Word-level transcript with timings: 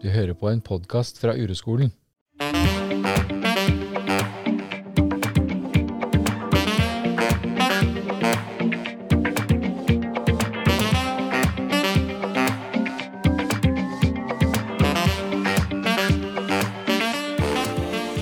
Du 0.00 0.08
hører 0.08 0.32
på 0.32 0.48
en 0.48 0.62
podkast 0.64 1.18
fra 1.20 1.34
Ureskolen. 1.36 1.90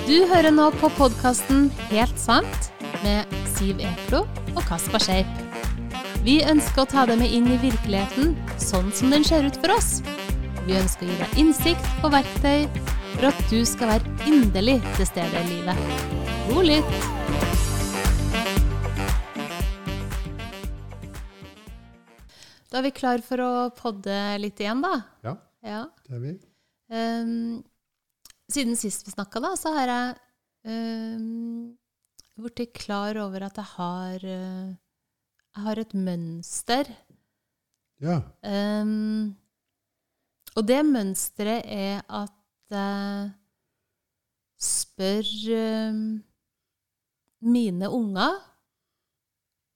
Du 0.03 0.25
hører 0.27 0.51
nå 0.51 0.67
på 0.81 0.91
podkasten 0.99 1.69
Helt 1.87 2.19
sant 2.19 2.71
med 3.05 3.23
Siv 3.55 3.79
Eklo 3.79 4.25
og 4.51 4.63
Kaspar 4.67 4.99
Skeip. 4.99 5.31
Vi 6.27 6.41
ønsker 6.43 6.83
å 6.83 6.91
ta 6.91 7.07
deg 7.07 7.23
med 7.23 7.31
inn 7.31 7.47
i 7.47 7.61
virkeligheten 7.63 8.35
sånn 8.59 8.91
som 8.91 9.15
den 9.15 9.23
ser 9.23 9.47
ut 9.47 9.63
for 9.63 9.79
oss. 9.79 10.01
Vi 10.69 10.75
ønsker 10.77 11.07
å 11.07 11.09
gi 11.09 11.15
deg 11.17 11.31
innsikt 11.41 12.03
og 12.05 12.11
verktøy 12.13 12.67
for 13.15 13.25
at 13.31 13.39
du 13.49 13.63
skal 13.65 13.89
være 13.89 14.11
inderlig 14.29 14.75
til 14.99 15.07
stede 15.09 15.39
i 15.41 15.47
livet. 15.47 15.79
God 16.45 16.67
lytt! 16.67 16.91
Da 22.69 22.77
er 22.77 22.85
vi 22.85 22.93
klar 22.99 23.25
for 23.25 23.41
å 23.41 23.49
podde 23.73 24.13
litt 24.43 24.61
igjen, 24.61 24.85
da. 24.85 24.93
Ja, 25.25 25.33
Ja. 25.65 25.81
det 26.05 26.15
er 26.19 26.23
vi. 26.27 26.35
Um, 26.93 27.63
siden 28.45 28.77
sist 28.77 29.09
vi 29.09 29.15
snakka, 29.17 29.41
da, 29.41 29.55
så 29.57 29.73
har 29.73 29.89
jeg 29.89 30.15
um, 30.69 31.73
blitt 32.45 32.77
klar 32.77 33.17
over 33.25 33.49
at 33.49 33.57
jeg 33.57 33.71
har 33.73 34.21
uh, 34.21 34.69
Jeg 34.69 35.65
har 35.65 35.81
et 35.81 35.97
mønster. 35.97 36.93
Ja. 38.05 38.21
Ehm, 38.45 39.33
og 40.57 40.65
det 40.67 40.79
mønsteret 40.85 41.67
er 41.69 42.01
at 42.09 42.75
eh, 42.75 43.29
spør 44.59 45.29
eh, 45.55 45.99
mine 47.39 47.89
unger 47.89 48.35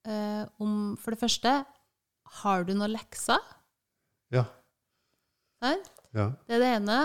eh, 0.08 0.44
om 0.60 0.98
For 1.00 1.16
det 1.16 1.22
første 1.22 1.54
Har 2.42 2.66
du 2.68 2.74
noen 2.74 2.92
lekser? 2.92 3.40
Ja. 4.34 4.44
Ja. 5.64 6.32
Det 6.48 6.58
er 6.58 6.62
det 6.62 6.72
ene. 6.76 6.98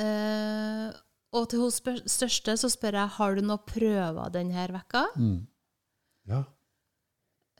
Eh, 0.00 0.94
og 1.34 1.48
til 1.50 1.64
hun 1.64 1.72
spør 1.74 1.98
største 2.08 2.54
så 2.58 2.70
spør 2.70 3.00
jeg 3.00 3.14
har 3.16 3.34
du 3.34 3.42
noen 3.44 3.66
prøver 3.66 4.30
denne 4.32 4.66
vekka. 4.76 5.04
Mm. 5.18 5.40
Ja. 6.30 6.40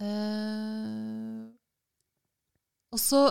Eh, 0.01 1.43
og 2.95 3.03
så 3.03 3.27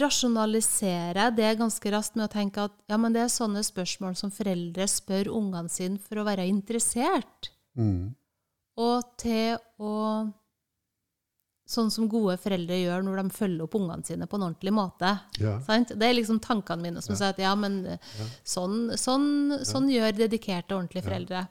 rasjonaliserer 0.00 1.18
jeg 1.26 1.36
det 1.36 1.58
ganske 1.60 1.90
raskt 1.92 2.16
med 2.16 2.28
å 2.28 2.32
tenke 2.32 2.64
at 2.64 2.74
ja, 2.88 2.96
men 3.00 3.12
det 3.12 3.22
er 3.24 3.32
sånne 3.32 3.62
spørsmål 3.66 4.16
som 4.16 4.30
foreldre 4.32 4.86
spør 4.88 5.28
ungene 5.36 5.68
sine 5.72 5.98
for 6.00 6.22
å 6.22 6.24
være 6.28 6.46
interessert. 6.48 7.50
Mm. 7.78 8.14
Og 8.80 9.02
til 9.20 9.58
å 9.82 10.32
Sånn 11.72 11.88
som 11.94 12.04
gode 12.10 12.34
foreldre 12.42 12.74
gjør 12.76 13.04
når 13.06 13.20
de 13.22 13.30
følger 13.32 13.62
opp 13.64 13.76
ungene 13.78 14.04
sine 14.04 14.26
på 14.28 14.36
en 14.36 14.42
ordentlig 14.48 14.72
måte. 14.76 15.08
Ja. 15.40 15.54
Sant? 15.64 15.92
Det 15.96 16.04
er 16.04 16.16
liksom 16.18 16.40
tankene 16.42 16.82
mine 16.82 17.00
som 17.00 17.14
Ja. 17.14 17.18
sier 17.20 17.28
at 17.32 17.38
ja, 17.38 17.54
men 17.54 17.98
sånn, 18.44 18.90
sånn, 18.98 19.62
sånn 19.64 19.88
gjør 19.88 20.12
dedikerte, 20.12 20.74
ordentlige 20.74 21.00
Ja. 21.04 21.08
foreldre. 21.08 21.48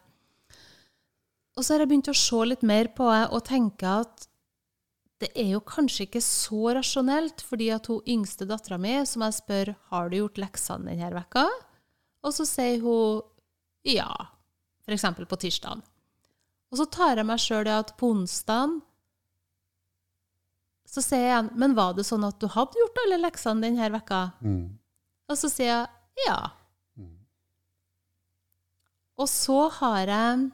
Og 1.58 1.64
så 1.64 1.73
har 1.73 1.80
jeg 1.80 1.89
begynt 1.89 2.12
å 2.12 2.16
se 2.16 2.45
litt 2.45 2.62
mer 2.62 2.86
på 2.89 3.08
det 3.09 3.31
og 3.34 3.44
tenke 3.45 3.84
at 4.02 4.28
det 5.22 5.30
er 5.38 5.52
jo 5.53 5.61
kanskje 5.61 6.08
ikke 6.08 6.22
så 6.25 6.73
rasjonelt, 6.77 7.44
fordi 7.45 7.69
at 7.75 7.88
hun 7.91 8.02
yngste 8.09 8.47
dattera 8.50 8.80
mi, 8.81 8.95
som 9.05 9.22
jeg 9.25 9.38
spør 9.38 9.73
har 9.91 10.09
du 10.09 10.17
gjort 10.17 10.41
leksene 10.41 10.89
denne 10.89 11.12
vekka, 11.13 11.45
og 12.22 12.34
så 12.34 12.45
sier 12.50 12.81
hun 12.81 13.22
ja, 13.88 14.09
f.eks. 14.85 15.06
på 15.29 15.41
tirsdagen. 15.41 15.84
Og 16.72 16.79
så 16.79 16.88
tar 16.88 17.19
jeg 17.19 17.28
meg 17.28 17.41
sjøl 17.41 17.68
i 17.68 17.75
at 17.75 17.94
på 18.00 18.13
onsdagen 18.16 18.79
så 20.91 21.00
sier 21.03 21.22
jeg 21.24 21.31
igjen 21.31 21.50
Men 21.59 21.75
var 21.78 21.94
det 21.95 22.03
sånn 22.03 22.25
at 22.28 22.40
du 22.41 22.50
hadde 22.51 22.79
gjort 22.79 22.97
alle 23.06 23.19
leksene 23.22 23.63
denne 23.63 23.91
vekka? 23.94 24.22
Mm. 24.44 24.63
Og 25.31 25.38
så 25.40 25.51
sier 25.51 25.69
jeg 25.72 26.25
ja. 26.28 26.40
Mm. 27.00 27.13
Og 29.22 29.29
så 29.31 29.59
har 29.78 30.12
jeg 30.12 30.50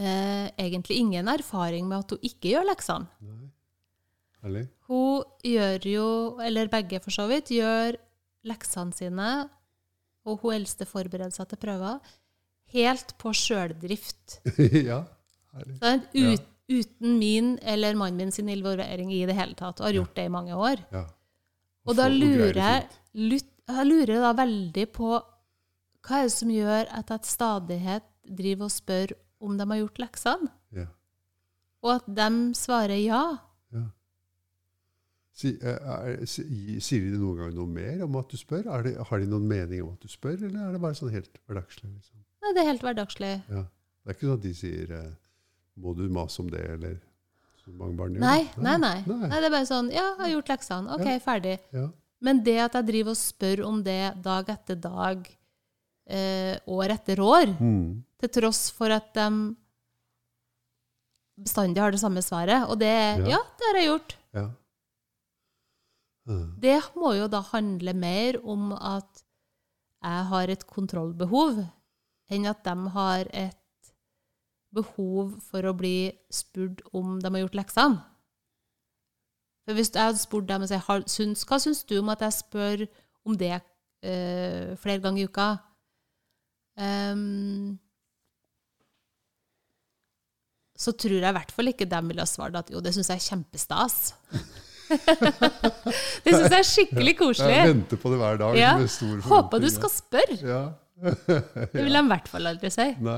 eh, 0.00 0.48
egentlig 0.56 0.96
ingen 1.02 1.28
erfaring 1.28 1.88
med 1.88 2.06
at 2.06 2.14
hun 2.14 2.24
ikke 2.24 2.54
gjør 2.54 2.70
leksene. 2.70 3.10
Herlig. 4.42 4.64
Hun 4.90 5.22
gjør 5.46 5.84
jo, 5.86 6.06
eller 6.42 6.70
begge 6.72 6.98
for 7.04 7.14
så 7.14 7.28
vidt, 7.30 7.52
gjør 7.54 7.96
leksene 8.48 8.94
sine, 8.96 9.28
og 10.26 10.40
hun 10.42 10.56
eldste 10.56 10.86
forbereder 10.86 11.30
seg 11.34 11.48
til 11.52 11.60
prøver, 11.62 12.00
helt 12.74 13.14
på 13.22 13.32
sjøldrift. 13.36 14.40
ja. 14.90 15.02
Ja. 15.52 15.92
Ut, 16.16 16.46
uten 16.72 17.18
min 17.20 17.54
eller 17.68 17.94
mannen 18.00 18.16
min 18.22 18.32
sin 18.34 18.48
involvering 18.48 19.10
i 19.12 19.24
det 19.28 19.36
hele 19.36 19.54
tatt, 19.58 19.80
og 19.80 19.86
har 19.86 19.92
Ja. 19.94 20.00
gjort 20.00 20.14
det 20.16 20.24
i 20.26 20.32
mange 20.32 20.56
år. 20.56 20.80
Ja. 20.94 21.04
Og 21.86 21.96
da 21.98 22.06
lurer 22.08 22.54
jeg, 22.54 22.86
lurer 23.86 24.20
da 24.22 24.32
veldig 24.38 24.86
på 24.94 25.10
hva 26.02 26.18
er 26.18 26.26
det 26.26 26.32
som 26.34 26.50
gjør 26.50 26.88
at 26.98 27.10
jeg 27.14 27.28
stadighet 27.30 28.06
driver 28.26 28.66
og 28.66 28.74
spør 28.74 29.12
om 29.42 29.56
de 29.58 29.66
har 29.70 29.78
gjort 29.82 29.98
leksene, 30.02 30.48
Ja. 30.74 30.86
og 31.82 31.94
at 31.96 32.06
de 32.14 32.28
svarer 32.58 32.98
ja. 33.02 33.22
Si, 35.32 35.54
er, 35.64 35.78
er, 35.80 36.26
si, 36.28 36.42
sier 36.84 37.06
de 37.08 37.16
noen 37.16 37.38
gang 37.38 37.54
noe 37.56 37.66
mer 37.66 38.02
om 38.04 38.16
at 38.20 38.28
du 38.28 38.36
spør? 38.36 38.66
Det, 38.84 38.96
har 39.08 39.18
de 39.22 39.26
noen 39.30 39.46
mening 39.48 39.80
om 39.82 39.94
at 39.94 40.02
du 40.04 40.08
spør, 40.12 40.34
eller 40.36 40.66
er 40.68 40.72
det 40.74 40.80
bare 40.82 40.94
sånn 40.98 41.12
helt 41.14 41.38
hverdagslig? 41.48 41.88
Liksom? 41.88 42.18
Nei, 42.42 42.52
det 42.52 42.60
er 42.62 42.68
helt 42.68 42.82
hverdagslig. 42.84 43.30
Ja. 43.48 43.62
Det 44.02 44.10
er 44.10 44.16
ikke 44.18 44.26
sånn 44.28 44.36
at 44.36 44.44
de 44.44 44.52
sier 44.58 44.92
eh, 44.98 45.10
'må 45.80 45.94
du 45.96 46.02
mase 46.12 46.40
om 46.42 46.50
det', 46.50 46.66
eller 46.74 46.98
så 47.64 47.70
mange 47.72 47.96
barn 47.96 48.12
gjør. 48.14 48.20
Nei, 48.20 48.50
nei, 48.58 48.76
nei. 48.76 48.98
Nei. 49.06 49.28
Nei, 49.28 49.40
det 49.40 49.46
er 49.48 49.54
bare 49.56 49.66
sånn 49.70 49.90
ja, 49.90 50.02
jeg 50.02 50.18
har 50.20 50.28
gjort 50.34 50.48
leksene. 50.52 50.90
Ok, 50.98 51.06
Ja. 51.06 51.18
ferdig. 51.18 51.58
Ja. 51.72 51.88
Men 52.20 52.42
det 52.44 52.58
at 52.60 52.72
jeg 52.74 52.86
driver 52.86 53.10
og 53.10 53.16
spør 53.16 53.64
om 53.66 53.82
det 53.82 54.22
dag 54.22 54.46
etter 54.48 54.74
dag, 54.80 55.28
eh, 56.06 56.58
år 56.66 56.90
etter 56.90 57.16
år, 57.24 57.46
Mm. 57.58 58.02
til 58.20 58.28
tross 58.28 58.70
for 58.70 58.90
at 58.90 59.14
de 59.14 59.56
bestandig 61.40 61.80
har 61.80 61.90
det 61.90 62.00
samme 62.00 62.20
svaret, 62.22 62.68
og 62.68 62.78
det 62.78 62.92
Ja. 63.18 63.24
ja, 63.28 63.38
det 63.58 63.64
har 63.70 63.80
jeg 63.80 63.88
gjort. 63.88 64.16
ja. 64.34 64.50
Mm. 66.28 66.54
Det 66.62 66.78
må 66.98 67.14
jo 67.18 67.28
da 67.30 67.42
handle 67.50 67.94
mer 67.98 68.38
om 68.46 68.72
at 68.76 69.24
jeg 70.02 70.28
har 70.30 70.50
et 70.50 70.64
kontrollbehov, 70.66 71.60
enn 72.32 72.46
at 72.50 72.62
de 72.66 72.94
har 72.94 73.28
et 73.30 73.58
behov 74.74 75.36
for 75.44 75.66
å 75.68 75.74
bli 75.76 76.12
spurt 76.32 76.80
om 76.96 77.18
de 77.20 77.30
har 77.30 77.44
gjort 77.44 77.58
leksene. 77.60 78.00
For 79.62 79.78
hvis 79.78 79.92
jeg 79.94 80.10
hadde 80.10 80.18
spurt 80.18 80.48
dem 80.48 80.64
og 80.64 80.70
sagt 80.70 81.46
hva 81.46 81.58
syns 81.62 81.84
du 81.86 82.00
om 82.00 82.10
at 82.10 82.24
jeg 82.24 82.38
spør 82.40 82.86
om 83.28 83.36
det 83.38 83.54
eh, 83.54 84.72
flere 84.80 85.02
ganger 85.04 85.22
i 85.22 85.28
uka, 85.30 85.48
um, 86.82 87.76
så 90.74 90.94
tror 90.98 91.20
jeg 91.20 91.30
i 91.30 91.36
hvert 91.38 91.54
fall 91.54 91.70
ikke 91.70 91.86
de 91.86 92.02
ville 92.08 92.24
ha 92.24 92.26
svart 92.26 92.58
at 92.58 92.72
jo, 92.74 92.82
det 92.82 92.90
syns 92.96 93.12
jeg 93.12 93.22
er 93.22 93.28
kjempestas. 93.28 94.00
det 94.92 96.32
syns 96.32 96.46
jeg 96.52 96.58
er 96.60 96.68
skikkelig 96.68 97.14
koselig. 97.18 97.56
Jeg 97.56 97.68
venter 97.72 98.00
på 98.02 98.12
det 98.12 98.18
hver 98.22 98.40
dag. 98.42 98.56
Ja. 98.58 98.72
med 98.78 98.90
stor 98.92 99.20
Håper 99.28 99.62
du 99.62 99.68
skal 99.72 99.92
spørre. 99.92 100.38
Ja. 100.40 100.62
Det 101.72 101.82
vil 101.82 101.96
han 101.98 102.06
i 102.06 102.12
hvert 102.12 102.28
fall 102.30 102.46
aldri 102.46 102.70
si. 102.70 102.84
Nei. 103.02 103.16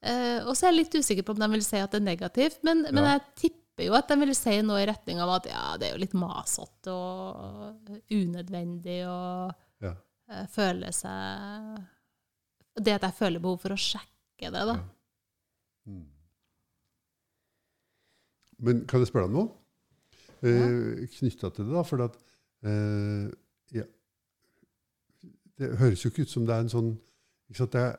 Uh, 0.00 0.46
og 0.48 0.54
så 0.56 0.64
er 0.66 0.70
jeg 0.70 0.78
litt 0.78 0.94
usikker 1.02 1.24
på 1.26 1.34
om 1.34 1.40
de 1.42 1.48
vil 1.56 1.64
si 1.66 1.76
at 1.80 1.90
det 1.92 1.98
er 2.00 2.06
negativt, 2.06 2.60
men, 2.64 2.86
men 2.88 3.02
Ja. 3.04 3.16
jeg 3.18 3.24
tipper 3.42 3.84
jo 3.88 3.96
at 3.98 4.08
de 4.08 4.16
vil 4.22 4.32
si 4.38 4.54
noe 4.64 4.78
i 4.80 4.86
retning 4.88 5.18
av 5.20 5.32
at 5.34 5.48
ja, 5.50 5.64
det 5.80 5.88
er 5.88 5.92
jo 5.96 6.00
litt 6.04 6.14
masete 6.16 6.94
og 6.94 7.90
unødvendig 8.12 9.00
og 9.10 9.52
Ja. 9.84 9.92
uh, 10.32 10.46
føle 10.52 10.92
seg 10.94 11.82
Det 12.80 12.94
at 12.96 13.04
jeg 13.10 13.18
føler 13.18 13.42
behov 13.44 13.58
for 13.66 13.74
å 13.74 13.80
sjekke 13.80 14.48
det, 14.54 14.64
da. 14.70 14.78
Ja. 14.78 14.88
Mm. 15.90 16.06
Men 18.60 18.84
kan 18.88 19.00
jeg 19.02 19.08
spørre 19.10 19.26
deg 19.28 19.34
om 19.34 19.38
noe? 19.40 19.52
Eh, 20.46 21.06
Knytta 21.18 21.50
til 21.54 21.68
det, 21.68 21.74
da. 21.74 21.82
For 21.86 22.04
at, 22.06 22.16
eh, 22.64 23.26
ja, 23.76 23.86
det 25.60 25.74
høres 25.80 26.04
jo 26.04 26.12
ikke 26.12 26.24
ut 26.24 26.32
som 26.32 26.46
det 26.48 26.56
er 26.56 26.64
en 26.64 26.72
sånn 26.72 26.94
sant, 27.56 27.74
det, 27.74 27.82
er, 27.82 27.98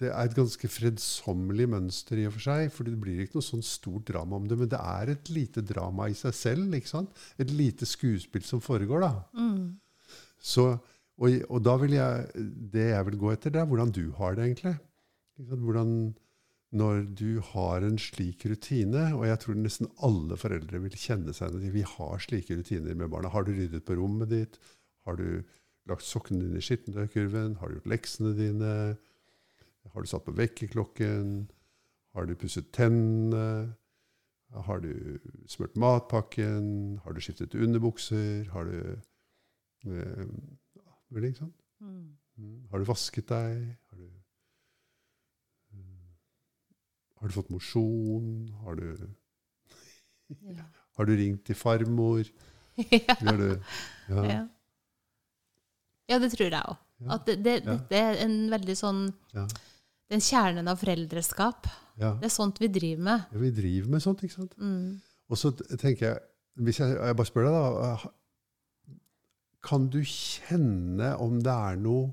det 0.00 0.10
er 0.10 0.28
et 0.28 0.36
ganske 0.36 0.70
fredsommelig 0.70 1.66
mønster 1.74 2.20
i 2.20 2.26
og 2.28 2.36
for 2.36 2.46
seg. 2.46 2.72
For 2.74 2.88
det 2.88 2.96
blir 3.00 3.24
ikke 3.24 3.40
noe 3.40 3.48
sånn 3.50 3.64
stort 3.66 4.06
drama 4.10 4.38
om 4.40 4.48
det. 4.48 4.58
Men 4.60 4.70
det 4.72 4.80
er 4.80 5.14
et 5.14 5.30
lite 5.34 5.64
drama 5.66 6.08
i 6.10 6.18
seg 6.18 6.36
selv. 6.38 6.74
ikke 6.78 6.92
sant? 6.92 7.24
Et 7.40 7.50
lite 7.50 7.88
skuespill 7.88 8.46
som 8.46 8.62
foregår. 8.64 9.06
da. 9.06 9.12
Mm. 9.36 9.74
Så, 10.44 10.68
og, 11.16 11.38
og 11.48 11.62
da 11.64 11.76
vil 11.80 11.96
jeg, 11.96 12.44
det 12.74 12.90
jeg 12.90 13.08
vil 13.10 13.20
gå 13.20 13.32
etter, 13.32 13.54
det 13.54 13.62
er 13.62 13.70
hvordan 13.70 13.94
du 13.94 14.04
har 14.18 14.36
det, 14.36 14.48
egentlig. 14.48 14.76
Hvordan, 15.50 15.94
når 16.74 17.04
du 17.18 17.40
har 17.52 17.84
en 17.86 17.98
slik 18.00 18.44
rutine, 18.50 19.06
og 19.14 19.26
jeg 19.28 19.40
tror 19.42 19.58
nesten 19.58 19.90
alle 20.06 20.38
foreldre 20.40 20.80
vil 20.82 20.96
kjenne 20.98 21.34
seg 21.36 21.54
igjen 21.54 21.68
i 21.70 21.74
Vi 21.74 21.84
har 21.94 22.22
slike 22.22 22.58
rutiner 22.58 22.98
med 22.98 23.12
barna. 23.12 23.30
Har 23.32 23.46
du 23.46 23.52
ryddet 23.54 23.84
på 23.86 23.96
rommet 23.98 24.32
ditt? 24.32 24.58
Har 25.06 25.18
du 25.20 25.42
lagt 25.88 26.06
sokkene 26.06 26.42
dine 26.44 26.60
i 26.60 26.64
skittentøykurven? 26.64 27.58
Har 27.60 27.70
du 27.70 27.78
gjort 27.78 27.92
leksene 27.94 28.34
dine? 28.38 28.72
Har 29.94 30.02
du 30.02 30.10
satt 30.10 30.26
på 30.26 30.34
vekkerklokken? 30.34 31.48
Har 32.14 32.26
du 32.26 32.34
pusset 32.38 32.70
tennene? 32.74 33.74
Har 34.54 34.80
du 34.80 35.18
smurt 35.50 35.76
matpakken? 35.76 37.00
Har 37.04 37.12
du 37.12 37.20
skiftet 37.20 37.54
underbukser? 37.54 38.50
Har 38.54 38.70
du 38.70 38.76
eh? 39.90 40.26
Mm. 41.80 42.16
Mm. 42.36 42.66
Har 42.70 42.78
du 42.78 42.84
vasket 42.88 43.28
deg? 43.28 43.76
Har 43.90 43.98
du, 43.98 44.06
mm, 45.74 46.14
har 47.24 47.30
du 47.32 47.36
fått 47.38 47.52
mosjon? 47.52 48.26
Har 48.64 48.76
du, 48.76 48.84
Ja. 50.58 50.64
har 50.98 51.08
du 51.08 51.14
ringt 51.16 51.44
til 51.48 51.56
farmor? 51.56 52.24
ja. 52.76 53.14
Du, 53.24 53.46
ja. 54.10 54.24
Ja. 54.28 54.40
ja, 56.10 56.18
det 56.20 56.32
tror 56.34 56.50
jeg 56.50 56.60
òg. 56.60 56.76
At 57.14 57.24
det, 57.28 57.38
det, 57.44 57.54
dette 57.66 57.96
er 57.98 58.20
en 58.24 58.36
veldig 58.52 58.76
sånn 58.78 59.06
Ja. 59.34 59.46
Den 60.12 60.20
kjernen 60.20 60.68
av 60.68 60.76
foreldreskap. 60.82 61.64
Det 61.96 62.26
er 62.28 62.32
sånt 62.32 62.58
vi 62.60 62.68
driver 62.68 63.02
med. 63.06 63.22
Ja, 63.32 63.40
Vi 63.40 63.50
driver 63.56 63.88
med 63.94 64.02
sånt, 64.04 64.20
ikke 64.26 64.36
sant? 64.36 64.52
Mm. 64.60 65.00
Og 65.32 65.38
så 65.40 65.50
tenker 65.80 66.04
jeg 66.10 66.18
hvis 66.60 66.78
jeg, 66.78 66.92
jeg 67.00 67.16
bare 67.18 67.26
spør 67.26 67.48
deg, 67.48 67.54
da. 67.80 68.10
Kan 69.64 69.88
du 69.90 69.98
kjenne 70.06 71.14
om 71.24 71.40
det 71.42 71.54
er 71.54 71.80
noe 71.80 72.12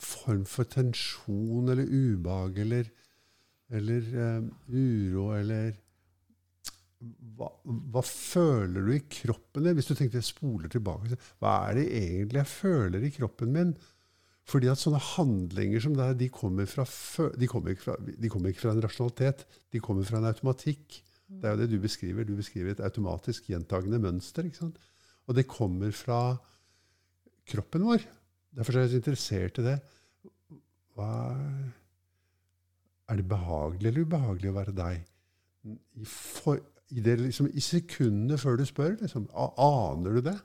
form 0.00 0.46
for 0.48 0.64
tensjon 0.72 1.68
eller 1.68 1.84
ubehag 1.84 2.58
eller, 2.64 2.88
eller 3.70 4.10
eh, 4.24 4.50
uro 4.74 5.30
eller 5.36 5.70
hva, 7.38 7.48
hva 7.64 8.02
føler 8.04 8.84
du 8.84 8.92
i 8.92 9.04
kroppen 9.08 9.64
din? 9.64 9.76
Hvis 9.78 9.88
du 9.88 9.94
tenkte 9.94 10.20
jeg 10.20 10.28
spoler 10.28 10.68
tilbake, 10.72 11.16
hva 11.40 11.54
er 11.70 11.78
det 11.78 11.86
egentlig 11.96 12.42
jeg 12.42 12.52
føler 12.52 13.06
i 13.06 13.12
kroppen 13.14 13.54
min? 13.54 13.72
Fordi 14.50 14.68
at 14.72 14.80
sånne 14.80 15.00
handlinger 15.14 15.82
som 15.84 15.94
det 15.96 16.04
er, 16.04 16.18
de 16.18 16.28
kommer, 16.34 16.66
fra, 16.68 16.84
de, 17.38 17.48
kommer 17.48 17.76
fra, 17.78 17.94
de 18.00 18.30
kommer 18.32 18.50
ikke 18.50 18.64
fra 18.64 18.74
en 18.74 18.82
rasjonalitet. 18.82 19.46
De 19.72 19.80
kommer 19.82 20.08
fra 20.08 20.18
en 20.18 20.28
automatikk. 20.32 21.00
Det 21.30 21.46
er 21.46 21.54
jo 21.54 21.60
det 21.60 21.68
du 21.70 21.78
beskriver. 21.82 22.26
Du 22.26 22.34
beskriver 22.34 22.74
et 22.74 22.82
automatisk 22.84 23.52
gjentagende 23.52 24.00
mønster. 24.02 24.48
ikke 24.48 24.64
sant? 24.64 24.80
Og 25.30 25.36
det 25.38 25.46
kommer 25.48 25.94
fra 25.94 26.34
kroppen 27.50 27.86
vår. 27.86 28.02
Derfor 28.58 28.76
er 28.76 28.84
jeg 28.84 28.96
så 28.96 29.00
interessert 29.00 29.60
i 29.62 29.68
det. 29.68 29.76
Hva 30.98 31.12
er 31.30 31.68
det 33.18 33.26
behagelig 33.28 33.88
eller 33.90 34.06
ubehagelig 34.06 34.50
å 34.50 34.56
være 34.58 34.74
deg? 34.76 35.00
I, 35.66 36.04
for, 36.06 36.60
i, 36.90 37.00
det, 37.04 37.16
liksom, 37.20 37.50
I 37.52 37.60
sekundene 37.64 38.38
før 38.38 38.56
du 38.60 38.64
spør, 38.68 38.94
liksom, 39.00 39.26
aner 39.34 40.16
du 40.16 40.22
det? 40.30 40.36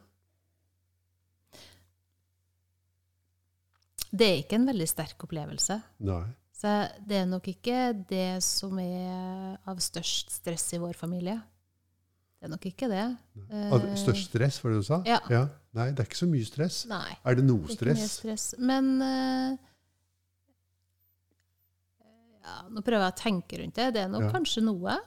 Det 4.15 4.27
er 4.27 4.41
ikke 4.43 4.59
en 4.59 4.69
veldig 4.69 4.87
sterk 4.87 5.25
opplevelse. 5.27 5.79
Nei. 6.07 6.23
Så 6.55 6.71
det 7.03 7.17
er 7.19 7.27
nok 7.27 7.49
ikke 7.51 7.79
det 8.07 8.39
som 8.45 8.77
er 8.79 9.57
av 9.67 9.81
størst 9.83 10.31
stress 10.37 10.69
i 10.77 10.79
vår 10.79 10.95
familie. 10.95 11.35
Det 12.39 12.47
er 12.47 12.51
nok 12.53 12.65
ikke 12.69 12.87
det. 12.91 13.03
Eh, 13.49 13.85
Størst 13.99 14.29
stress, 14.29 14.59
var 14.63 14.71
det 14.71 14.79
du 14.83 14.87
sa? 14.87 14.99
Ja. 15.07 15.19
Nei, 15.75 15.89
det 15.91 16.03
er 16.03 16.07
ikke 16.07 16.19
så 16.19 16.27
mye 16.29 16.47
stress. 16.47 16.83
Nei. 16.87 17.15
Er 17.25 17.39
det 17.39 17.45
noe 17.47 17.63
er 17.65 17.73
ikke 17.73 17.89
mye 17.89 17.95
stress? 17.95 18.17
stress. 18.19 18.45
Men 18.61 18.91
eh, 19.01 19.55
ja, 22.45 22.55
Nå 22.69 22.81
prøver 22.85 23.05
jeg 23.07 23.13
å 23.13 23.19
tenke 23.23 23.59
rundt 23.61 23.75
det. 23.79 23.93
Det 23.95 24.01
er 24.05 24.09
nok 24.13 24.27
Ja. 24.27 24.31
kanskje 24.31 24.63
noe. 24.63 24.97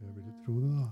Jeg 0.00 0.14
vil 0.14 0.34
tro 0.44 0.54
det, 0.60 0.70
da. 0.78 0.88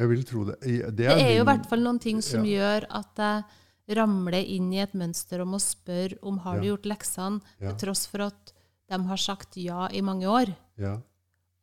Jeg 0.00 0.08
vil 0.12 0.22
tro 0.24 0.44
det. 0.48 0.54
Det 0.60 0.96
Det 0.96 0.96
Det 0.96 1.08
er 1.26 1.34
jo 1.36 1.42
i 1.42 1.48
hvert 1.50 1.66
fall 1.68 1.82
noen 1.84 1.98
ting 2.00 2.22
som 2.22 2.44
Ja. 2.44 2.50
gjør 2.78 2.86
at 2.90 3.16
jeg 3.88 3.96
ramler 3.96 4.44
inn 4.46 4.72
i 4.72 4.78
et 4.80 4.92
mønster 4.94 5.40
om 5.42 5.52
å 5.52 5.60
spørre 5.60 6.18
om 6.22 6.38
har 6.38 6.60
du 6.60 6.66
gjort 6.68 6.86
leksene, 6.86 7.40
Ja. 7.60 7.72
til 7.74 7.88
tross 7.88 8.06
for 8.06 8.22
at 8.22 8.52
de 8.88 8.98
har 9.02 9.16
sagt 9.16 9.56
ja 9.56 9.88
i 9.88 10.00
mange 10.00 10.24
år. 10.26 10.54
Ja. 10.78 11.00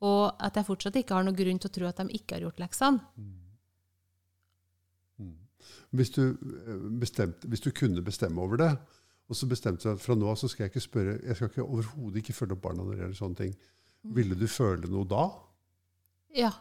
Og 0.01 0.35
at 0.39 0.53
jeg 0.55 0.65
fortsatt 0.65 0.93
ikke 0.95 1.15
har 1.15 1.23
noen 1.23 1.35
grunn 1.35 1.59
til 1.59 1.69
å 1.69 1.73
tro 1.73 1.85
at 1.87 1.95
de 1.97 2.03
ikke 2.13 2.33
har 2.35 2.41
gjort 2.41 2.57
leksene. 2.59 3.01
Mm. 3.17 3.33
Hvis 5.93 6.11
du, 6.13 6.31
eh, 6.31 6.89
bestemte, 6.99 7.47
hvis 7.47 7.61
du 7.61 7.71
kunne 7.71 8.01
bestemme 8.03 8.37
over 8.39 8.57
det, 8.57 8.77
og 9.27 9.35
så 9.35 9.47
bestemte 9.49 9.87
jeg 9.87 9.97
at 9.97 10.03
fra 10.03 10.15
nå 10.15 10.29
av 10.31 10.37
så 10.39 10.47
skal 10.47 10.65
jeg 10.65 10.71
ikke 10.71 10.85
spørre 10.85 11.17
Jeg 11.19 11.35
skal 11.35 11.49
ikke 11.51 11.65
overhodet 11.65 12.21
ikke 12.21 12.35
følge 12.37 12.55
opp 12.55 12.63
barna 12.63 12.83
når 12.83 12.93
det 12.93 13.01
gjelder 13.01 13.19
sånne 13.19 13.39
ting. 13.41 13.57
Ville 14.15 14.37
du 14.39 14.45
føle 14.47 14.87
noe 14.91 15.07
da? 15.09 15.25
Ja. 16.37 16.51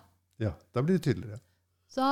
Ja, 0.42 0.52
da 0.74 0.82
blir 0.82 0.98
det 0.98 1.06
tydeligere. 1.06 1.38
Så 1.86 2.06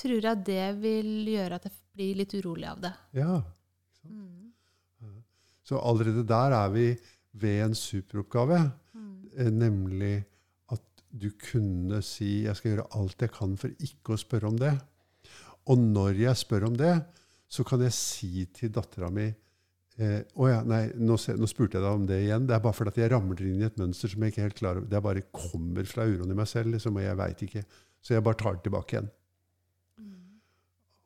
tror 0.00 0.26
jeg 0.30 0.44
det 0.46 0.66
vil 0.80 1.10
gjøre 1.28 1.60
at 1.60 1.68
jeg 1.68 1.76
blir 1.98 2.20
litt 2.22 2.34
urolig 2.38 2.68
av 2.70 2.80
det. 2.86 2.92
Ja. 3.20 3.40
Mm. 4.08 4.50
Så 5.66 5.78
allerede 5.78 6.24
der 6.26 6.56
er 6.56 6.70
vi 6.74 6.86
ved 7.40 7.64
en 7.66 7.76
superoppgave, 7.78 8.58
mm. 8.96 9.50
nemlig 9.54 10.24
at 10.72 11.04
du 11.10 11.30
kunne 11.30 12.00
si 12.02 12.42
'jeg 12.42 12.56
skal 12.56 12.70
gjøre 12.72 12.88
alt 12.98 13.22
jeg 13.22 13.30
kan 13.30 13.56
for 13.56 13.70
ikke 13.78 14.14
å 14.14 14.22
spørre 14.24 14.48
om 14.48 14.58
det'. 14.58 14.80
Og 15.66 15.78
når 15.78 16.18
jeg 16.18 16.36
spør 16.36 16.66
om 16.66 16.76
det, 16.76 17.04
så 17.50 17.66
kan 17.66 17.82
jeg 17.82 17.94
si 17.96 18.44
til 18.54 18.70
dattera 18.72 19.10
mi 19.10 19.26
eh, 19.26 20.20
ja, 20.22 20.60
nei, 20.62 20.84
nå, 20.94 21.16
nå 21.18 21.48
spurte 21.50 21.78
jeg 21.78 21.84
deg 21.84 21.90
om 21.90 22.06
det 22.08 22.20
igjen.' 22.24 22.46
Det 22.48 22.56
er 22.56 22.64
bare 22.64 22.78
fordi 22.78 23.02
jeg 23.02 23.12
ramler 23.12 23.46
inn 23.46 23.64
i 23.64 23.68
et 23.68 23.80
mønster 23.80 24.12
som 24.12 24.22
jeg 24.22 24.32
ikke 24.32 24.42
er 24.44 24.48
helt 24.48 24.60
klar 24.60 24.78
over. 24.78 24.90
Det 24.90 25.02
bare 25.04 25.26
kommer 25.34 25.88
fra 25.90 26.06
uroen 26.06 26.30
i 26.30 26.38
meg 26.38 26.48
selv, 26.50 26.72
liksom, 26.74 26.96
og 26.96 27.06
jeg 27.06 27.18
veit 27.18 27.46
ikke. 27.46 27.64
Så 28.00 28.14
jeg 28.14 28.24
bare 28.24 28.38
tar 28.40 28.56
det 28.56 28.64
tilbake 28.68 28.96
igjen. 28.96 29.10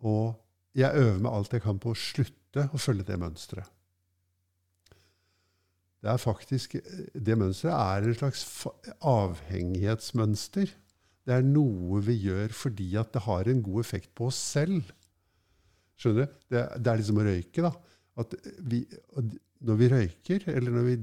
Og 0.04 0.34
jeg 0.76 1.00
øver 1.00 1.22
meg 1.22 1.32
alt 1.32 1.54
jeg 1.54 1.64
kan 1.64 1.80
på 1.80 1.94
å 1.94 1.98
slutte 1.98 2.68
å 2.74 2.80
følge 2.80 3.06
det 3.08 3.18
mønsteret. 3.20 3.70
Det 6.04 6.12
er 6.12 6.20
faktisk, 6.20 6.74
det 7.16 7.36
mønsteret 7.40 7.72
er 7.72 8.04
en 8.04 8.16
slags 8.18 8.42
avhengighetsmønster. 9.00 10.74
Det 11.24 11.32
er 11.32 11.46
noe 11.46 12.02
vi 12.04 12.18
gjør 12.26 12.52
fordi 12.52 12.90
at 13.00 13.14
det 13.14 13.22
har 13.24 13.48
en 13.48 13.62
god 13.64 13.80
effekt 13.80 14.10
på 14.12 14.28
oss 14.28 14.36
selv. 14.36 14.92
Skjønner 16.00 16.26
du? 16.26 16.40
Det, 16.50 16.64
det 16.80 16.90
er 16.92 17.00
liksom 17.00 17.20
å 17.20 17.26
røyke. 17.26 17.64
da. 17.64 17.72
At 18.22 18.34
vi, 18.70 18.80
når 19.66 19.78
vi 19.80 19.90
røyker, 19.92 20.48
eller 20.54 20.74
når 20.74 20.88
vi 20.88 20.96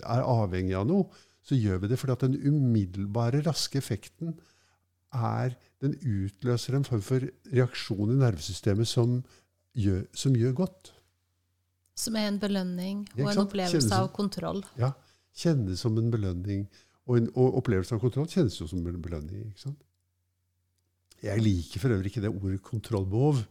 er 0.00 0.26
avhengig 0.26 0.76
av 0.78 0.88
noe, 0.88 1.22
så 1.44 1.58
gjør 1.58 1.82
vi 1.82 1.90
det 1.92 2.00
fordi 2.00 2.14
at 2.14 2.24
den 2.24 2.36
umiddelbare, 2.40 3.42
raske 3.44 3.80
effekten 3.80 4.36
er 5.14 5.54
Den 5.84 5.92
utløser 6.00 6.74
en 6.74 6.86
form 6.86 7.02
for 7.04 7.26
reaksjon 7.52 8.14
i 8.14 8.16
nervesystemet 8.16 8.88
som 8.88 9.18
gjør, 9.76 10.06
som 10.16 10.34
gjør 10.38 10.54
godt. 10.62 10.94
Som 11.94 12.16
er 12.16 12.30
en 12.30 12.38
belønning 12.40 13.02
og 13.18 13.28
en 13.30 13.42
opplevelse 13.44 13.82
som, 13.84 13.98
av 14.00 14.08
kontroll. 14.16 14.62
Ja, 14.80 14.94
kjennes 15.36 15.84
som 15.84 15.98
en 16.00 16.08
belønning. 16.10 16.64
Og 17.04 17.18
en 17.20 17.28
og 17.36 17.58
opplevelse 17.60 17.94
av 17.94 18.00
kontroll 18.00 18.30
kjennes 18.32 18.56
jo 18.56 18.66
som 18.70 18.80
en 18.88 19.02
belønning. 19.04 19.50
ikke 19.50 19.66
sant? 19.66 19.84
Jeg 21.24 21.44
liker 21.44 21.82
for 21.84 21.94
øvrig 21.94 22.10
ikke 22.10 22.24
det 22.24 22.32
ordet 22.32 22.62
kontrollbehov. 22.64 23.44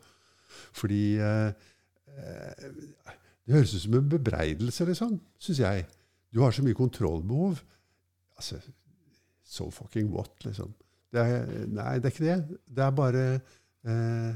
Fordi 0.75 1.03
eh, 1.17 1.69
eh, 2.13 2.71
det 3.43 3.57
høres 3.57 3.75
ut 3.75 3.85
som 3.85 3.97
en 3.99 4.09
bebreidelse, 4.13 4.87
liksom, 4.87 5.17
syns 5.41 5.61
jeg. 5.63 5.85
Du 6.33 6.41
har 6.41 6.55
så 6.55 6.63
mye 6.65 6.77
kontrollbehov. 6.77 7.59
Altså, 8.39 8.59
so 9.43 9.69
fucking 9.71 10.11
what, 10.13 10.33
liksom. 10.45 10.73
Det 11.13 11.21
er, 11.21 11.49
nei, 11.69 11.97
det 12.01 12.09
er 12.09 12.13
ikke 12.15 12.25
det. 12.25 12.59
Det 12.65 12.85
er 12.85 12.93
bare 12.97 13.25
eh, 13.85 14.31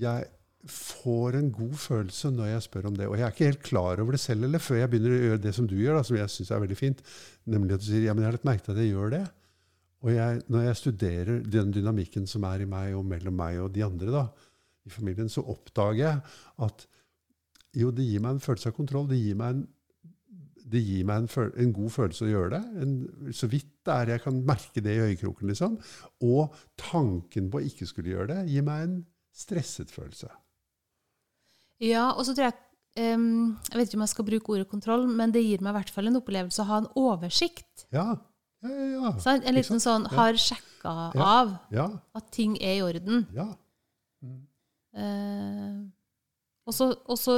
Jeg 0.00 0.28
får 0.70 1.36
en 1.38 1.50
god 1.52 1.74
følelse 1.80 2.30
når 2.32 2.52
jeg 2.52 2.64
spør 2.68 2.88
om 2.90 2.96
det. 2.96 3.08
Og 3.08 3.18
jeg 3.18 3.26
er 3.26 3.34
ikke 3.34 3.50
helt 3.50 3.66
klar 3.66 4.00
over 4.00 4.16
det 4.16 4.22
selv 4.22 4.46
eller 4.46 4.62
før 4.62 4.80
jeg 4.82 4.92
begynner 4.92 5.16
å 5.16 5.20
gjøre 5.26 5.42
det 5.44 5.52
som 5.56 5.68
du 5.68 5.76
gjør, 5.76 5.98
da, 5.98 6.06
som 6.06 6.16
jeg 6.16 6.32
syns 6.32 6.52
er 6.52 6.62
veldig 6.64 6.78
fint. 6.78 7.02
Nemlig 7.50 7.76
at 7.76 7.84
du 7.84 7.88
sier 7.88 8.06
ja, 8.06 8.14
men 8.14 8.24
jeg 8.24 8.30
har 8.30 8.38
lagt 8.38 8.48
merke 8.48 8.72
at 8.72 8.80
jeg 8.80 8.92
gjør 8.92 9.14
det. 9.16 9.24
Og 10.00 10.12
jeg, 10.14 10.42
når 10.48 10.64
jeg 10.64 10.80
studerer 10.80 11.42
den 11.56 11.72
dynamikken 11.76 12.28
som 12.28 12.44
er 12.48 12.64
i 12.64 12.68
meg 12.68 12.94
og 12.96 13.04
mellom 13.08 13.36
meg 13.36 13.60
og 13.60 13.72
de 13.74 13.84
andre 13.84 14.14
da, 14.14 14.24
i 14.86 14.90
familien, 14.92 15.28
så 15.28 15.42
oppdager 15.44 16.00
jeg 16.04 16.22
at 16.66 16.86
jo, 17.76 17.90
det 17.94 18.06
gir 18.08 18.22
meg 18.24 18.36
en 18.36 18.40
følelse 18.42 18.70
av 18.72 18.74
kontroll. 18.74 19.06
Det 19.10 19.18
gir 19.20 19.36
meg 19.38 19.54
en, 19.54 19.60
det 20.70 20.80
gir 20.82 21.04
meg 21.06 21.24
en, 21.24 21.52
en 21.64 21.72
god 21.76 21.90
følelse 21.94 22.24
å 22.26 22.30
gjøre 22.30 22.50
det. 22.56 22.82
En, 22.82 22.94
så 23.36 23.46
vidt 23.50 23.68
det 23.86 23.94
er 23.94 24.10
jeg 24.14 24.22
kan 24.24 24.40
merke 24.46 24.82
det 24.84 24.96
i 24.96 25.04
øyekroken. 25.08 25.48
liksom. 25.52 25.76
Og 26.26 26.54
tanken 26.80 27.50
på 27.50 27.60
å 27.60 27.66
ikke 27.66 27.86
skulle 27.88 28.12
gjøre 28.14 28.32
det 28.34 28.40
gir 28.52 28.66
meg 28.66 28.82
en 28.88 28.96
stresset 29.34 29.90
følelse. 29.94 30.28
Ja, 31.80 32.10
og 32.12 32.26
så 32.28 32.34
tror 32.36 32.50
jeg 32.50 33.14
um, 33.16 33.54
Jeg 33.70 33.78
vet 33.78 33.88
ikke 33.88 33.98
om 34.00 34.04
jeg 34.04 34.12
skal 34.12 34.26
bruke 34.28 34.52
ordet 34.56 34.68
kontroll, 34.68 35.06
men 35.08 35.32
det 35.32 35.44
gir 35.46 35.62
meg 35.64 35.72
i 35.72 35.78
hvert 35.78 35.94
fall 35.94 36.10
en 36.10 36.18
opplevelse 36.20 36.60
å 36.64 36.68
ha 36.68 36.80
en 36.82 36.90
oversikt. 37.00 37.86
Ja, 37.94 38.08
ja, 38.66 38.74
ja. 38.92 39.12
Sant? 39.22 39.46
En 39.48 39.56
liten 39.56 39.80
sånn 39.80 40.04
har 40.12 40.36
sjekka 40.36 40.66
Ja. 41.16 41.24
av 41.24 41.54
ja, 41.72 41.86
at 42.16 42.30
ting 42.34 42.58
er 42.60 42.74
i 42.78 42.82
orden. 42.84 43.26
ja. 43.36 43.46
Eh, 44.94 45.80
og, 46.66 46.74
så, 46.74 47.34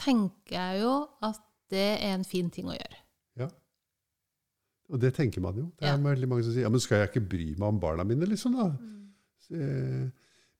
tenker 0.00 0.54
jeg 0.56 0.80
jo 0.80 0.92
at 1.26 1.40
det 1.70 1.88
er 2.00 2.14
en 2.14 2.24
fin 2.24 2.48
ting 2.50 2.70
å 2.70 2.76
gjøre. 2.76 3.00
Ja. 3.42 3.48
Og 4.90 5.02
det 5.02 5.12
tenker 5.18 5.42
man 5.44 5.58
jo. 5.58 5.66
Det 5.78 5.86
er 5.88 5.96
Ja. 5.98 6.02
veldig 6.02 6.28
mange 6.30 6.46
som 6.46 6.54
sier 6.54 6.64
ja, 6.64 6.70
men 6.72 6.80
skal 6.80 7.02
jeg 7.02 7.10
ikke 7.10 7.28
bry 7.28 7.50
meg 7.58 7.68
om 7.68 7.80
barna 7.82 8.04
mine, 8.04 8.26
liksom 8.26 8.56
da? 8.56 8.70
Eh, 9.50 10.08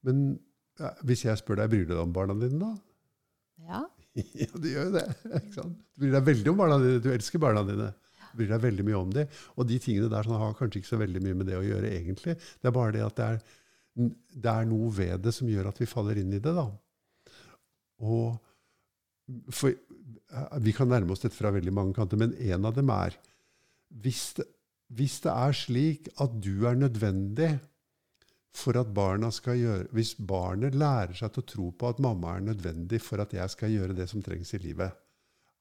men 0.07 0.21
ja, 0.79 0.93
hvis 1.07 1.25
jeg 1.25 1.39
spør 1.41 1.63
deg, 1.63 1.71
bryr 1.73 1.87
du 1.87 1.95
deg 1.95 2.03
om 2.03 2.13
barna 2.13 2.35
dine 2.35 2.59
da? 2.61 2.71
Ja. 3.71 3.81
ja, 4.43 4.51
du 4.57 4.69
gjør 4.69 4.91
jo 4.91 4.95
det. 4.99 5.07
ikke 5.41 5.57
sant? 5.57 5.81
Du 5.95 6.05
bryr 6.05 6.15
deg 6.19 6.29
veldig 6.31 6.53
om 6.53 6.61
barna 6.61 6.79
dine. 6.83 7.01
Du 7.05 7.11
elsker 7.13 7.43
barna 7.43 7.65
dine. 7.67 7.91
Du 8.31 8.39
bryr 8.41 8.53
deg 8.55 8.63
veldig 8.65 8.87
mye 8.87 9.01
om 9.01 9.15
dem. 9.15 9.41
Og 9.57 9.67
de 9.69 9.79
tingene 9.83 10.11
der 10.13 10.27
sånn, 10.27 10.39
har 10.41 10.55
kanskje 10.59 10.83
ikke 10.83 10.93
så 10.93 11.01
veldig 11.01 11.23
mye 11.25 11.39
med 11.41 11.51
det 11.51 11.59
å 11.59 11.65
gjøre, 11.67 11.91
egentlig. 11.97 12.37
Det 12.61 12.71
er 12.71 12.77
bare 12.77 12.95
det 12.97 13.05
at 13.07 13.17
det 13.19 13.29
er, 13.35 13.41
det 13.97 14.53
er 14.53 14.69
noe 14.71 14.91
ved 14.95 15.23
det 15.25 15.33
som 15.35 15.49
gjør 15.51 15.69
at 15.73 15.81
vi 15.83 15.89
faller 15.91 16.21
inn 16.21 16.33
i 16.37 16.41
det. 16.43 16.53
da. 16.57 16.67
Og 18.01 18.39
for, 19.55 19.75
Vi 20.63 20.73
kan 20.77 20.89
nærme 20.91 21.13
oss 21.15 21.23
dette 21.25 21.37
fra 21.37 21.51
veldig 21.55 21.73
mange 21.75 21.95
kanter, 21.97 22.17
men 22.21 22.35
en 22.39 22.65
av 22.69 22.75
dem 22.77 22.91
er 22.95 23.17
hvis 24.01 24.35
det, 24.39 24.45
hvis 24.95 25.17
det 25.25 25.33
er 25.33 25.53
slik 25.59 26.09
at 26.23 26.37
du 26.43 26.65
er 26.71 26.77
nødvendig 26.79 27.57
for 28.55 28.75
at 28.79 28.89
barna 28.95 29.29
skal 29.35 29.59
gjøre 29.59 29.89
Hvis 29.95 30.13
barnet 30.19 30.75
lærer 30.79 31.15
seg 31.19 31.31
til 31.35 31.43
å 31.43 31.49
tro 31.53 31.67
på 31.79 31.91
at 31.91 32.01
mamma 32.03 32.37
er 32.37 32.45
nødvendig 32.49 32.99
for 33.03 33.23
at 33.23 33.35
jeg 33.35 33.51
skal 33.53 33.71
gjøre 33.75 33.95
det 33.99 34.09
som 34.11 34.23
trengs 34.23 34.51
i 34.55 34.59
livet, 34.63 34.91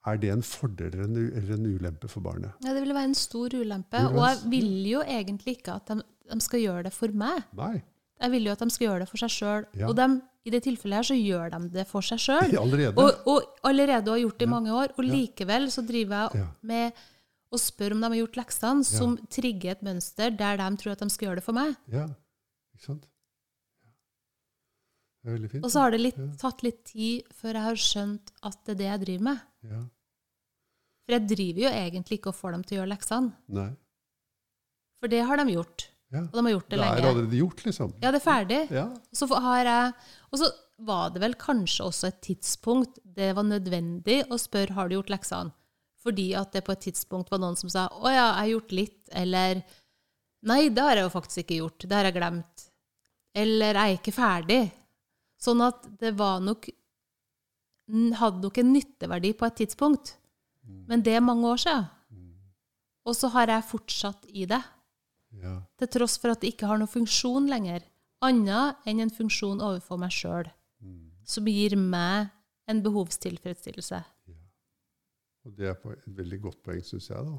er 0.09 0.17
det 0.21 0.29
en 0.33 0.41
fordel 0.45 0.93
eller 0.93 1.05
en, 1.05 1.17
u- 1.17 1.33
eller 1.37 1.53
en 1.57 1.67
ulempe 1.75 2.09
for 2.09 2.21
barnet? 2.25 2.53
ja, 2.65 2.73
det 2.73 2.81
ville 2.81 2.95
være 2.97 3.09
en 3.11 3.17
stor 3.19 3.53
ulempe. 3.59 4.01
Og 4.13 4.21
jeg 4.23 4.39
vil 4.53 4.71
jo 4.93 5.01
egentlig 5.05 5.57
ikke 5.59 5.75
at 5.77 5.91
de, 5.93 5.99
de 6.33 6.39
skal 6.41 6.63
gjøre 6.63 6.83
det 6.89 6.93
for 6.95 7.13
meg. 7.13 7.43
Nei. 7.57 7.75
Jeg 8.19 8.31
vil 8.33 8.49
jo 8.49 8.51
at 8.55 8.63
de 8.63 8.67
skal 8.75 8.87
gjøre 8.89 9.03
det 9.05 9.09
for 9.11 9.21
seg 9.21 9.31
sjøl. 9.31 9.67
Ja. 9.79 9.87
Og 9.87 9.95
de, 9.95 10.07
i 10.45 10.51
det 10.51 10.59
tilfellet 10.65 10.99
her 10.99 11.07
så 11.07 11.15
gjør 11.15 11.53
de 11.55 11.59
det 11.77 11.85
for 11.87 12.05
seg 12.05 12.19
sjøl. 12.19 12.49
Og, 13.05 13.29
og 13.31 13.69
allerede 13.69 14.11
har 14.11 14.19
gjort 14.25 14.39
det 14.41 14.47
i 14.47 14.51
mange 14.51 14.73
år. 14.75 14.95
Og 14.97 15.05
likevel 15.07 15.69
så 15.71 15.83
driver 15.87 16.25
jeg 16.35 16.47
med 16.73 16.99
å 17.49 17.57
spørre 17.57 17.95
om 17.95 18.03
de 18.03 18.09
har 18.11 18.19
gjort 18.19 18.35
leksene, 18.43 18.85
som 18.85 19.15
trigger 19.33 19.71
et 19.73 19.85
mønster 19.87 20.35
der 20.37 20.59
de 20.59 20.67
tror 20.81 20.93
at 20.93 20.99
de 21.01 21.09
skal 21.09 21.29
gjøre 21.29 21.39
det 21.39 21.45
for 21.47 21.57
meg. 21.57 21.71
Ja, 21.89 22.03
ikke 22.75 22.85
sant? 22.91 23.07
Det 25.19 25.31
er 25.31 25.35
veldig 25.35 25.49
fint. 25.51 25.63
Og 25.65 25.71
så 25.73 25.81
har 25.83 25.91
det 25.95 25.99
litt, 25.99 26.19
tatt 26.39 26.61
litt 26.63 26.83
tid 26.87 27.31
før 27.35 27.57
jeg 27.57 27.65
har 27.65 27.79
skjønt 27.83 28.29
at 28.47 28.59
det 28.67 28.75
er 28.75 28.79
det 28.79 28.89
jeg 28.89 29.01
driver 29.05 29.25
med. 29.31 29.41
Ja. 29.67 29.81
For 31.03 31.15
jeg 31.17 31.27
driver 31.31 31.63
jo 31.65 31.71
egentlig 31.73 32.19
ikke 32.19 32.31
og 32.31 32.37
får 32.37 32.55
dem 32.55 32.63
til 32.67 32.75
å 32.75 32.79
gjøre 32.81 32.91
leksene. 32.93 33.33
Nei. 33.57 33.69
For 34.99 35.11
det 35.11 35.23
har 35.25 35.41
de 35.41 35.55
gjort. 35.55 35.87
Ja. 36.09 36.23
Og 36.25 36.33
de 36.33 36.43
har 36.45 36.53
gjort 36.55 36.69
det 36.69 36.77
Det 36.77 36.79
er 36.79 36.95
lenge. 36.95 37.09
allerede 37.09 37.37
gjort, 37.37 37.63
liksom. 37.65 37.93
Ja, 38.01 38.11
det 38.11 38.19
er 38.19 38.25
ferdig. 38.25 38.71
Ja. 38.73 38.85
Så 39.13 39.27
har 39.29 39.63
jeg 39.63 39.93
Og 40.31 40.39
så 40.39 40.49
var 40.79 41.09
det 41.11 41.21
vel 41.21 41.35
kanskje 41.35 41.85
også 41.85 42.07
et 42.07 42.21
tidspunkt 42.21 42.99
det 43.03 43.35
var 43.35 43.43
nødvendig 43.43 44.23
å 44.31 44.37
spørre 44.39 44.73
har 44.73 44.89
du 44.89 44.95
gjort 44.95 45.09
leksene. 45.11 45.51
Fordi 45.99 46.33
at 46.39 46.53
det 46.53 46.63
på 46.63 46.71
et 46.71 46.79
tidspunkt 46.87 47.29
var 47.29 47.39
noen 47.39 47.57
som 47.57 47.69
sa 47.69 47.89
'Å 47.89 48.05
ja, 48.07 48.27
jeg 48.31 48.35
har 48.39 48.47
gjort 48.59 48.71
litt', 48.71 49.09
eller 49.11 49.63
'Nei, 50.43 50.69
det 50.69 50.81
har 50.81 50.95
jeg 50.95 51.03
jo 51.03 51.19
faktisk 51.19 51.37
ikke 51.43 51.59
gjort. 51.59 51.79
Det 51.79 51.91
har 51.91 52.03
jeg 52.05 52.15
glemt'. 52.15 52.69
Eller 53.35 53.73
'Jeg 53.73 53.91
er 53.91 53.97
ikke 53.97 54.15
ferdig'. 54.15 54.71
Sånn 55.39 55.61
at 55.61 55.99
det 55.99 56.15
var 56.17 56.39
nok 56.39 56.69
Hadde 57.89 58.41
nok 58.43 58.57
en 58.59 58.73
nytteverdi 58.73 59.33
på 59.33 59.47
et 59.47 59.55
tidspunkt. 59.55 60.17
Men 60.87 61.01
det 61.01 61.15
er 61.15 61.21
mange 61.21 61.47
år 61.49 61.57
siden. 61.57 61.87
Og 63.03 63.15
så 63.15 63.29
har 63.33 63.47
jeg 63.47 63.63
fortsatt 63.63 64.25
i 64.29 64.45
det. 64.45 64.61
Ja. 65.37 65.55
Til 65.79 65.91
tross 65.93 66.17
for 66.21 66.33
at 66.33 66.41
det 66.41 66.53
ikke 66.53 66.69
har 66.69 66.79
noen 66.81 66.89
funksjon 66.89 67.49
lenger. 67.51 67.85
Annet 68.25 68.87
enn 68.89 69.03
en 69.03 69.13
funksjon 69.13 69.61
overfor 69.63 69.99
meg 70.01 70.11
sjøl, 70.11 70.49
som 71.23 71.47
gir 71.47 71.77
meg 71.79 72.33
en 72.69 72.81
behovstilfredsstillelse. 72.85 74.01
Og 75.47 75.53
det 75.55 75.69
er 75.71 75.77
et 75.93 76.09
veldig 76.17 76.41
godt 76.43 76.59
poeng, 76.65 76.81
syns 76.85 77.07
jeg. 77.09 77.23
da. 77.25 77.37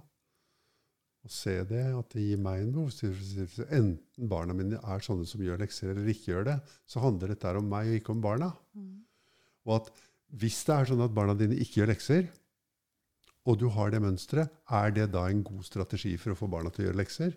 Å 1.21 1.29
se 1.29 1.53
det, 1.69 1.83
at 1.93 2.15
det 2.15 2.23
gir 2.25 2.41
meg 2.41 2.63
en 2.63 2.73
behovstilfredsstillelse. 2.79 3.67
Enten 3.77 4.31
barna 4.31 4.57
mine 4.57 4.81
er 4.81 5.05
sånne 5.05 5.29
som 5.29 5.43
gjør 5.45 5.61
lekser 5.61 5.93
eller 5.93 6.09
ikke 6.09 6.33
gjør 6.33 6.49
det, 6.49 6.57
så 6.89 7.03
handler 7.05 7.35
dette 7.35 7.53
om 7.61 7.69
meg 7.69 7.91
og 7.91 7.99
ikke 7.99 8.15
om 8.15 8.25
barna. 8.25 8.49
Og 9.69 9.77
at 9.77 9.93
hvis 10.41 10.63
det 10.65 10.77
er 10.77 10.89
sånn 10.89 11.05
at 11.05 11.13
barna 11.15 11.35
dine 11.37 11.59
ikke 11.61 11.83
gjør 11.83 11.93
lekser, 11.93 12.31
og 13.49 13.59
du 13.61 13.69
har 13.73 13.93
det 13.93 14.01
mønsteret, 14.05 14.49
er 14.71 14.91
det 14.97 15.11
da 15.13 15.27
en 15.29 15.45
god 15.45 15.65
strategi 15.67 16.17
for 16.21 16.33
å 16.33 16.39
få 16.39 16.49
barna 16.49 16.73
til 16.73 16.85
å 16.85 16.89
gjøre 16.89 17.03
lekser? 17.03 17.37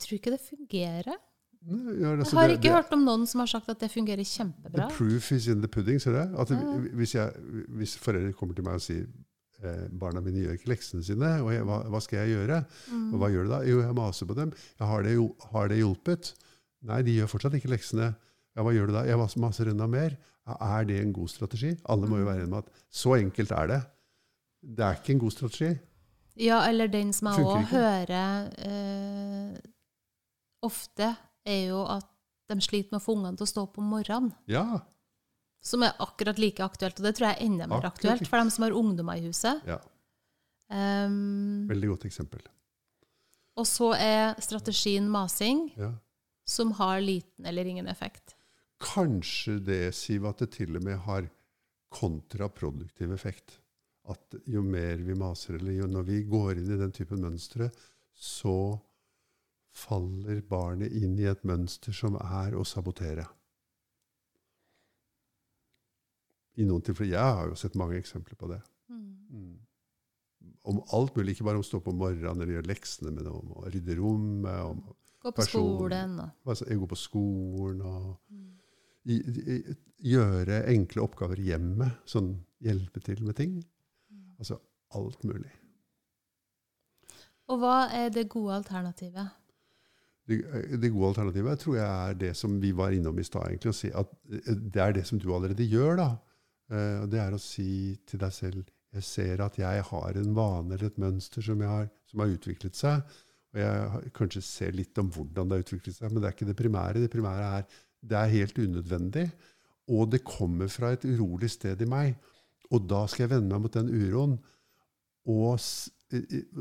Tror 0.00 0.16
ikke 0.18 0.32
det 0.34 0.40
fungerer. 0.44 1.16
Nei, 1.60 1.94
ja, 2.00 2.14
altså, 2.16 2.32
Jeg 2.32 2.40
har 2.40 2.48
ikke 2.54 2.62
det- 2.62 2.72
hørt 2.72 2.92
om 2.96 3.02
noen 3.04 3.26
som 3.28 3.40
har 3.42 3.46
sagt 3.52 3.68
at 3.68 3.78
det 3.82 3.90
fungerer 3.92 4.24
kjempebra. 4.24 4.88
The 4.88 4.96
proof 4.96 5.32
is 5.32 5.46
in 5.46 5.60
the 5.60 5.68
pudding, 5.68 5.98
ser 6.00 6.12
du? 6.16 6.38
At 6.40 6.48
Ja. 6.50 6.56
hvis, 6.96 7.12
jeg, 7.14 7.32
hvis 7.68 7.96
foreldre 8.00 8.32
kommer 8.32 8.54
til 8.56 8.64
meg 8.64 8.74
og 8.74 8.80
sier 8.80 9.06
eh, 9.62 9.88
barna 9.92 10.22
mine 10.24 10.40
gjør 10.40 10.54
ikke 10.56 10.70
leksene 10.72 11.04
sine, 11.04 11.42
og 11.44 11.50
jeg, 11.52 11.62
hva, 11.68 11.82
hva 11.92 12.00
skal 12.00 12.22
jeg 12.24 12.32
gjøre? 12.38 12.64
Mm. 12.90 13.12
Og 13.12 13.20
hva 13.20 13.28
gjør 13.28 13.44
du 13.44 13.50
da? 13.50 13.58
Jo, 13.68 13.80
jeg 13.82 13.94
maser 13.94 14.26
på 14.26 14.34
dem. 14.38 14.52
Ja, 14.80 14.86
har, 14.86 15.02
det, 15.02 15.12
jo- 15.18 15.36
har 15.52 15.68
det 15.68 15.76
hjulpet? 15.82 16.32
Nei, 16.82 17.02
de 17.02 17.18
gjør 17.18 17.28
fortsatt 17.28 17.52
ikke 17.60 17.68
leksene. 17.68 18.14
Ja, 18.56 18.62
hva 18.64 18.72
gjør 18.72 18.86
du 18.88 18.92
da? 18.94 19.02
Jeg 19.04 19.18
maser 19.36 19.68
enda 19.68 19.86
mer. 19.86 20.16
Ja, 20.48 20.56
er 20.78 20.84
det 20.88 21.02
en 21.02 21.12
god 21.12 21.28
strategi? 21.28 21.76
Alle 21.84 22.08
må 22.08 22.16
jo 22.18 22.24
være 22.24 22.40
enige 22.40 22.48
med 22.54 22.64
at 22.64 22.70
så 22.90 23.18
enkelt 23.20 23.52
er 23.52 23.66
det. 23.68 23.82
Det 24.64 24.80
er 24.80 24.94
ikke 24.96 25.10
en 25.12 25.18
god 25.20 25.30
strategi. 25.36 25.78
Ja, 26.40 26.62
eller 26.70 26.88
den 26.88 27.12
som 27.12 27.28
jeg 27.28 27.44
òg 27.44 27.64
hører 27.68 28.48
eh, 28.64 29.60
ofte, 30.62 31.16
er 31.46 31.68
jo 31.70 31.84
at 31.88 32.06
de 32.50 32.60
sliter 32.60 32.90
med 32.92 33.00
å 33.00 33.04
få 33.04 33.14
ungene 33.16 33.36
til 33.38 33.46
å 33.46 33.50
stå 33.50 33.62
opp 33.66 33.78
om 33.78 33.84
morgenen. 33.92 34.32
Ja. 34.50 34.80
Som 35.62 35.82
er 35.86 35.92
akkurat 36.00 36.38
like 36.40 36.64
aktuelt, 36.64 36.98
og 37.00 37.04
det 37.06 37.14
tror 37.16 37.28
jeg 37.30 37.36
er 37.38 37.46
enda 37.46 37.66
mer 37.68 37.76
Akkurat 37.78 37.92
aktuelt 37.98 38.28
for 38.28 38.38
dem 38.40 38.50
som 38.50 38.64
har 38.64 38.76
ungdommer 38.76 39.16
i 39.20 39.26
huset. 39.28 39.62
ja. 39.66 39.78
Um, 40.70 41.66
Veldig 41.66 41.88
godt 41.90 42.04
eksempel. 42.06 42.40
og 43.58 43.66
så 43.66 43.88
er 43.98 44.36
strategien 44.40 45.08
masing, 45.10 45.72
Ja. 45.76 45.92
som 46.46 46.70
har 46.78 47.00
liten 47.00 47.44
eller 47.44 47.64
ingen 47.66 47.88
effekt. 47.88 48.36
Kanskje 48.80 49.58
det, 49.64 49.94
Siv, 49.94 50.24
at 50.26 50.38
det 50.38 50.52
til 50.52 50.76
og 50.76 50.84
med 50.84 50.96
har 50.98 51.28
kontraproduktiv 51.90 53.12
effekt. 53.12 53.58
At 54.08 54.34
jo 54.46 54.62
mer 54.62 54.96
vi 55.04 55.14
maser, 55.18 55.58
eller 55.58 55.72
jo 55.72 55.86
når 55.90 56.06
vi 56.08 56.22
går 56.30 56.52
inn 56.58 56.70
i 56.72 56.78
den 56.80 56.92
typen 56.92 57.20
mønstre, 57.20 57.70
så 58.14 58.78
faller 59.76 60.40
barnet 60.50 60.92
inn 60.92 61.18
i 61.18 61.28
et 61.30 61.44
mønster 61.46 61.94
som 61.94 62.16
er 62.20 62.56
å 62.58 62.64
sabotere. 62.66 63.26
I 66.58 66.66
noen 66.66 66.82
tilfeller, 66.84 67.14
Jeg 67.14 67.36
har 67.38 67.48
jo 67.48 67.56
sett 67.56 67.78
mange 67.78 67.96
eksempler 67.96 68.36
på 68.36 68.50
det. 68.50 68.60
Mm. 68.90 69.58
Om 70.62 70.80
alt 70.92 71.16
mulig, 71.16 71.34
ikke 71.34 71.46
bare 71.46 71.60
om 71.60 71.64
å 71.64 71.68
stå 71.70 71.80
på 71.80 71.94
morgenen 71.96 72.42
eller 72.42 72.58
gjøre 72.58 72.68
leksene, 72.68 73.12
men 73.14 73.30
om 73.30 73.54
å 73.56 73.68
rydde 73.70 73.96
rommet, 73.96 74.60
om 74.64 74.82
Gå 75.20 75.30
på 75.30 75.42
Person. 75.42 75.76
skolen 75.76 76.18
og 76.20 76.48
altså, 76.48 76.64
jeg 76.64 76.78
går 76.80 76.88
på 76.88 76.96
skolen 76.96 77.80
og 77.84 78.16
i, 79.04 79.16
i, 79.16 79.74
gjøre 80.12 80.62
enkle 80.72 81.02
oppgaver 81.04 81.40
hjemme. 81.44 81.90
Sånn 82.08 82.34
hjelpe 82.64 83.02
til 83.04 83.20
med 83.24 83.36
ting. 83.36 83.58
Altså 84.40 84.56
alt 84.96 85.24
mulig. 85.24 85.52
Og 87.50 87.60
hva 87.60 87.90
er 87.92 88.08
det 88.14 88.28
gode 88.32 88.60
alternativet? 88.60 89.39
Det, 90.30 90.40
det 90.78 90.92
gode 90.94 91.12
alternativet 91.12 91.62
tror 91.64 91.78
jeg 91.80 91.86
er 91.90 92.18
det 92.20 92.34
som 92.38 92.58
vi 92.62 92.70
var 92.76 92.94
innom 92.94 93.18
i 93.18 93.26
stad. 93.26 93.48
egentlig, 93.50 93.72
å 93.74 93.78
si 93.80 93.90
At 93.90 94.12
det 94.74 94.82
er 94.84 94.94
det 94.94 95.06
som 95.08 95.18
du 95.18 95.30
allerede 95.34 95.66
gjør. 95.66 95.96
da. 95.98 96.10
Eh, 96.70 97.06
Det 97.10 97.20
er 97.22 97.34
å 97.34 97.42
si 97.42 97.98
til 98.06 98.22
deg 98.22 98.36
selv 98.36 98.68
jeg 98.90 99.06
ser 99.06 99.42
at 99.44 99.58
jeg 99.58 99.82
har 99.86 100.16
en 100.18 100.32
vane 100.34 100.74
eller 100.74 100.88
et 100.88 100.98
mønster 100.98 101.44
som, 101.46 101.60
har, 101.62 101.86
som 102.10 102.22
har 102.24 102.32
utviklet 102.32 102.74
seg. 102.74 103.12
Og 103.54 103.60
jeg 103.62 104.10
kanskje 104.16 104.42
ser 104.42 104.74
litt 104.74 104.98
om 104.98 105.10
hvordan 105.14 105.50
det 105.50 105.56
har 105.56 105.64
utviklet 105.64 105.96
seg, 105.96 106.10
men 106.10 106.22
det 106.22 106.30
er 106.30 106.34
ikke 106.34 106.48
det 106.48 106.58
primære. 106.58 107.02
Det 107.02 107.12
primære 107.12 107.46
er 107.60 107.78
det 108.00 108.16
er 108.16 108.32
helt 108.32 108.58
unødvendig, 108.58 109.26
og 109.92 110.06
det 110.14 110.22
kommer 110.24 110.70
fra 110.72 110.94
et 110.94 111.04
urolig 111.04 111.50
sted 111.52 111.82
i 111.84 111.88
meg. 111.90 112.14
Og 112.70 112.86
da 112.88 113.04
skal 113.10 113.26
jeg 113.26 113.34
vende 113.34 113.50
meg 113.52 113.66
mot 113.66 113.74
den 113.76 113.90
uroen. 113.90 114.38
Og, 115.30 115.58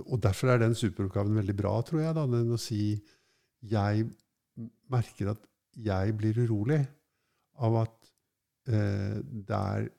og 0.04 0.18
derfor 0.22 0.52
er 0.52 0.62
den 0.62 0.76
superoppgaven 0.76 1.38
veldig 1.40 1.56
bra, 1.58 1.78
tror 1.86 2.04
jeg. 2.04 2.16
da, 2.18 2.26
den 2.30 2.52
å 2.54 2.60
si 2.60 2.98
jeg 3.66 4.08
merker 4.92 5.34
at 5.34 5.46
jeg 5.80 6.16
blir 6.18 6.40
urolig 6.46 6.82
av 7.64 7.78
at 7.86 8.12
eh, 8.72 9.20
det 9.24 9.56
er 9.56 9.90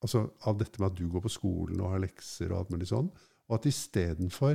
Altså 0.00 0.22
av 0.48 0.56
dette 0.56 0.80
med 0.80 0.94
at 0.94 0.96
du 0.96 1.10
går 1.12 1.20
på 1.26 1.28
skolen 1.28 1.80
og 1.84 1.90
har 1.92 2.00
lekser 2.00 2.54
og 2.54 2.62
alt 2.62 2.70
mulig 2.72 2.86
sånn. 2.88 3.10
Og 3.50 3.58
at 3.58 3.66
istedenfor 3.68 4.54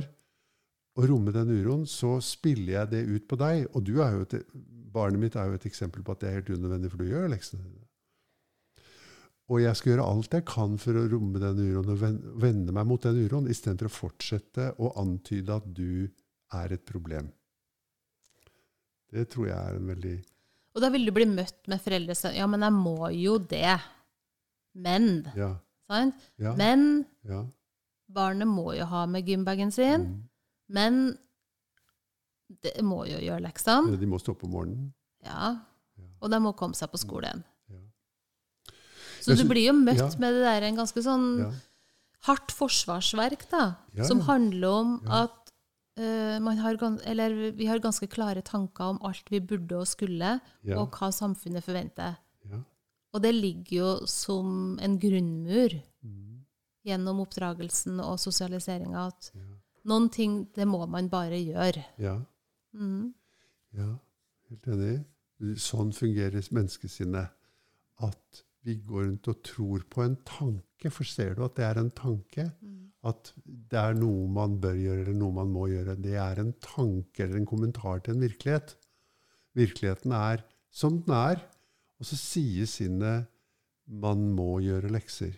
å 0.96 1.04
romme 1.06 1.30
den 1.30 1.52
uroen, 1.52 1.84
så 1.86 2.16
spiller 2.24 2.80
jeg 2.80 2.90
det 2.90 3.02
ut 3.06 3.28
på 3.30 3.38
deg. 3.38 3.68
Og 3.76 3.84
du 3.86 4.00
er 4.02 4.16
jo 4.16 4.24
et, 4.24 4.34
barnet 4.90 5.22
mitt 5.22 5.36
er 5.38 5.50
jo 5.50 5.58
et 5.58 5.68
eksempel 5.68 6.02
på 6.02 6.16
at 6.16 6.24
det 6.24 6.30
er 6.30 6.38
helt 6.40 6.50
unødvendig, 6.50 6.90
for 6.90 6.98
du 6.98 7.12
gjør 7.12 7.30
leksene 7.30 7.62
dine. 7.62 7.84
Og 9.46 9.62
jeg 9.62 9.78
skal 9.78 9.92
gjøre 9.92 10.10
alt 10.10 10.34
jeg 10.34 10.46
kan 10.50 10.74
for 10.82 10.98
å 10.98 11.06
romme 11.12 11.38
den 11.38 11.62
uroen 11.62 11.92
og 11.94 12.00
vende 12.42 12.74
meg 12.74 12.90
mot 12.90 13.06
den 13.06 13.20
uroen, 13.22 13.46
istedenfor 13.52 13.86
å 13.86 13.96
fortsette 14.00 14.72
å 14.82 14.96
antyde 14.98 15.60
at 15.60 15.68
du 15.76 16.08
er 16.56 16.74
et 16.74 16.86
problem. 16.88 17.30
Det 19.16 19.26
tror 19.32 19.48
jeg 19.48 19.56
er 19.56 19.76
en 19.78 19.90
veldig 19.94 20.14
Og 20.76 20.82
da 20.84 20.90
vil 20.92 21.06
du 21.08 21.12
bli 21.16 21.24
møtt 21.30 21.68
med 21.72 21.80
foreldre 21.80 22.16
som 22.18 22.34
Ja, 22.36 22.46
men 22.50 22.64
jeg 22.66 22.74
må 22.76 23.10
jo 23.16 23.38
det. 23.40 23.78
Men. 24.76 25.06
Ja. 25.38 25.54
Sant? 25.88 26.18
ja, 26.42 26.52
Men 26.58 27.06
ja. 27.24 27.44
barnet 28.12 28.50
må 28.50 28.74
jo 28.76 28.84
ha 28.90 29.06
med 29.08 29.24
gymbagen 29.24 29.70
sin. 29.72 30.04
Mm. 30.10 30.18
Men 30.68 30.98
Det 32.62 32.74
må 32.84 33.04
jo 33.08 33.18
gjøre 33.18 33.42
leksene. 33.46 33.88
Eller 33.88 34.02
de 34.02 34.08
må 34.10 34.20
stå 34.22 34.34
opp 34.36 34.44
om 34.46 34.52
morgenen. 34.54 34.90
Ja. 35.24 35.56
Og 36.20 36.30
de 36.30 36.38
må 36.42 36.52
komme 36.58 36.76
seg 36.78 36.92
på 36.92 37.00
skolen. 37.00 37.42
Ja. 37.72 37.80
Så 39.24 39.34
du 39.34 39.42
blir 39.48 39.70
jo 39.70 39.74
møtt 39.74 40.18
med 40.22 40.36
det 40.36 40.44
der 40.44 40.68
en 40.68 40.78
ganske 40.78 41.02
sånn 41.02 41.26
hardt 42.26 42.52
forsvarsverk, 42.54 43.48
da. 43.50 43.64
Som 44.06 44.22
handler 44.28 44.68
om 44.68 44.94
at 45.10 45.45
har, 45.96 46.76
gans- 46.76 47.02
eller, 47.04 47.52
vi 47.52 47.66
har 47.66 47.78
ganske 47.78 48.06
klare 48.08 48.42
tanker 48.42 48.84
om 48.84 48.98
alt 49.02 49.30
vi 49.30 49.40
burde 49.40 49.76
og 49.78 49.86
skulle, 49.86 50.40
Ja. 50.62 50.78
og 50.80 50.90
hva 50.92 51.10
samfunnet 51.12 51.64
forventer. 51.64 52.16
Ja. 52.44 52.60
Og 53.14 53.22
det 53.22 53.34
ligger 53.34 53.76
jo 53.76 54.06
som 54.06 54.78
en 54.80 54.98
grunnmur 54.98 55.82
Mm. 56.04 56.44
gjennom 56.84 57.20
oppdragelsen 57.20 58.00
og 58.00 58.18
sosialiseringa 58.18 59.06
at 59.08 59.30
Ja. 59.34 59.40
noen 59.84 60.10
ting, 60.10 60.48
det 60.54 60.66
må 60.66 60.86
man 60.88 61.08
bare 61.08 61.30
gjøre. 61.42 61.84
Ja. 61.98 62.20
Mm. 62.74 63.14
Ja, 63.72 63.96
helt 64.50 64.66
enig. 64.66 65.04
Sånn 65.56 65.92
fungerer 65.92 66.42
menneskesinnet. 66.52 67.30
At 68.00 68.42
vi 68.64 68.76
går 68.76 69.04
rundt 69.06 69.28
og 69.28 69.42
tror 69.42 69.80
på 69.88 70.02
en 70.04 70.16
tanke. 70.16 70.90
For 70.90 71.04
ser 71.04 71.34
du 71.34 71.44
at 71.44 71.54
det 71.54 71.64
er 71.64 71.78
en 71.80 71.90
tanke? 71.90 72.52
At 73.06 73.30
det 73.44 73.78
er 73.78 73.96
noe 73.98 74.26
man 74.32 74.56
bør 74.62 74.76
gjøre, 74.78 75.04
eller 75.04 75.18
noe 75.18 75.36
man 75.36 75.52
må 75.54 75.68
gjøre. 75.70 75.98
Det 76.02 76.16
er 76.18 76.42
en 76.42 76.52
tanke 76.64 77.24
eller 77.24 77.40
en 77.40 77.48
kommentar 77.48 78.02
til 78.02 78.16
en 78.16 78.24
virkelighet. 78.26 78.74
Virkeligheten 79.56 80.14
er 80.16 80.42
som 80.74 81.00
den 81.02 81.14
er. 81.16 81.42
Og 82.00 82.08
så 82.08 82.18
sier 82.20 82.68
sinnet 82.68 83.28
man 83.86 84.24
må 84.34 84.58
gjøre 84.64 84.90
lekser. 84.92 85.36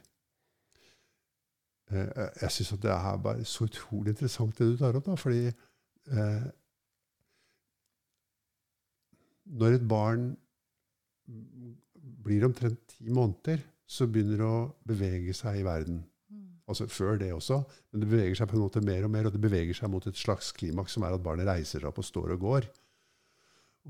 Eh, 1.93 2.29
Jeg 2.43 2.55
syns 2.55 2.75
det 2.83 2.93
er 2.93 3.23
bare 3.23 3.45
så 3.45 3.69
utrolig 3.69 4.15
interessant 4.15 4.57
det 4.59 4.73
du 4.73 4.77
tar 4.81 4.97
opp. 4.99 5.07
da, 5.07 5.15
fordi 5.21 5.47
eh, 5.49 6.49
når 9.61 9.79
et 9.79 9.89
barn 9.89 10.31
blir 12.25 12.45
omtrent 12.49 12.81
ti 12.89 13.09
måneder, 13.09 13.63
så 13.89 14.07
begynner 14.07 14.41
det 14.41 14.49
å 14.49 14.61
bevege 14.89 15.35
seg 15.37 15.61
i 15.61 15.65
verden. 15.65 16.03
Altså 16.69 16.85
før 16.93 17.17
det 17.21 17.31
også, 17.33 17.63
men 17.93 18.03
det 18.03 18.11
beveger 18.11 18.37
seg 18.37 18.51
på 18.51 18.59
en 18.59 18.65
måte 18.67 18.85
mer 18.85 19.07
og 19.07 19.13
mer, 19.13 19.29
og 19.29 19.33
det 19.35 19.41
beveger 19.41 19.77
seg 19.77 19.89
mot 19.93 20.05
et 20.09 20.19
slags 20.21 20.51
klimaks 20.57 20.97
som 20.97 21.07
er 21.07 21.17
at 21.17 21.25
barnet 21.25 21.49
reiser 21.49 21.81
seg 21.81 21.89
opp 21.89 22.01
og 22.03 22.07
står 22.07 22.35
og 22.35 22.43
går. 22.45 22.69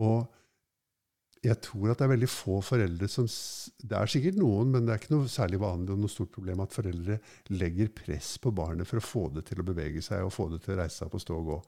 Og 0.07 0.29
jeg 1.45 1.59
tror 1.63 1.93
at 1.93 2.01
det 2.01 2.07
er 2.07 2.13
veldig 2.13 2.29
få 2.31 2.57
foreldre 2.67 3.09
som 3.11 3.27
Det 3.29 3.95
er 3.95 4.11
sikkert 4.11 4.39
noen, 4.41 4.73
men 4.75 4.87
det 4.87 4.95
er 4.95 5.03
ikke 5.03 5.15
noe 5.15 5.31
særlig 5.31 5.61
vanlig 5.63 5.95
og 5.95 6.01
noe 6.03 6.13
stort 6.13 6.33
problem 6.35 6.63
at 6.65 6.75
foreldre 6.75 7.19
legger 7.55 7.93
press 7.95 8.37
på 8.43 8.51
barnet 8.55 8.89
for 8.91 8.99
å 8.99 9.07
få 9.07 9.29
det 9.35 9.45
til 9.51 9.63
å 9.63 9.67
bevege 9.67 10.03
seg 10.03 10.27
og 10.27 10.35
få 10.35 10.49
det 10.53 10.65
til 10.65 10.75
å 10.75 10.81
reise 10.81 10.99
seg 10.99 11.07
opp 11.07 11.19
og 11.19 11.25
stå 11.25 11.39
og 11.39 11.53
gå. 11.53 11.61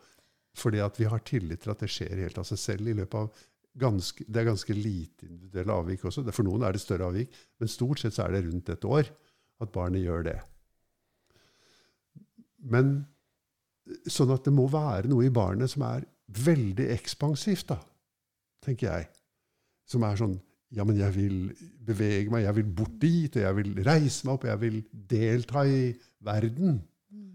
Fordi 0.59 0.83
at 0.83 0.99
vi 0.99 1.07
har 1.11 1.23
tillit 1.27 1.63
til 1.63 1.75
at 1.75 1.85
det 1.85 1.91
skjer 1.93 2.25
helt 2.25 2.41
av 2.43 2.49
seg 2.49 2.59
selv 2.59 2.91
i 2.91 2.97
løpet 2.99 3.19
av 3.21 3.47
ganske, 3.81 4.25
Det 4.27 4.41
er 4.41 4.51
ganske 4.51 4.75
lite 4.75 5.27
individuelle 5.29 5.73
avvik 5.73 6.05
også. 6.05 6.25
For 6.35 6.47
noen 6.47 6.67
er 6.67 6.75
det 6.75 6.83
større 6.83 7.07
avvik, 7.07 7.31
men 7.61 7.71
stort 7.71 8.03
sett 8.03 8.17
så 8.17 8.27
er 8.27 8.35
det 8.35 8.47
rundt 8.49 8.69
et 8.69 8.85
år 8.85 9.07
at 9.61 9.73
barnet 9.73 10.03
gjør 10.03 10.27
det. 10.27 10.41
Men 12.61 13.01
sånn 14.11 14.33
at 14.35 14.45
det 14.47 14.53
må 14.55 14.67
være 14.71 15.11
noe 15.11 15.27
i 15.27 15.35
barnet 15.35 15.73
som 15.73 15.85
er 15.89 16.05
veldig 16.31 16.87
ekspansivt, 16.95 17.73
da, 17.73 17.81
tenker 18.65 18.91
jeg. 18.93 19.11
Som 19.91 20.07
er 20.07 20.21
sånn 20.21 20.39
Ja, 20.71 20.85
men 20.87 20.95
jeg 20.95 21.11
vil 21.17 21.39
bevege 21.83 22.31
meg, 22.31 22.45
jeg 22.45 22.55
vil 22.61 22.69
bort 22.79 22.93
dit, 23.03 23.35
og 23.35 23.43
jeg 23.43 23.57
vil 23.57 23.73
reise 23.83 24.23
meg 24.23 24.37
opp, 24.37 24.45
og 24.45 24.51
jeg 24.53 24.61
vil 24.61 24.77
delta 25.11 25.65
i 25.67 25.81
verden. 26.23 26.77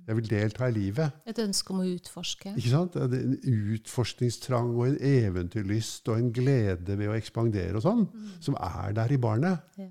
Jeg 0.08 0.15
vil 0.21 0.30
delta 0.30 0.69
i 0.69 0.71
livet. 0.71 1.17
Et 1.28 1.41
ønske 1.43 1.73
om 1.73 1.82
å 1.82 1.88
utforske. 1.89 2.54
Ikke 2.56 2.71
sant? 2.71 2.95
En 2.95 3.36
utforskningstrang 3.76 4.71
og 4.78 4.86
en 4.88 4.97
eventyrlyst 5.10 6.08
og 6.13 6.21
en 6.21 6.32
glede 6.32 6.95
ved 6.95 7.12
å 7.12 7.17
ekspandere 7.17 7.82
og 7.82 7.84
sånn, 7.84 8.06
som 8.39 8.56
er 8.56 8.95
der 8.95 9.12
i 9.12 9.19
barnet. 9.19 9.65
Ja. 9.82 9.89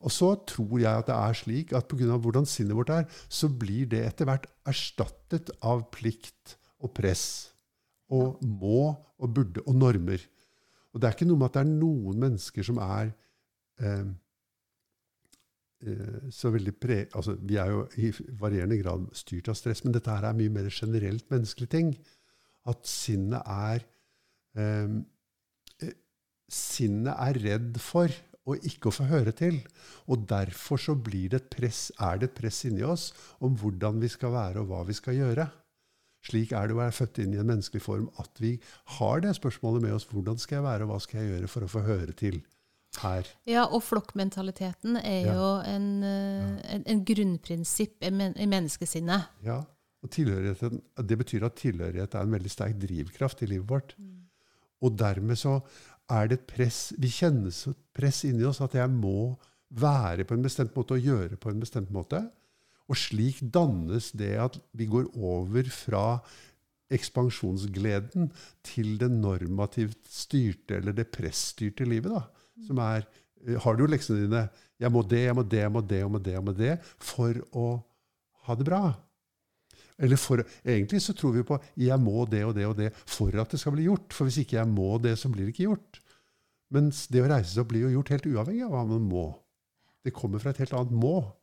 Og 0.00 0.12
så 0.14 0.30
tror 0.48 0.78
jeg 0.80 0.88
at 0.88 1.08
det 1.10 1.16
er 1.16 1.36
slik 1.36 1.72
at 1.76 1.88
pga. 1.88 2.16
hvordan 2.16 2.46
sinnet 2.48 2.76
vårt 2.76 2.92
er, 2.94 3.04
så 3.28 3.48
blir 3.48 3.86
det 3.86 4.00
etter 4.06 4.24
hvert 4.28 4.46
erstattet 4.66 5.50
av 5.60 5.84
plikt 5.92 6.56
og 6.80 6.94
press. 6.96 7.52
Og 8.08 8.40
må 8.42 8.96
og 9.20 9.34
burde 9.34 9.62
og 9.66 9.76
normer. 9.76 10.24
Og 10.90 11.00
det 11.00 11.06
er 11.06 11.14
ikke 11.14 11.28
noe 11.28 11.38
med 11.38 11.50
at 11.50 11.58
det 11.58 11.62
er 11.62 11.74
noen 11.74 12.22
mennesker 12.24 12.66
som 12.66 12.80
er 12.82 13.12
eh, 13.84 14.08
eh, 15.84 16.30
så 16.32 16.50
veldig 16.50 16.74
pre... 16.80 17.04
Altså, 17.14 17.36
vi 17.36 17.60
er 17.60 17.70
jo 17.70 17.84
i 18.00 18.10
varierende 18.40 18.80
grad 18.80 19.06
styrt 19.14 19.52
av 19.52 19.58
stress, 19.60 19.84
men 19.84 19.94
dette 19.94 20.10
her 20.10 20.26
er 20.26 20.38
mye 20.38 20.52
mer 20.56 20.72
generelt 20.72 21.28
menneskelig 21.30 21.70
ting. 21.70 21.92
At 22.68 22.88
sinnet 22.88 23.44
er 23.44 23.84
eh, 24.56 24.98
eh, 25.84 25.96
Sinnet 26.50 27.14
er 27.14 27.36
redd 27.44 27.76
for 27.78 28.10
å 28.54 28.58
ikke 28.70 28.90
å 28.90 28.94
få 28.94 29.06
høre 29.10 29.32
til. 29.36 29.60
Og 30.10 30.26
derfor 30.30 30.80
så 30.80 30.94
blir 30.94 31.30
det 31.32 31.40
et 31.42 31.50
press, 31.56 31.80
er 32.00 32.18
det 32.20 32.30
et 32.30 32.38
press 32.42 32.62
inni 32.68 32.82
oss 32.86 33.10
om 33.40 33.56
hvordan 33.60 34.00
vi 34.02 34.08
skal 34.12 34.32
være 34.34 34.62
og 34.62 34.70
hva 34.72 34.84
vi 34.88 34.96
skal 34.98 35.18
gjøre. 35.18 35.48
Slik 36.28 36.50
er 36.52 36.68
det 36.68 36.74
å 36.76 36.80
være 36.82 36.92
født 36.92 37.18
inn 37.22 37.32
i 37.32 37.40
en 37.40 37.48
menneskelig 37.48 37.80
form 37.80 38.08
at 38.20 38.40
vi 38.42 38.58
har 38.98 39.22
det 39.24 39.32
spørsmålet 39.38 39.86
med 39.86 39.94
oss. 39.96 40.04
Hvordan 40.10 40.36
skal 40.38 40.58
jeg 40.60 40.66
være, 40.66 40.84
og 40.84 40.92
hva 40.92 40.98
skal 41.00 41.22
jeg 41.22 41.30
gjøre 41.34 41.48
for 41.48 41.64
å 41.64 41.70
få 41.72 41.84
høre 41.86 42.12
til 42.12 42.42
her? 43.00 43.28
Ja, 43.48 43.64
og 43.70 43.80
flokkmentaliteten 43.86 44.98
er 45.00 45.26
Ja. 45.30 45.34
jo 45.38 45.48
en, 45.64 46.02
eh, 46.04 46.74
en, 46.74 46.84
en 46.86 47.04
grunnprinsipp 47.08 48.04
i, 48.04 48.10
men, 48.10 48.36
i 48.36 48.46
menneskesinnet. 48.46 49.28
Ja, 49.46 49.62
og 50.02 50.10
Det 50.10 51.18
betyr 51.18 51.44
at 51.44 51.56
tilhørighet 51.60 52.14
er 52.14 52.20
en 52.24 52.32
veldig 52.32 52.50
sterk 52.50 52.76
drivkraft 52.80 53.42
i 53.42 53.46
livet 53.46 53.68
vårt. 53.68 53.94
Og 54.82 54.96
dermed 54.96 55.36
så 55.36 55.62
er 56.10 56.28
det 56.28 56.40
et 56.40 56.50
press 56.50 56.80
Vi 57.00 57.10
kjenner 57.12 57.54
så 57.54 57.72
et 57.74 57.80
press 57.96 58.24
inni 58.28 58.46
oss 58.48 58.60
at 58.64 58.76
jeg 58.78 58.90
må 58.92 59.32
være 59.70 60.26
på 60.26 60.34
en 60.34 60.44
bestemt 60.44 60.74
måte 60.74 60.96
og 60.96 61.06
gjøre 61.06 61.38
på 61.38 61.52
en 61.52 61.62
bestemt 61.62 61.90
måte. 61.94 62.24
Og 62.90 62.98
slik 62.98 63.38
dannes 63.54 64.10
det 64.18 64.32
at 64.42 64.56
vi 64.74 64.88
går 64.90 65.12
over 65.14 65.68
fra 65.70 66.04
ekspansjonsgleden 66.90 68.32
til 68.66 68.96
det 68.98 69.10
normativt 69.12 70.00
styrte 70.10 70.80
eller 70.80 70.96
det 70.96 71.10
pressstyrte 71.14 71.86
livet. 71.86 72.10
da, 72.10 72.24
Som 72.66 72.82
er 72.82 73.06
eh, 73.46 73.60
Har 73.62 73.76
du 73.76 73.86
leksene 73.86 74.24
dine? 74.24 74.48
Jeg 74.80 74.90
må 74.90 75.02
det, 75.02 75.22
jeg 75.28 75.36
må 75.36 75.42
det, 75.42 75.60
jeg 75.62 75.70
må 75.70 75.80
det, 75.80 76.00
jeg 76.00 76.10
må 76.10 76.18
det, 76.18 76.32
jeg 76.32 76.44
må 76.44 76.52
det 76.56 76.74
for 76.98 77.38
å 77.54 77.66
ha 78.48 78.56
det 78.58 78.66
bra. 78.66 78.82
Eller 80.00 80.16
for, 80.16 80.40
egentlig 80.64 81.02
så 81.04 81.12
tror 81.16 81.34
vi 81.34 81.42
på 81.44 81.58
'jeg 81.76 82.00
må 82.00 82.24
det 82.24 82.44
og 82.44 82.54
det 82.54 82.66
og 82.66 82.76
det' 82.76 82.92
for 83.06 83.36
at 83.40 83.50
det 83.50 83.60
skal 83.60 83.72
bli 83.72 83.84
gjort. 83.84 84.12
For 84.12 84.24
hvis 84.24 84.38
ikke 84.38 84.56
jeg 84.56 84.68
må 84.68 84.98
det, 84.98 85.18
så 85.18 85.28
blir 85.28 85.44
det 85.44 85.54
ikke 85.54 85.68
gjort. 85.68 86.00
Mens 86.70 87.06
det 87.10 87.22
å 87.22 87.28
reise 87.28 87.50
seg 87.50 87.64
opp 87.64 87.68
blir 87.68 87.84
jo 87.86 87.98
gjort 87.98 88.12
helt 88.14 88.26
uavhengig 88.26 88.64
av 88.64 88.70
hva 88.70 88.84
man 88.86 89.02
må. 89.02 89.26
Det 90.04 90.14
kommer 90.14 90.38
fra 90.38 90.50
et 90.50 90.62
helt 90.62 90.72
annet 90.72 90.92
må. 90.92 91.34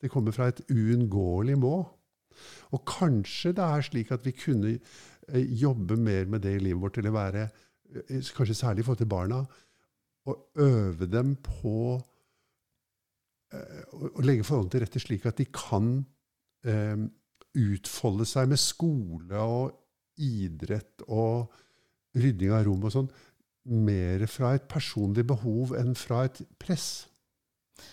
Det 0.00 0.10
kommer 0.10 0.32
fra 0.32 0.48
et 0.50 0.60
uunngåelig 0.68 1.56
må. 1.60 1.86
Og 2.74 2.84
kanskje 2.86 3.54
det 3.56 3.64
er 3.64 3.86
slik 3.86 4.12
at 4.12 4.26
vi 4.26 4.32
kunne 4.36 4.74
eh, 4.76 5.46
jobbe 5.62 5.96
mer 5.96 6.26
med 6.26 6.42
det 6.42 6.56
i 6.56 6.62
livet 6.62 6.82
vårt, 6.82 6.98
eller 6.98 7.14
være, 7.14 7.48
eh, 7.94 8.20
kanskje 8.36 8.54
særlig 8.54 8.80
i 8.80 8.88
forhold 8.88 9.02
til 9.02 9.10
barna, 9.10 9.40
og 10.26 10.60
øve 10.60 11.06
dem 11.10 11.34
på 11.42 11.76
eh, 13.54 13.82
å 13.92 14.24
legge 14.24 14.46
forholdene 14.46 14.74
til 14.74 14.84
rette 14.84 15.02
slik 15.02 15.26
at 15.26 15.40
de 15.40 15.46
kan 15.54 15.92
eh, 16.66 17.06
utfolde 17.58 18.26
seg 18.28 18.48
med 18.52 18.60
skole 18.62 19.40
og 19.42 19.72
idrett 20.20 21.02
og 21.08 21.50
rydding 22.18 22.52
av 22.54 22.64
rom 22.66 22.84
og 22.84 22.92
sånn, 22.94 23.10
mer 23.70 24.24
fra 24.30 24.54
et 24.56 24.66
personlig 24.70 25.24
behov 25.28 25.74
enn 25.78 25.94
fra 25.98 26.24
et 26.28 26.40
press. 26.58 27.06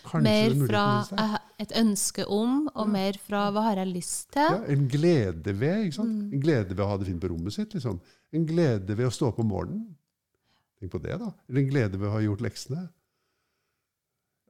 Kanskje 0.04 0.24
mer 0.26 0.52
er 0.52 0.68
fra 0.68 0.84
eh, 1.24 1.36
et 1.64 1.74
ønske 1.80 2.26
om, 2.28 2.68
og 2.74 2.86
Ja. 2.88 2.92
mer 2.92 3.18
fra 3.24 3.44
hva 3.56 3.62
har 3.70 3.78
jeg 3.82 3.94
lyst 3.94 4.32
til? 4.36 4.42
Ja, 4.58 4.64
en 4.74 4.88
glede 4.92 5.54
ved 5.60 5.86
ikke 5.86 6.00
sant? 6.00 6.16
Mm. 6.26 6.34
En 6.34 6.42
glede 6.44 6.70
ved 6.76 6.84
å 6.84 6.90
ha 6.90 6.98
det 6.98 7.08
fint 7.08 7.22
på 7.24 7.30
rommet 7.32 7.54
sitt. 7.56 7.74
Liksom. 7.74 8.02
En 8.34 8.46
glede 8.46 8.98
ved 8.98 9.08
å 9.08 9.14
stå 9.14 9.30
opp 9.32 9.40
om 9.40 9.48
morgenen. 9.48 9.96
Tenk 10.80 10.92
på 10.92 11.02
det, 11.02 11.16
da. 11.20 11.32
Eller 11.50 11.62
en 11.64 11.70
glede 11.72 11.98
ved 12.00 12.10
å 12.10 12.16
ha 12.18 12.20
gjort 12.22 12.44
leksene. 12.44 12.90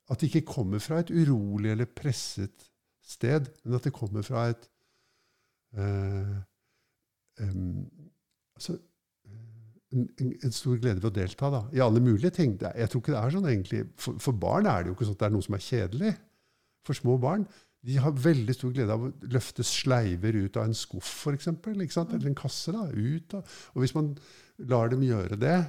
At 0.10 0.20
det 0.20 0.30
ikke 0.32 0.54
kommer 0.54 0.80
fra 0.84 1.00
et 1.04 1.12
urolig 1.12 1.72
eller 1.72 1.86
presset 1.86 2.70
sted, 3.04 3.50
men 3.64 3.78
at 3.78 3.84
det 3.88 3.94
kommer 3.96 4.24
fra 4.26 4.50
et 4.52 4.68
altså, 8.56 8.78
en, 9.94 10.08
en, 10.44 10.52
stor 10.52 10.80
glede 10.82 11.02
ved 11.02 11.10
å 11.12 11.16
delta 11.16 11.52
da, 11.54 11.62
i 11.76 11.84
alle 11.84 12.02
mulige 12.04 12.34
ting. 12.36 12.58
Jeg 12.60 12.90
tror 12.92 13.04
ikke 13.04 13.14
det 13.16 13.22
er 13.22 13.36
sånn 13.36 13.50
egentlig. 13.52 13.84
For, 14.00 14.20
for 14.24 14.38
barn 14.40 14.68
er 14.70 14.84
det 14.84 14.92
jo 14.92 14.98
ikke 14.98 15.08
sånn 15.08 15.18
at 15.18 15.24
det 15.24 15.30
er 15.30 15.36
noe 15.36 15.48
som 15.48 15.58
er 15.58 15.66
kjedelig. 15.68 16.14
For 16.88 16.98
små 16.98 17.18
barn 17.22 17.48
de 17.88 17.96
har 18.02 18.16
veldig 18.20 18.56
stor 18.56 18.74
glede 18.76 18.96
av 18.96 19.06
å 19.06 19.12
løfte 19.32 19.64
sleiver 19.64 20.36
ut 20.36 20.58
av 20.60 20.66
en 20.68 20.76
skuff, 20.76 21.08
for 21.22 21.38
sant? 21.40 21.68
eller 21.70 22.28
en 22.28 22.36
kasse. 22.36 22.74
da, 22.74 22.88
ut 22.92 23.38
av. 23.38 23.58
Og 23.76 23.84
hvis 23.84 23.96
man 23.96 24.12
lar 24.68 24.92
dem 24.92 25.06
gjøre 25.06 25.38
det, 25.40 25.60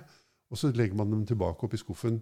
og 0.49 0.59
så 0.59 0.73
legger 0.73 0.97
man 0.99 1.13
dem 1.13 1.27
tilbake 1.29 1.67
opp 1.67 1.77
i 1.77 1.81
skuffen, 1.81 2.19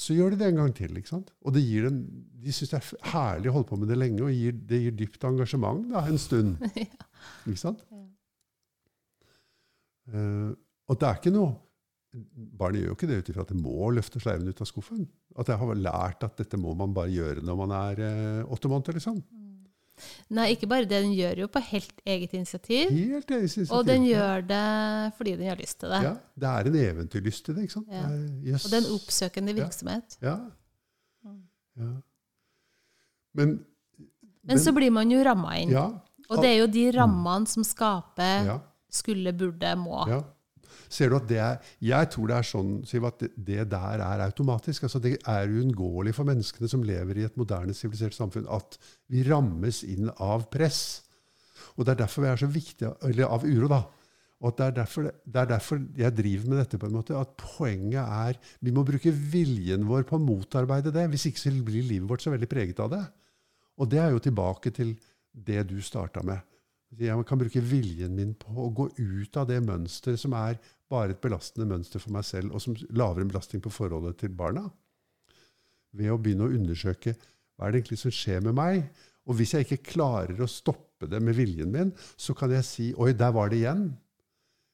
så 0.00 0.16
gjør 0.16 0.32
de 0.32 0.40
det 0.40 0.48
en 0.48 0.60
gang 0.62 0.70
til. 0.76 0.96
ikke 0.96 1.12
sant? 1.12 1.32
Og 1.44 1.52
det 1.52 1.62
gir 1.66 1.88
dem, 1.88 2.00
de 2.40 2.54
syns 2.56 2.72
det 2.72 2.78
er 2.80 3.10
herlig 3.12 3.50
å 3.50 3.56
holde 3.58 3.68
på 3.68 3.78
med 3.80 3.90
det 3.92 3.98
lenge, 4.00 4.22
og 4.24 4.32
gir, 4.32 4.56
det 4.70 4.78
gir 4.84 4.96
dypt 4.96 5.26
engasjement 5.28 5.82
da, 5.92 6.06
en 6.08 6.20
stund. 6.20 6.56
Ja. 6.80 7.06
Ikke 7.44 7.60
sant? 7.60 7.82
Ja. 7.92 7.98
Eh, 10.10 10.52
og 10.88 10.96
det 11.00 11.08
er 11.08 11.18
ikke 11.20 11.32
noe 11.34 11.58
Barnet 12.10 12.80
gjør 12.80 12.88
jo 12.88 12.94
ikke 12.96 13.06
det 13.06 13.16
ut 13.20 13.28
ifra 13.30 13.42
at 13.44 13.50
det 13.52 13.60
må 13.60 13.90
løfte 13.94 14.18
sleiven 14.18 14.48
ut 14.50 14.60
av 14.64 14.66
skuffen. 14.66 15.04
At 15.38 15.50
jeg 15.52 15.60
har 15.60 15.76
lært 15.78 16.24
at 16.26 16.40
dette 16.40 16.58
må 16.58 16.72
man 16.74 16.90
bare 16.96 17.12
gjøre 17.14 17.44
når 17.46 17.58
man 17.60 17.74
er 17.76 18.00
uh, 18.02 18.50
åtte 18.50 18.66
måneder. 18.72 18.96
liksom. 18.98 19.20
Nei, 20.30 20.46
ikke 20.54 20.66
bare 20.70 20.84
det. 20.88 20.90
Den 21.04 21.12
gjør 21.16 21.38
jo 21.44 21.46
på 21.52 21.60
helt 21.70 22.00
eget 22.06 22.32
initiativ. 22.36 22.90
Helt 22.90 23.30
eget 23.30 23.40
initiativ. 23.42 23.72
Og 23.76 23.86
den 23.86 24.04
gjør 24.08 24.40
det 24.48 25.12
fordi 25.16 25.36
den 25.36 25.48
har 25.48 25.56
lyst 25.60 25.80
til 25.80 25.88
det. 25.94 26.02
Ja, 26.02 26.14
Det 26.40 26.48
er 26.48 26.70
en 26.70 26.76
eventyrlyst 26.84 27.48
i 27.48 27.52
det. 27.54 27.62
ikke 27.68 27.72
sant? 27.78 27.88
Ja. 27.90 28.04
Er- 28.08 28.52
yes. 28.52 28.64
Og 28.64 28.70
det 28.70 28.78
er 28.78 28.86
en 28.88 28.94
oppsøkende 28.94 29.54
virksomhet. 29.54 30.18
Ja. 30.22 30.36
ja. 31.78 31.90
Men, 33.34 33.60
Men 34.42 34.58
så 34.58 34.72
blir 34.74 34.90
man 34.90 35.10
jo 35.12 35.22
ramma 35.24 35.54
inn. 35.60 35.70
ja, 35.70 35.86
Og 36.30 36.42
det 36.42 36.50
er 36.50 36.58
jo 36.60 36.66
de 36.66 36.90
rammene 36.96 37.46
som 37.46 37.64
skaper 37.66 38.44
ja, 38.46 38.58
skulle, 38.90 39.32
burde, 39.32 39.76
må. 39.78 40.04
ja. 40.08 40.20
Ser 40.90 41.12
du 41.12 41.16
at 41.20 41.28
det 41.30 41.38
er 41.38 41.60
Jeg 41.84 42.10
tror 42.10 42.30
det 42.30 42.36
er 42.36 42.48
sånn 42.48 42.72
Siv, 42.88 43.06
at 43.06 43.22
det, 43.22 43.60
der 43.70 44.02
er 44.02 44.24
automatisk. 44.26 44.88
altså 44.88 44.98
Det 45.02 45.16
er 45.22 45.52
uunngåelig 45.52 46.16
for 46.16 46.28
menneskene 46.28 46.70
som 46.70 46.82
lever 46.86 47.20
i 47.20 47.28
et 47.28 47.38
moderne, 47.38 47.76
sivilisert 47.76 48.16
samfunn, 48.16 48.48
at 48.50 48.78
vi 49.10 49.22
rammes 49.28 49.84
inn 49.86 50.10
av 50.18 50.48
press. 50.50 51.02
Og 51.76 51.86
det 51.86 51.94
er 51.94 52.02
derfor 52.02 52.26
vi 52.26 52.32
er 52.32 52.42
så 52.42 52.50
viktige 52.50 52.94
Eller 53.06 53.30
av 53.30 53.46
uro, 53.46 53.70
da. 53.70 53.84
Og 54.40 54.54
det 54.56 54.64
er, 54.64 54.74
derfor, 54.78 55.02
det 55.04 55.36
er 55.36 55.48
derfor 55.50 55.80
jeg 56.00 56.16
driver 56.16 56.48
med 56.48 56.58
dette. 56.62 56.78
på 56.78 56.88
en 56.88 56.96
måte, 56.96 57.16
At 57.16 57.36
poenget 57.36 58.00
er 58.02 58.38
Vi 58.60 58.72
må 58.72 58.84
bruke 58.84 59.12
viljen 59.12 59.86
vår 59.86 60.02
på 60.08 60.16
å 60.16 60.24
motarbeide 60.24 60.92
det. 60.92 61.08
Hvis 61.10 61.26
ikke 61.26 61.44
så 61.44 61.52
blir 61.64 61.84
livet 61.84 62.08
vårt 62.08 62.22
så 62.22 62.32
veldig 62.32 62.48
preget 62.48 62.80
av 62.80 62.90
det. 62.90 63.04
Og 63.78 63.88
det 63.88 64.00
er 64.00 64.10
jo 64.10 64.18
tilbake 64.18 64.70
til 64.70 64.96
det 65.32 65.68
du 65.68 65.80
starta 65.80 66.22
med. 66.22 66.40
Jeg 66.98 67.24
kan 67.26 67.38
bruke 67.38 67.60
viljen 67.62 68.16
min 68.16 68.32
på 68.34 68.50
å 68.50 68.70
gå 68.74 68.88
ut 68.98 69.36
av 69.36 69.46
det 69.46 69.60
mønsteret 69.62 70.18
som 70.18 70.32
er 70.34 70.58
bare 70.90 71.14
et 71.14 71.22
belastende 71.22 71.68
mønster 71.70 72.02
for 72.02 72.14
meg 72.14 72.26
selv, 72.26 72.54
og 72.54 72.62
som 72.62 72.76
lager 72.90 73.22
en 73.22 73.30
belastning 73.30 73.62
på 73.62 73.72
forholdet 73.72 74.18
til 74.22 74.34
barna. 74.34 74.66
Ved 75.96 76.12
å 76.12 76.18
begynne 76.22 76.48
å 76.48 76.54
undersøke 76.54 77.14
hva 77.14 77.66
er 77.66 77.72
det 77.72 77.82
egentlig 77.82 78.00
som 78.00 78.14
skjer 78.14 78.44
med 78.46 78.56
meg. 78.56 78.84
Og 79.28 79.36
hvis 79.38 79.54
jeg 79.54 79.66
ikke 79.66 79.92
klarer 79.92 80.38
å 80.40 80.48
stoppe 80.50 81.08
det 81.10 81.20
med 81.22 81.36
viljen 81.36 81.70
min, 81.72 81.90
så 82.16 82.34
kan 82.36 82.52
jeg 82.54 82.66
si 82.66 82.86
Oi, 82.96 83.12
der 83.16 83.34
var 83.36 83.50
det 83.52 83.60
igjen. 83.60 83.90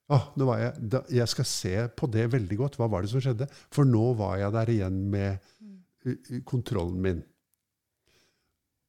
Ah, 0.07 0.29
jeg, 0.39 0.73
da, 0.93 1.01
jeg 1.11 1.27
skal 1.33 1.49
se 1.51 1.75
på 1.99 2.07
det 2.15 2.29
veldig 2.31 2.59
godt. 2.61 2.77
Hva 2.79 2.87
var 2.91 3.03
det 3.03 3.11
som 3.11 3.23
skjedde? 3.23 3.49
For 3.75 3.89
nå 3.89 4.13
var 4.21 4.37
jeg 4.39 4.55
der 4.55 4.71
igjen 4.71 5.01
med 5.11 5.43
kontrollen 6.47 7.01
min. 7.03 7.25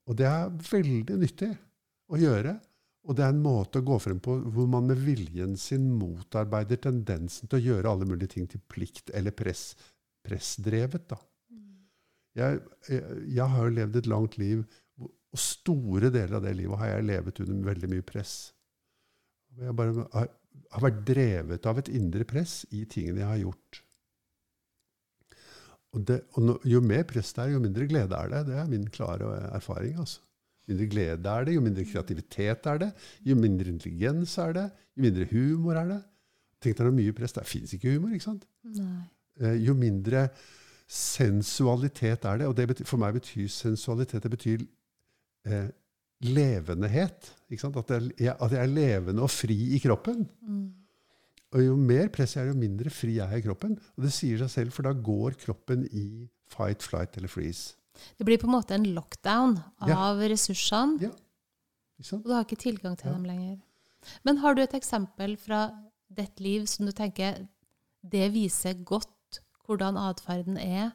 Og 0.08 0.16
det 0.20 0.28
er 0.30 0.54
veldig 0.70 1.18
nyttig 1.20 1.50
å 2.08 2.20
gjøre. 2.22 2.54
Og 3.08 3.16
det 3.16 3.24
er 3.24 3.32
en 3.32 3.44
måte 3.44 3.80
å 3.80 3.88
gå 3.88 3.98
frem 4.04 4.18
på 4.24 4.36
hvor 4.52 4.68
man 4.70 4.90
med 4.90 5.00
viljen 5.00 5.56
sin 5.60 5.86
motarbeider 5.96 6.82
tendensen 6.84 7.48
til 7.48 7.60
å 7.60 7.66
gjøre 7.70 7.94
alle 7.94 8.08
mulige 8.10 8.34
ting 8.36 8.50
til 8.52 8.60
plikt 8.68 9.14
eller 9.16 9.36
press, 9.36 9.70
pressdrevet. 10.28 11.08
Da. 11.14 11.20
Jeg, 12.38 12.60
jeg, 12.90 13.22
jeg 13.38 13.48
har 13.54 13.64
jo 13.64 13.78
levd 13.78 14.02
et 14.02 14.12
langt 14.12 14.36
liv, 14.42 14.66
og 15.00 15.40
store 15.40 16.12
deler 16.12 16.38
av 16.40 16.44
det 16.44 16.54
livet 16.60 16.82
har 16.82 16.94
jeg 16.98 17.08
levet 17.08 17.42
under 17.46 17.72
veldig 17.72 17.92
mye 17.96 18.08
press. 18.12 18.36
Jeg 19.58 19.76
bare 19.80 20.06
har, 20.12 20.30
har 20.76 20.88
vært 20.90 21.02
drevet 21.08 21.72
av 21.72 21.80
et 21.80 21.92
indre 21.96 22.28
press 22.28 22.60
i 22.76 22.84
tingene 22.92 23.24
jeg 23.24 23.32
har 23.32 23.44
gjort. 23.46 23.84
Og, 25.96 26.04
det, 26.12 26.22
og 26.36 26.44
no, 26.44 26.60
jo 26.68 26.84
mer 26.84 27.08
press 27.08 27.32
det 27.34 27.46
er, 27.46 27.56
jo 27.56 27.64
mindre 27.64 27.88
glede 27.88 28.20
er 28.20 28.36
det. 28.36 28.48
Det 28.52 28.60
er 28.60 28.70
min 28.70 28.88
klare 28.92 29.32
erfaring. 29.56 29.96
altså 30.04 30.27
mindre 30.68 30.90
glede 30.92 31.34
er 31.34 31.48
det, 31.48 31.56
jo 31.56 31.64
mindre 31.64 31.86
kreativitet 31.88 32.70
er 32.72 32.84
det, 32.84 32.92
jo 33.26 33.38
mindre 33.40 33.72
intelligens 33.72 34.38
er 34.44 34.56
det, 34.58 34.68
jo 34.98 35.06
mindre 35.08 35.28
humor 35.32 35.80
er 35.80 35.92
det. 35.94 36.00
Tenk 36.64 36.80
deg 36.80 36.90
hvor 36.90 36.98
mye 36.98 37.16
press 37.16 37.36
det 37.36 37.46
fins 37.48 37.76
ikke 37.78 37.94
humor, 37.94 38.16
ikke 38.16 38.28
sant? 38.28 38.48
Nei. 38.76 39.04
Eh, 39.42 39.60
jo 39.68 39.76
mindre 39.78 40.28
sensualitet 40.88 42.26
er 42.26 42.42
det. 42.42 42.48
Og 42.50 42.56
det 42.58 42.68
betyr, 42.72 42.88
for 42.90 43.02
meg 43.02 43.18
betyr 43.20 43.50
sensualitet 43.52 44.26
det 44.26 44.34
betyr 44.34 44.66
eh, 45.48 45.70
levendehet. 46.26 47.32
At 47.48 47.94
jeg, 47.94 48.34
at 48.34 48.52
jeg, 48.52 48.60
er 48.64 48.74
levende 48.74 49.24
og 49.24 49.32
fri 49.32 49.58
i 49.78 49.82
kroppen. 49.84 50.26
Mm. 50.42 50.68
Og 51.56 51.64
jo 51.64 51.76
mer 51.80 52.10
press 52.14 52.36
jeg 52.36 52.44
er, 52.44 52.52
jo 52.52 52.60
mindre 52.60 52.92
fri 52.92 53.20
jeg 53.20 53.28
er 53.28 53.40
i 53.40 53.46
kroppen. 53.46 53.78
Og 53.96 54.08
det 54.08 54.14
sier 54.16 54.42
seg 54.42 54.54
selv, 54.54 54.76
for 54.76 54.88
da 54.88 54.96
går 54.96 55.38
kroppen 55.46 55.86
i 55.92 56.08
fight, 56.52 56.84
flight 56.84 57.20
eller 57.20 57.32
freeze. 57.32 57.76
Det 58.18 58.26
blir 58.28 58.38
på 58.42 58.48
en 58.48 58.56
måte 58.56 58.76
en 58.76 58.88
lockdown 58.96 59.58
av 59.82 59.90
Ja. 59.90 60.12
ressursene, 60.30 61.02
Ja. 61.02 61.12
Og 62.14 62.24
du 62.24 62.30
har 62.34 62.44
ikke 62.46 62.62
tilgang 62.62 62.96
til 62.98 63.10
Ja. 63.10 63.14
dem 63.14 63.24
lenger. 63.26 63.60
Men 64.24 64.38
har 64.38 64.54
du 64.54 64.62
et 64.62 64.74
eksempel 64.74 65.36
fra 65.38 65.72
ditt 66.14 66.40
liv 66.40 66.66
som 66.68 66.86
du 66.86 66.92
tenker 66.92 67.48
det 68.08 68.32
viser 68.32 68.74
godt 68.86 69.42
hvordan 69.68 69.98
atferden 69.98 70.58
er 70.58 70.92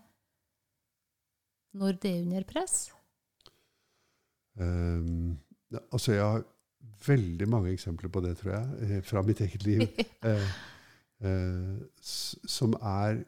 når 1.75 2.01
det 2.01 2.11
er 2.11 2.23
under 2.23 2.45
press? 2.45 2.91
Um, 4.59 5.39
altså, 5.93 6.13
jeg 6.13 6.23
har 6.23 6.45
veldig 7.07 7.49
mange 7.49 7.73
eksempler 7.73 8.11
på 8.13 8.21
det, 8.25 8.37
tror 8.39 8.53
jeg, 8.53 8.91
eh, 8.99 9.03
fra 9.03 9.23
mitt 9.23 9.41
eget 9.41 9.65
liv. 9.65 9.83
eh, 10.29 10.49
eh, 11.25 11.79
som 12.03 12.75
er 12.75 13.25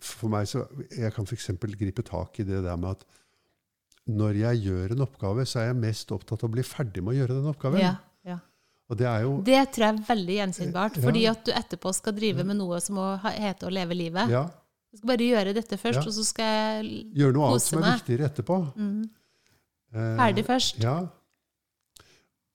For 0.00 0.28
meg 0.30 0.46
så 0.46 0.62
Jeg 0.94 1.12
kan 1.16 1.26
f.eks. 1.26 1.48
gripe 1.78 2.04
tak 2.06 2.38
i 2.40 2.44
det 2.46 2.60
der 2.64 2.76
med 2.76 2.90
at 2.96 3.04
når 4.08 4.36
jeg 4.40 4.62
gjør 4.64 4.92
en 4.94 5.02
oppgave, 5.04 5.44
så 5.44 5.58
er 5.60 5.66
jeg 5.72 5.76
mest 5.82 6.12
opptatt 6.14 6.42
av 6.42 6.48
å 6.48 6.52
bli 6.54 6.62
ferdig 6.64 7.02
med 7.04 7.12
å 7.12 7.18
gjøre 7.18 7.34
den 7.42 7.48
oppgaven. 7.50 7.80
Ja, 7.82 7.96
ja. 8.24 8.38
Og 8.88 8.96
det 8.96 9.04
er 9.10 9.20
jo 9.26 9.34
Det 9.44 9.58
tror 9.74 9.84
jeg 9.84 9.98
er 9.98 10.06
veldig 10.08 10.36
gjenkjennbart, 10.38 10.96
Ja. 10.96 11.02
fordi 11.02 11.26
at 11.28 11.42
du 11.44 11.52
etterpå 11.52 11.92
skal 11.94 12.12
drive 12.16 12.44
med 12.46 12.56
noe 12.56 12.80
som 12.80 12.96
heter 13.28 13.68
å 13.68 13.70
leve 13.74 13.94
livet. 13.98 14.30
Ja, 14.32 14.46
Jeg 14.90 15.02
skal 15.02 15.08
bare 15.10 15.28
gjøre 15.28 15.52
dette 15.54 15.76
først, 15.76 16.06
og 16.06 16.14
så 16.16 16.24
skal 16.24 16.44
jeg 16.48 17.12
gjøre 17.20 17.34
noe 17.36 17.50
annet 17.50 17.62
som 17.62 17.82
er 17.82 17.98
viktigere 17.98 18.30
etterpå. 18.30 18.74
mm, 18.76 19.10
Eh, 19.92 20.16
ferdig 20.16 20.44
først. 20.46 20.80
Ja. 20.82 21.08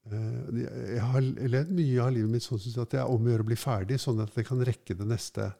Eh, 0.06 0.58
jeg- 0.60 0.99
har 1.01 1.21
levd 1.21 1.69
mye 1.71 1.99
av 2.03 2.12
livet 2.12 2.29
mitt 2.29 2.41
sånn 2.43 2.82
at 2.82 2.89
det 2.89 2.99
er 2.99 3.06
om 3.08 3.23
å 3.23 3.29
gjøre 3.29 3.39
å 3.45 3.45
bli 3.45 3.56
ferdig, 3.56 3.99
sånn 3.99 4.21
at 4.21 4.34
jeg 4.36 4.45
kan 4.45 4.60
rekke 4.60 4.97
det 4.97 5.08
neste. 5.08 5.53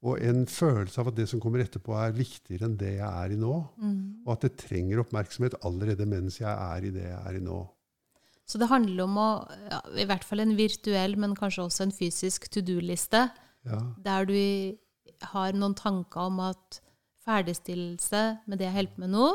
Og 0.00 0.16
en 0.24 0.46
følelse 0.48 1.02
av 1.02 1.10
at 1.10 1.16
det 1.18 1.26
som 1.28 1.40
kommer 1.42 1.60
etterpå, 1.60 1.92
er 2.00 2.16
viktigere 2.16 2.64
enn 2.70 2.78
det 2.80 2.94
jeg 2.96 3.08
er 3.08 3.34
i 3.34 3.38
nå. 3.40 3.52
Mm. 3.76 3.98
Og 4.24 4.32
at 4.32 4.46
det 4.46 4.56
trenger 4.62 5.02
oppmerksomhet 5.02 5.58
allerede 5.68 6.06
mens 6.08 6.40
jeg 6.40 6.50
er 6.50 6.86
i 6.88 6.92
det 6.94 7.04
jeg 7.04 7.18
er 7.20 7.36
i 7.36 7.42
nå. 7.44 7.60
Så 8.48 8.58
det 8.58 8.70
handler 8.70 9.04
om 9.04 9.18
å, 9.20 9.28
ja, 9.70 9.80
i 10.00 10.06
hvert 10.08 10.24
fall 10.26 10.42
en 10.42 10.56
virtuell, 10.58 11.14
men 11.20 11.36
kanskje 11.38 11.66
også 11.68 11.84
en 11.86 11.94
fysisk 11.94 12.48
to 12.50 12.64
do-liste, 12.66 13.28
Ja, 13.68 13.78
der 14.00 14.24
du 14.24 14.38
har 15.34 15.52
noen 15.52 15.76
tanker 15.76 16.30
om 16.30 16.40
at 16.40 16.80
ferdigstillelse 17.26 18.22
med 18.48 18.58
det 18.58 18.70
jeg 18.70 18.76
holder 18.78 18.94
på 18.94 19.02
med 19.04 19.12
nå, 19.12 19.28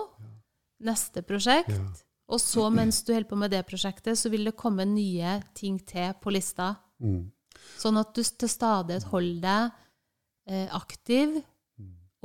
neste 0.89 1.21
prosjekt, 1.23 1.71
ja, 1.71 1.85
og 2.25 2.41
så 2.41 2.65
mens 2.73 3.03
du 3.05 3.13
holder 3.13 3.29
på 3.29 3.37
med 3.37 3.53
det 3.53 3.61
prosjektet, 3.69 4.17
så 4.17 4.31
vil 4.33 4.49
det 4.49 4.57
komme 4.57 4.83
nye 4.89 5.37
ting 5.55 5.77
til 5.85 6.11
på 6.19 6.33
lista. 6.33 6.73
mm, 6.99 7.21
Sånn 7.79 8.01
at 8.01 8.11
du 8.17 8.23
til 8.25 8.49
stadighet 8.51 9.05
holder 9.13 9.41
deg 9.45 9.84
aktiv, 10.45 11.39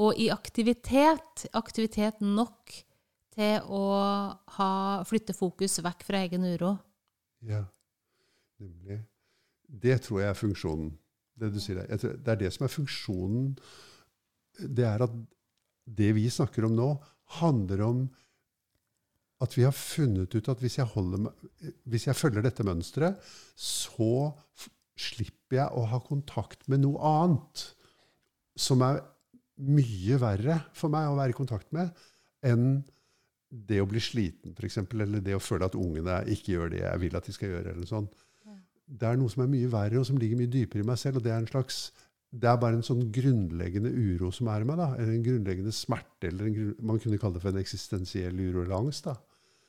og 0.00 0.16
i 0.20 0.30
aktivitet, 0.32 1.46
aktivitet 1.56 2.22
nok 2.24 2.72
til 3.34 3.66
å 3.72 3.84
ha, 4.56 4.70
flytte 5.08 5.36
fokus 5.36 5.78
vekk 5.84 6.06
fra 6.06 6.24
egen 6.26 6.46
uro. 6.54 6.74
ja. 7.46 7.64
Nemlig. 8.60 9.00
Det 9.64 9.96
tror 10.04 10.20
jeg 10.20 10.28
er 10.28 10.36
funksjonen. 10.36 10.88
Det 11.40 11.48
du 11.54 11.60
sier 11.62 11.78
der. 11.80 11.96
Det 11.96 12.32
er 12.32 12.40
det 12.42 12.50
som 12.52 12.66
er 12.66 12.72
funksjonen. 12.72 13.52
Det 14.60 14.84
er 14.84 15.04
at 15.06 15.14
det 15.88 16.10
vi 16.16 16.26
snakker 16.30 16.66
om 16.66 16.74
nå, 16.76 16.88
handler 17.40 17.84
om 17.86 18.02
at 19.40 19.56
vi 19.56 19.64
har 19.64 19.72
funnet 19.72 20.34
ut 20.34 20.50
at 20.52 20.60
hvis 20.60 20.76
jeg, 20.76 20.90
holder 20.92 21.30
hvis 21.88 22.08
jeg 22.10 22.18
følger 22.18 22.44
dette 22.44 22.66
mønsteret, 22.66 23.22
så 23.56 24.34
slipper 25.00 25.62
jeg 25.62 25.78
å 25.80 25.86
ha 25.94 26.00
kontakt 26.04 26.66
med 26.68 26.82
noe 26.84 27.00
annet 27.00 27.70
som 28.60 28.82
er 28.86 29.00
mye 29.60 30.16
verre 30.20 30.60
for 30.76 30.92
meg 30.92 31.08
å 31.10 31.16
være 31.18 31.34
i 31.34 31.36
kontakt 31.36 31.68
med 31.76 31.92
enn 32.46 32.80
det 33.50 33.80
å 33.82 33.86
bli 33.90 34.00
sliten, 34.02 34.54
f.eks., 34.54 34.78
eller 34.94 35.22
det 35.24 35.34
å 35.34 35.42
føle 35.42 35.66
at 35.66 35.74
ungene 35.78 36.20
ikke 36.30 36.54
gjør 36.54 36.70
det 36.70 36.84
jeg 36.84 37.00
vil 37.02 37.16
at 37.18 37.26
de 37.26 37.34
skal 37.34 37.50
gjøre. 37.50 37.72
eller 37.74 37.88
sånn. 37.88 38.06
Det 38.90 39.06
er 39.06 39.18
noe 39.18 39.30
som 39.30 39.42
er 39.44 39.50
mye 39.50 39.70
verre, 39.70 39.98
og 40.00 40.06
som 40.06 40.18
ligger 40.18 40.38
mye 40.38 40.50
dypere 40.50 40.84
i 40.84 40.86
meg 40.86 40.98
selv. 40.98 41.18
og 41.18 41.24
Det 41.26 41.32
er 41.32 41.42
en 41.42 41.50
slags, 41.50 41.80
det 42.30 42.46
er 42.46 42.60
bare 42.62 42.78
en 42.78 42.86
sånn 42.86 43.02
grunnleggende 43.14 43.90
uro 43.90 44.30
som 44.34 44.48
er 44.50 44.62
i 44.62 44.68
meg. 44.70 44.78
da, 44.78 44.88
eller 44.94 45.12
En 45.14 45.26
grunnleggende 45.26 45.74
smerte, 45.74 46.28
eller 46.30 46.50
grunn- 46.54 46.76
man 46.80 46.98
kunne 47.02 47.18
kalle 47.18 47.34
det 47.34 47.42
for 47.42 47.50
en 47.50 47.62
eksistensiell 47.62 48.38
uro 48.38 48.62
eller 48.62 48.76
angst. 48.78 49.04
da, 49.04 49.16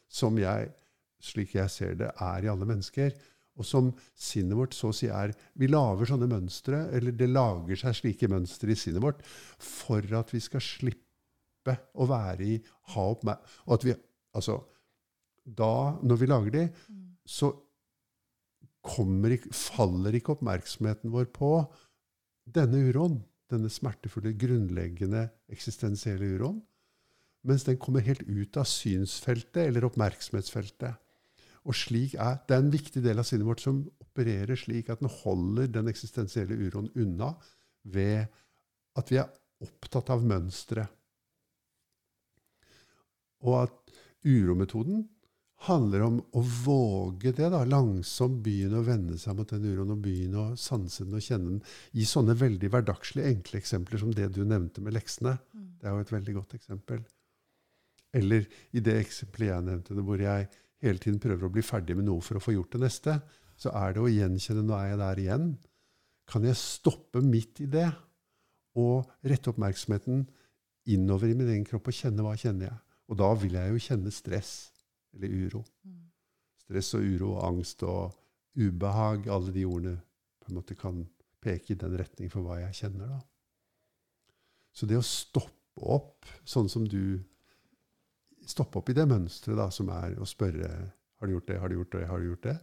Som 0.08 0.38
jeg, 0.38 0.72
slik 1.22 1.54
jeg 1.56 1.70
ser 1.70 1.96
det, 1.96 2.12
er 2.20 2.46
i 2.46 2.48
alle 2.54 2.66
mennesker. 2.66 3.14
Og 3.60 3.68
som 3.68 3.90
sinnet 4.16 4.56
vårt 4.58 4.76
så 4.76 4.90
å 4.92 4.96
si 4.96 5.10
er 5.12 5.34
Vi 5.60 5.68
lager 5.68 6.08
sånne 6.08 6.30
mønstre, 6.32 6.86
eller 6.96 7.16
det 7.16 7.28
lager 7.30 7.80
seg 7.80 7.98
slike 7.98 8.30
mønstre 8.32 8.72
i 8.72 8.80
sinnet 8.80 9.04
vårt 9.04 9.26
for 9.62 10.06
at 10.18 10.32
vi 10.32 10.40
skal 10.44 10.64
slippe 10.64 11.76
å 11.94 12.08
være 12.10 12.48
i 12.48 12.56
ha 12.96 13.10
oppmer... 13.12 13.42
Og 13.68 13.78
at 13.80 13.90
vi 13.90 13.98
Altså, 14.32 14.62
da, 15.44 16.00
når 16.08 16.20
vi 16.22 16.28
lager 16.30 16.54
de, 16.56 16.62
så 17.28 17.52
kommer, 18.82 19.36
faller 19.52 20.16
ikke 20.18 20.38
oppmerksomheten 20.38 21.12
vår 21.14 21.28
på 21.36 21.52
denne 22.48 22.80
uroen, 22.88 23.20
denne 23.52 23.70
smertefulle, 23.72 24.34
grunnleggende 24.40 25.28
eksistensielle 25.52 26.32
uroen, 26.38 26.62
mens 27.48 27.66
den 27.68 27.80
kommer 27.82 28.06
helt 28.06 28.24
ut 28.24 28.58
av 28.58 28.68
synsfeltet 28.70 29.66
eller 29.66 29.88
oppmerksomhetsfeltet. 29.90 30.96
Og 31.68 31.78
slik 31.78 32.16
er, 32.16 32.40
Det 32.48 32.56
er 32.56 32.64
en 32.64 32.74
viktig 32.74 33.04
del 33.04 33.22
av 33.22 33.28
sinnet 33.28 33.46
vårt 33.48 33.62
som 33.62 33.84
opererer 34.02 34.58
slik 34.58 34.90
at 34.90 35.02
den 35.04 35.12
holder 35.22 35.68
den 35.68 35.92
eksistensielle 35.92 36.58
uroen 36.58 36.90
unna 36.96 37.36
ved 37.84 38.26
at 38.98 39.12
vi 39.12 39.20
er 39.22 39.30
opptatt 39.62 40.10
av 40.14 40.26
mønstre. 40.26 40.88
Og 43.46 43.64
at 43.64 43.94
urometoden 44.26 45.06
handler 45.68 46.06
om 46.08 46.18
å 46.34 46.42
våge 46.42 47.34
det, 47.38 47.50
da, 47.54 47.62
langsomt 47.70 48.40
begynne 48.46 48.80
å 48.82 48.86
vende 48.86 49.18
seg 49.22 49.38
mot 49.38 49.50
den 49.54 49.68
uroen 49.70 49.94
og 49.94 50.02
begynne 50.02 50.42
å 50.42 50.58
sanse 50.58 51.06
den 51.06 51.20
og 51.20 51.26
kjenne 51.26 51.56
den 51.56 52.00
i 52.02 52.08
sånne 52.10 52.34
veldig 52.38 52.72
hverdagslige, 52.74 53.30
enkle 53.30 53.62
eksempler 53.62 54.02
som 54.02 54.14
det 54.18 54.32
du 54.34 54.42
nevnte 54.42 54.82
med 54.82 54.96
leksene. 54.98 55.36
Det 55.54 55.86
er 55.86 55.94
jo 55.94 56.06
et 56.06 56.16
veldig 56.16 56.36
godt 56.40 56.58
eksempel. 56.58 57.04
Eller 58.18 58.50
i 58.74 58.82
det 58.84 58.98
eksempelet 59.04 59.52
jeg 59.52 59.68
nevnte, 59.70 60.02
hvor 60.02 60.26
jeg 60.26 60.50
hele 60.82 61.02
tiden 61.02 61.20
prøver 61.22 61.48
å 61.48 61.54
bli 61.54 61.64
ferdig 61.66 61.96
med 61.98 62.08
noe 62.08 62.24
for 62.26 62.40
å 62.40 62.44
få 62.44 62.56
gjort 62.56 62.76
det 62.76 62.84
neste, 62.84 63.18
så 63.62 63.74
er 63.78 63.94
det 63.94 64.02
å 64.02 64.10
gjenkjenne 64.10 64.64
nå 64.66 64.76
er 64.78 64.92
jeg 64.92 65.02
der 65.02 65.22
igjen. 65.24 65.50
Kan 66.30 66.46
jeg 66.48 66.60
stoppe 66.60 67.22
midt 67.24 67.62
i 67.62 67.70
det 67.70 67.90
og 68.80 69.10
rette 69.28 69.52
oppmerksomheten 69.52 70.24
innover 70.90 71.30
i 71.30 71.38
min 71.38 71.50
egen 71.52 71.68
kropp 71.68 71.92
og 71.92 71.98
kjenne 71.98 72.26
hva 72.26 72.34
kjenner 72.40 72.70
jeg? 72.70 72.80
Og 73.12 73.20
da 73.20 73.30
vil 73.38 73.58
jeg 73.60 73.74
jo 73.74 73.84
kjenne 73.86 74.14
stress 74.16 74.54
eller 75.14 75.34
uro. 75.46 75.66
Stress 76.64 76.94
og 76.98 77.06
uro 77.06 77.34
og 77.36 77.44
angst 77.50 77.84
og 77.84 78.16
ubehag, 78.58 79.28
alle 79.32 79.54
de 79.54 79.66
ordene 79.68 79.98
på 80.42 80.50
en 80.50 80.58
måte 80.58 80.78
kan 80.80 81.04
peke 81.42 81.74
i 81.74 81.80
den 81.80 81.98
retning 82.00 82.32
for 82.32 82.46
hva 82.46 82.62
jeg 82.62 82.78
kjenner. 82.84 83.12
da. 83.12 83.20
Så 84.72 84.88
det 84.88 84.98
å 84.98 85.06
stoppe 85.06 85.58
opp, 85.82 86.26
sånn 86.48 86.70
som 86.72 86.88
du 86.88 87.20
Stoppe 88.52 88.82
opp 88.82 88.92
i 88.92 88.98
det 88.98 89.08
mønsteret 89.08 89.76
som 89.76 89.90
er 89.96 90.18
å 90.20 90.28
spørre 90.28 90.72
har 91.22 91.30
du 91.30 91.36
gjort 91.36 91.48
det, 91.52 91.58
har 91.62 91.70
du 91.70 91.76
gjort 91.78 91.96
det, 91.96 92.06
har 92.10 92.20
du 92.20 92.30
gjort 92.32 92.46
det, 92.50 92.58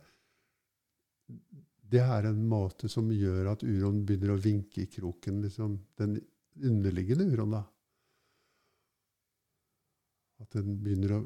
det 1.89 2.01
er 2.05 2.29
en 2.29 2.41
måte 2.49 2.89
som 2.91 3.09
gjør 3.13 3.53
at 3.55 3.65
uroen 3.65 4.03
begynner 4.07 4.35
å 4.35 4.43
vinke 4.43 4.83
i 4.83 4.91
kroken. 4.93 5.41
Liksom, 5.45 5.77
den 6.01 6.19
underliggende 6.59 7.29
uroen, 7.33 7.55
da. 7.57 7.63
At 10.43 10.55
den 10.55 10.77
begynner 10.85 11.17
å 11.17 11.23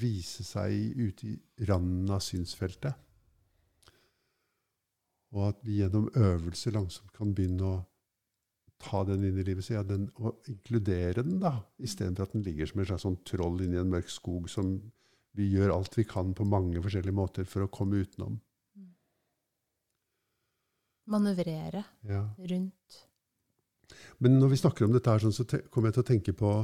vise 0.00 0.46
seg 0.46 0.94
ute 0.96 1.32
i 1.32 1.66
randen 1.68 2.12
av 2.14 2.22
synsfeltet. 2.24 2.94
Og 5.34 5.48
at 5.48 5.64
vi 5.66 5.80
gjennom 5.80 6.06
øvelse 6.14 6.70
langsomt 6.74 7.10
kan 7.16 7.34
begynne 7.34 7.66
å 7.66 7.82
ta 8.84 9.02
den 9.08 9.24
inn 9.26 9.38
i 9.40 9.44
livet 9.46 9.64
sitt, 9.66 9.76
ja, 9.78 9.82
den, 9.86 10.06
og 10.20 10.44
inkludere 10.50 11.24
den, 11.24 11.38
da, 11.42 11.56
istedenfor 11.82 12.28
at 12.28 12.36
den 12.36 12.44
ligger 12.46 12.68
som 12.70 12.82
en 12.82 12.88
slags 12.90 13.06
sånn 13.06 13.18
troll 13.26 13.62
inni 13.64 13.80
en 13.80 13.92
mørk 13.92 14.12
skog 14.12 14.50
som 14.52 14.76
vi 15.34 15.48
gjør 15.56 15.72
alt 15.74 15.96
vi 15.98 16.04
kan 16.06 16.30
på 16.36 16.46
mange 16.46 16.82
forskjellige 16.84 17.16
måter 17.16 17.48
for 17.48 17.66
å 17.66 17.70
komme 17.72 18.04
utenom. 18.04 18.38
Manøvrere 21.10 21.84
Ja. 22.08 22.22
rundt. 22.38 23.02
Men 24.18 24.38
når 24.40 24.54
vi 24.54 24.56
snakker 24.56 24.86
om 24.86 24.92
dette, 24.94 25.10
her, 25.10 25.18
sånn, 25.20 25.34
så 25.34 25.44
kommer 25.70 25.90
jeg 25.90 25.94
til 25.98 26.04
å 26.04 26.12
tenke 26.12 26.32
på 26.32 26.54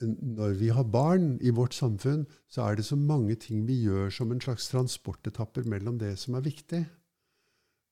Når 0.00 0.54
vi 0.56 0.68
har 0.72 0.84
barn 0.88 1.34
i 1.44 1.50
vårt 1.52 1.74
samfunn, 1.76 2.22
så 2.48 2.62
er 2.64 2.76
det 2.76 2.86
så 2.86 2.96
mange 2.96 3.34
ting 3.36 3.66
vi 3.66 3.82
gjør 3.84 4.08
som 4.10 4.30
en 4.32 4.40
slags 4.40 4.70
transportetapper 4.70 5.66
mellom 5.68 5.98
det 6.00 6.14
som 6.18 6.38
er 6.38 6.40
viktig. 6.40 6.80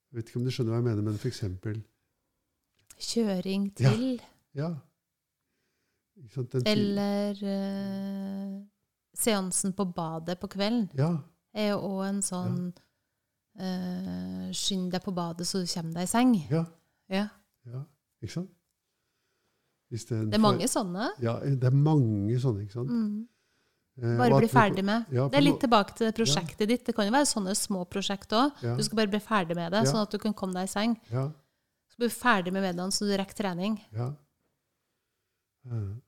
Jeg 0.08 0.16
vet 0.16 0.30
ikke 0.30 0.40
om 0.40 0.46
du 0.46 0.50
skjønner 0.50 0.72
hva 0.72 0.78
jeg 0.80 0.86
mener, 0.86 1.02
men 1.04 1.18
f.eks. 1.20 1.42
Kjøring 2.98 3.68
til. 3.78 4.20
Ja. 4.54 4.68
ja. 4.68 4.74
Eller 6.66 7.38
eh, 7.46 8.54
seansen 9.14 9.72
på 9.72 9.84
badet 9.94 10.38
på 10.40 10.48
kvelden 10.50 10.88
Ja. 10.98 11.12
er 11.54 11.70
jo 11.70 11.78
òg 11.78 12.08
en 12.08 12.20
sånn 12.22 12.56
eh, 13.58 14.50
Skynd 14.52 14.90
deg 14.92 15.02
på 15.04 15.14
badet 15.14 15.46
så 15.46 15.62
du 15.62 15.66
kommer 15.70 15.94
deg 16.00 16.08
i 16.08 16.10
seng. 16.10 16.34
ja. 16.50 16.64
Ja. 17.08 17.28
ja. 17.64 17.84
Ikke 18.22 18.32
sant? 18.34 18.50
Det 19.88 20.34
er 20.36 20.42
mange 20.42 20.66
sånne. 20.68 21.06
Ja, 21.24 21.38
det 21.40 21.64
er 21.64 21.72
mange 21.72 22.36
sånne, 22.42 22.66
ikke 22.66 22.74
sant? 22.74 22.90
Mm. 22.92 23.22
Eh, 24.02 24.16
Bare 24.18 24.36
bli 24.42 24.48
ferdig 24.52 24.84
med. 24.84 25.06
Ja, 25.10 25.28
Det 25.32 25.38
er 25.38 25.46
litt 25.46 25.60
tilbake 25.62 25.94
til 25.96 26.10
prosjektet 26.12 26.58
prosjektet 26.58 26.68
ditt. 26.68 26.84
Det 26.84 26.94
kan 26.94 27.08
jo 27.08 27.14
være 27.14 27.26
sånne 27.30 27.54
små 27.56 27.86
prosjekt 27.88 28.34
òg. 28.36 28.52
Ja. 28.62 28.74
Du 28.76 28.82
skal 28.84 29.00
bare 29.00 29.10
bli 29.14 29.20
ferdig 29.24 29.56
med 29.56 29.72
det, 29.72 29.84
Ja. 29.86 29.90
sånn 29.90 30.02
at 30.02 30.10
du 30.12 30.18
kan 30.18 30.34
komme 30.34 30.52
deg 30.52 30.68
i 30.68 30.72
seng. 30.74 30.98
Du 31.98 32.06
skal 32.06 32.18
ferdig 32.20 32.52
med 32.54 32.62
middagen 32.62 32.94
så 32.94 33.08
du 33.08 33.16
rekker 33.18 33.42
trening. 33.42 33.80
ja. 33.96 34.12
Mm. 35.68 36.00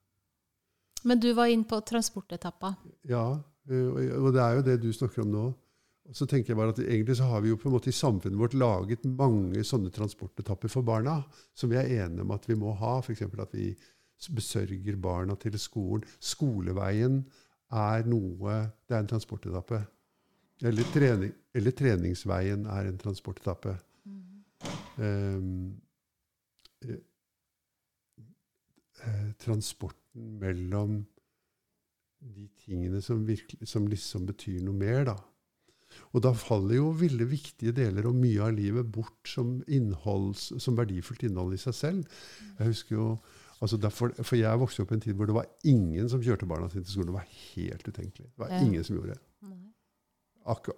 Men 1.03 1.20
du 1.20 1.33
var 1.33 1.48
inne 1.48 1.64
på 1.64 1.81
transportetappa. 1.81 2.74
Ja, 3.09 3.24
og 3.40 4.29
det 4.35 4.42
er 4.42 4.57
jo 4.59 4.64
det 4.64 4.76
du 4.83 4.90
snakker 4.92 5.24
om 5.24 5.31
nå. 5.33 5.44
Og 6.11 6.16
så 6.16 6.26
tenker 6.26 6.53
jeg 6.53 6.59
bare 6.59 6.74
at 6.74 6.81
Egentlig 6.83 7.16
så 7.20 7.29
har 7.31 7.42
vi 7.44 7.53
jo 7.53 7.59
på 7.61 7.68
en 7.68 7.76
måte 7.76 7.90
i 7.92 7.94
samfunnet 7.94 8.40
vårt 8.40 8.57
laget 8.59 9.05
mange 9.07 9.62
sånne 9.64 9.92
transportetapper 9.94 10.72
for 10.72 10.87
barna, 10.87 11.20
som 11.55 11.70
vi 11.70 11.79
er 11.79 11.92
enige 12.05 12.24
om 12.24 12.35
at 12.35 12.48
vi 12.48 12.57
må 12.59 12.72
ha. 12.81 12.98
F.eks. 13.00 13.22
at 13.22 13.55
vi 13.55 13.70
besørger 14.35 14.96
barna 15.00 15.37
til 15.40 15.57
skolen. 15.61 16.05
Skoleveien 16.18 17.22
er 17.70 18.09
noe 18.11 18.57
Det 18.88 18.96
er 18.96 19.05
en 19.05 19.12
transportetappe. 19.12 19.85
Eller, 20.61 20.85
trening, 20.92 21.33
eller 21.57 21.72
treningsveien 21.72 22.66
er 22.68 22.90
en 22.90 22.98
transportetappe. 23.00 23.79
Um, 25.00 25.80
eh, 26.84 27.00
eh, 29.00 29.30
transporten 29.40 30.36
mellom 30.42 31.00
de 32.20 32.48
tingene 32.60 33.00
som, 33.00 33.22
virkelig, 33.24 33.68
som 33.68 33.86
liksom 33.88 34.26
betyr 34.28 34.60
noe 34.66 34.76
mer, 34.76 35.04
da. 35.08 35.16
Og 36.14 36.22
da 36.24 36.32
faller 36.36 36.76
jo 36.76 36.90
ville 36.98 37.26
viktige 37.26 37.74
deler 37.74 38.06
og 38.10 38.18
mye 38.18 38.42
av 38.44 38.54
livet 38.54 38.90
bort 38.92 39.30
som, 39.30 39.56
innholds, 39.70 40.50
som 40.62 40.76
verdifullt 40.78 41.24
innhold 41.26 41.56
i 41.56 41.62
seg 41.62 41.76
selv. 41.76 42.20
Jeg 42.58 42.74
husker 42.74 42.96
jo, 42.96 43.06
altså 43.58 43.80
derfor, 43.80 44.14
For 44.22 44.38
jeg 44.38 44.60
vokste 44.60 44.84
opp 44.84 44.92
i 44.92 44.98
en 44.98 45.04
tid 45.06 45.18
hvor 45.18 45.30
det 45.30 45.38
var 45.38 45.50
ingen 45.64 46.10
som 46.12 46.22
kjørte 46.22 46.48
barna 46.50 46.70
sine 46.70 46.84
til 46.84 46.94
skolen. 46.94 47.10
Det 47.10 47.18
var 47.18 47.34
helt 47.56 47.88
utenkelig. 47.88 48.28
Det 48.28 48.44
var 48.44 48.54
ingen 48.60 48.86
som 48.86 48.98
gjorde 48.98 49.16
det. 49.16 49.22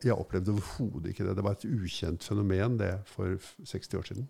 Jeg 0.03 0.15
opplevde 0.17 0.53
overhodet 0.53 1.13
ikke 1.13 1.27
det. 1.27 1.37
Det 1.39 1.45
var 1.47 1.57
et 1.57 1.67
ukjent 1.69 2.25
fenomen 2.27 2.79
det 2.81 2.93
for 3.09 3.37
60 3.65 3.95
år 3.99 4.09
siden. 4.11 4.29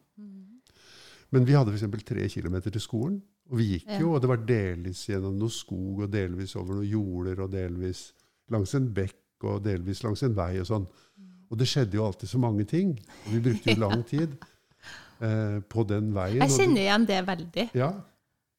Men 1.33 1.47
vi 1.49 1.57
hadde 1.57 1.73
f.eks. 1.73 2.05
tre 2.05 2.29
kilometer 2.29 2.71
til 2.71 2.85
skolen. 2.85 3.23
Og 3.51 3.59
vi 3.59 3.67
gikk 3.75 3.89
jo, 4.01 4.13
og 4.15 4.21
det 4.23 4.29
var 4.31 4.45
delvis 4.49 5.07
gjennom 5.09 5.35
noe 5.41 5.53
skog, 5.53 6.05
og 6.05 6.13
delvis 6.13 6.55
over 6.57 6.79
noen 6.79 6.89
jorder, 6.89 7.41
og 7.45 7.51
delvis 7.53 8.13
langs 8.53 8.75
en 8.79 8.87
bekk, 8.95 9.19
og 9.49 9.65
delvis 9.65 10.05
langs 10.05 10.23
en 10.23 10.37
vei 10.37 10.55
og 10.63 10.69
sånn. 10.69 10.87
Og 11.53 11.59
det 11.61 11.67
skjedde 11.69 11.99
jo 11.99 12.07
alltid 12.07 12.31
så 12.31 12.41
mange 12.41 12.65
ting. 12.69 12.95
Og 13.27 13.35
vi 13.35 13.43
brukte 13.49 13.75
jo 13.75 13.83
lang 13.87 14.05
tid 14.09 14.37
eh, 15.21 15.59
på 15.69 15.85
den 15.89 16.13
veien. 16.17 16.41
Jeg 16.45 16.55
kjenner 16.55 16.85
igjen 16.87 17.07
det 17.11 17.21
veldig. 17.29 17.67
Ja. 17.77 17.91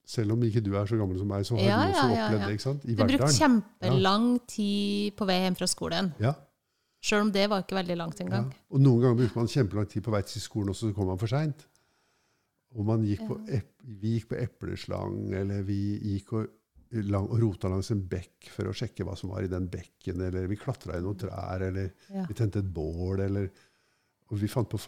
Selv 0.05 0.35
om 0.35 0.43
ikke 0.43 0.61
du 0.61 0.73
er 0.75 0.89
så 0.89 0.97
gammel 0.99 1.17
som 1.21 1.29
meg, 1.31 1.45
så 1.47 1.55
har 1.57 1.63
Ja, 1.63 1.77
du 1.79 1.93
også 1.93 2.07
ja, 2.09 2.15
ja, 2.17 2.25
opplevd 2.27 2.43
det, 2.43 2.55
ikke 2.57 2.65
sant? 2.67 2.83
I 2.85 2.95
Du 2.97 3.03
brukte 3.07 3.29
kjempelang 3.37 4.27
tid 4.51 5.15
på 5.17 5.29
vei 5.29 5.37
hjem 5.45 5.55
fra 5.61 5.69
skolen. 5.71 6.11
Ja. 6.21 6.33
Sjøl 7.03 7.25
om 7.25 7.31
det 7.35 7.49
var 7.51 7.63
ikke 7.65 7.75
veldig 7.75 7.97
langt 7.99 8.19
Ja. 8.19 8.25
engang. 8.25 8.53
Og 8.71 8.79
noen 8.79 9.01
ganger 9.03 9.19
brukte 9.19 9.35
man 9.41 9.47
kjempelang 9.51 9.87
tid 9.91 10.03
på 10.05 10.11
vei 10.13 10.21
til 10.23 10.41
skolen, 10.41 10.69
og 10.71 10.75
så 10.79 10.93
kom 10.95 11.07
man 11.11 11.19
for 11.19 11.27
seint. 11.27 11.65
Og 12.75 12.85
man 12.87 13.03
gikk 13.05 13.27
på 13.27 13.37
ep 13.53 13.69
vi 13.83 14.13
gikk 14.19 14.29
på 14.29 14.37
epleslang, 14.39 15.33
eller 15.35 15.61
vi 15.67 15.99
gikk 15.99 16.31
og, 16.39 16.47
lang, 17.03 17.27
og 17.27 17.41
rota 17.41 17.67
langs 17.67 17.91
en 17.91 18.01
bekk 18.07 18.47
for 18.53 18.69
å 18.69 18.73
sjekke 18.73 19.03
hva 19.03 19.17
som 19.17 19.29
var 19.33 19.43
i 19.43 19.47
den 19.51 19.67
bekken, 19.67 20.21
eller 20.23 20.47
vi 20.47 20.55
klatra 20.55 20.95
i 20.97 21.01
noen 21.03 21.17
trær, 21.19 21.61
eller 21.67 21.91
Ja. 22.09 22.25
vi 22.25 22.33
tente 22.33 22.59
et 22.59 22.73
bål, 22.73 23.19
eller 23.19 23.49
og 24.31 24.39
vi 24.39 24.47
fant, 24.47 24.67
på, 24.69 24.79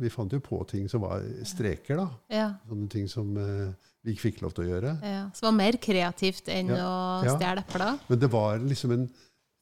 vi 0.00 0.08
fant 0.10 0.32
jo 0.32 0.40
på 0.40 0.66
ting 0.68 0.88
som 0.90 1.00
var 1.00 1.22
streker, 1.44 1.96
da. 1.96 2.10
Ja, 2.28 2.54
Sånne 2.68 2.90
ting 2.90 3.06
som 3.08 3.34
eh, 3.38 3.72
vi 4.04 4.12
ikke 4.12 4.32
fikk 4.32 4.42
lov 4.42 4.52
til 4.52 4.64
å 4.64 4.68
gjøre. 4.68 5.00
ja. 5.02 5.30
Så 5.30 5.40
det 5.40 5.48
var 5.48 5.52
mer 5.52 5.72
kreativt 5.80 6.48
enn 6.48 6.68
Ja. 6.68 6.74
å 6.76 7.24
Ja. 7.24 7.36
stjele 7.38 7.64
epler. 7.64 8.00
Men 8.10 8.18
det 8.18 8.30
var 8.30 8.58
liksom 8.58 8.90
en 8.92 9.10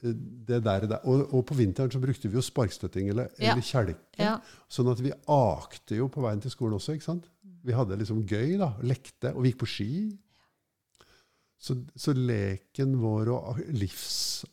det 0.03 0.61
der, 0.65 0.87
der. 0.89 1.03
Og, 1.05 1.27
og 1.35 1.45
på 1.47 1.55
vinteren 1.59 1.91
så 1.93 2.01
brukte 2.03 2.29
vi 2.31 2.39
jo 2.39 2.43
sparkstøtting 2.45 3.11
eller, 3.13 3.29
Ja. 3.39 3.53
eller 3.53 3.63
kjelke. 3.67 3.99
Ja. 4.19 4.39
Sånn 4.69 4.89
at 4.93 5.01
vi 5.05 5.13
akte 5.29 5.97
jo 5.99 6.09
på 6.13 6.23
veien 6.25 6.41
til 6.41 6.51
skolen 6.55 6.79
også. 6.79 6.95
ikke 6.97 7.05
sant? 7.09 7.29
Vi 7.65 7.73
hadde 7.77 7.99
liksom 8.01 8.23
gøy, 8.25 8.57
da. 8.61 8.73
Lekte. 8.83 9.35
Og 9.35 9.43
vi 9.45 9.53
gikk 9.53 9.61
på 9.65 9.69
ski. 9.69 9.91
Så, 11.61 11.77
så 11.97 12.15
leken 12.17 12.97
vår 13.03 13.29
og 13.35 13.61
livs... 13.77 14.45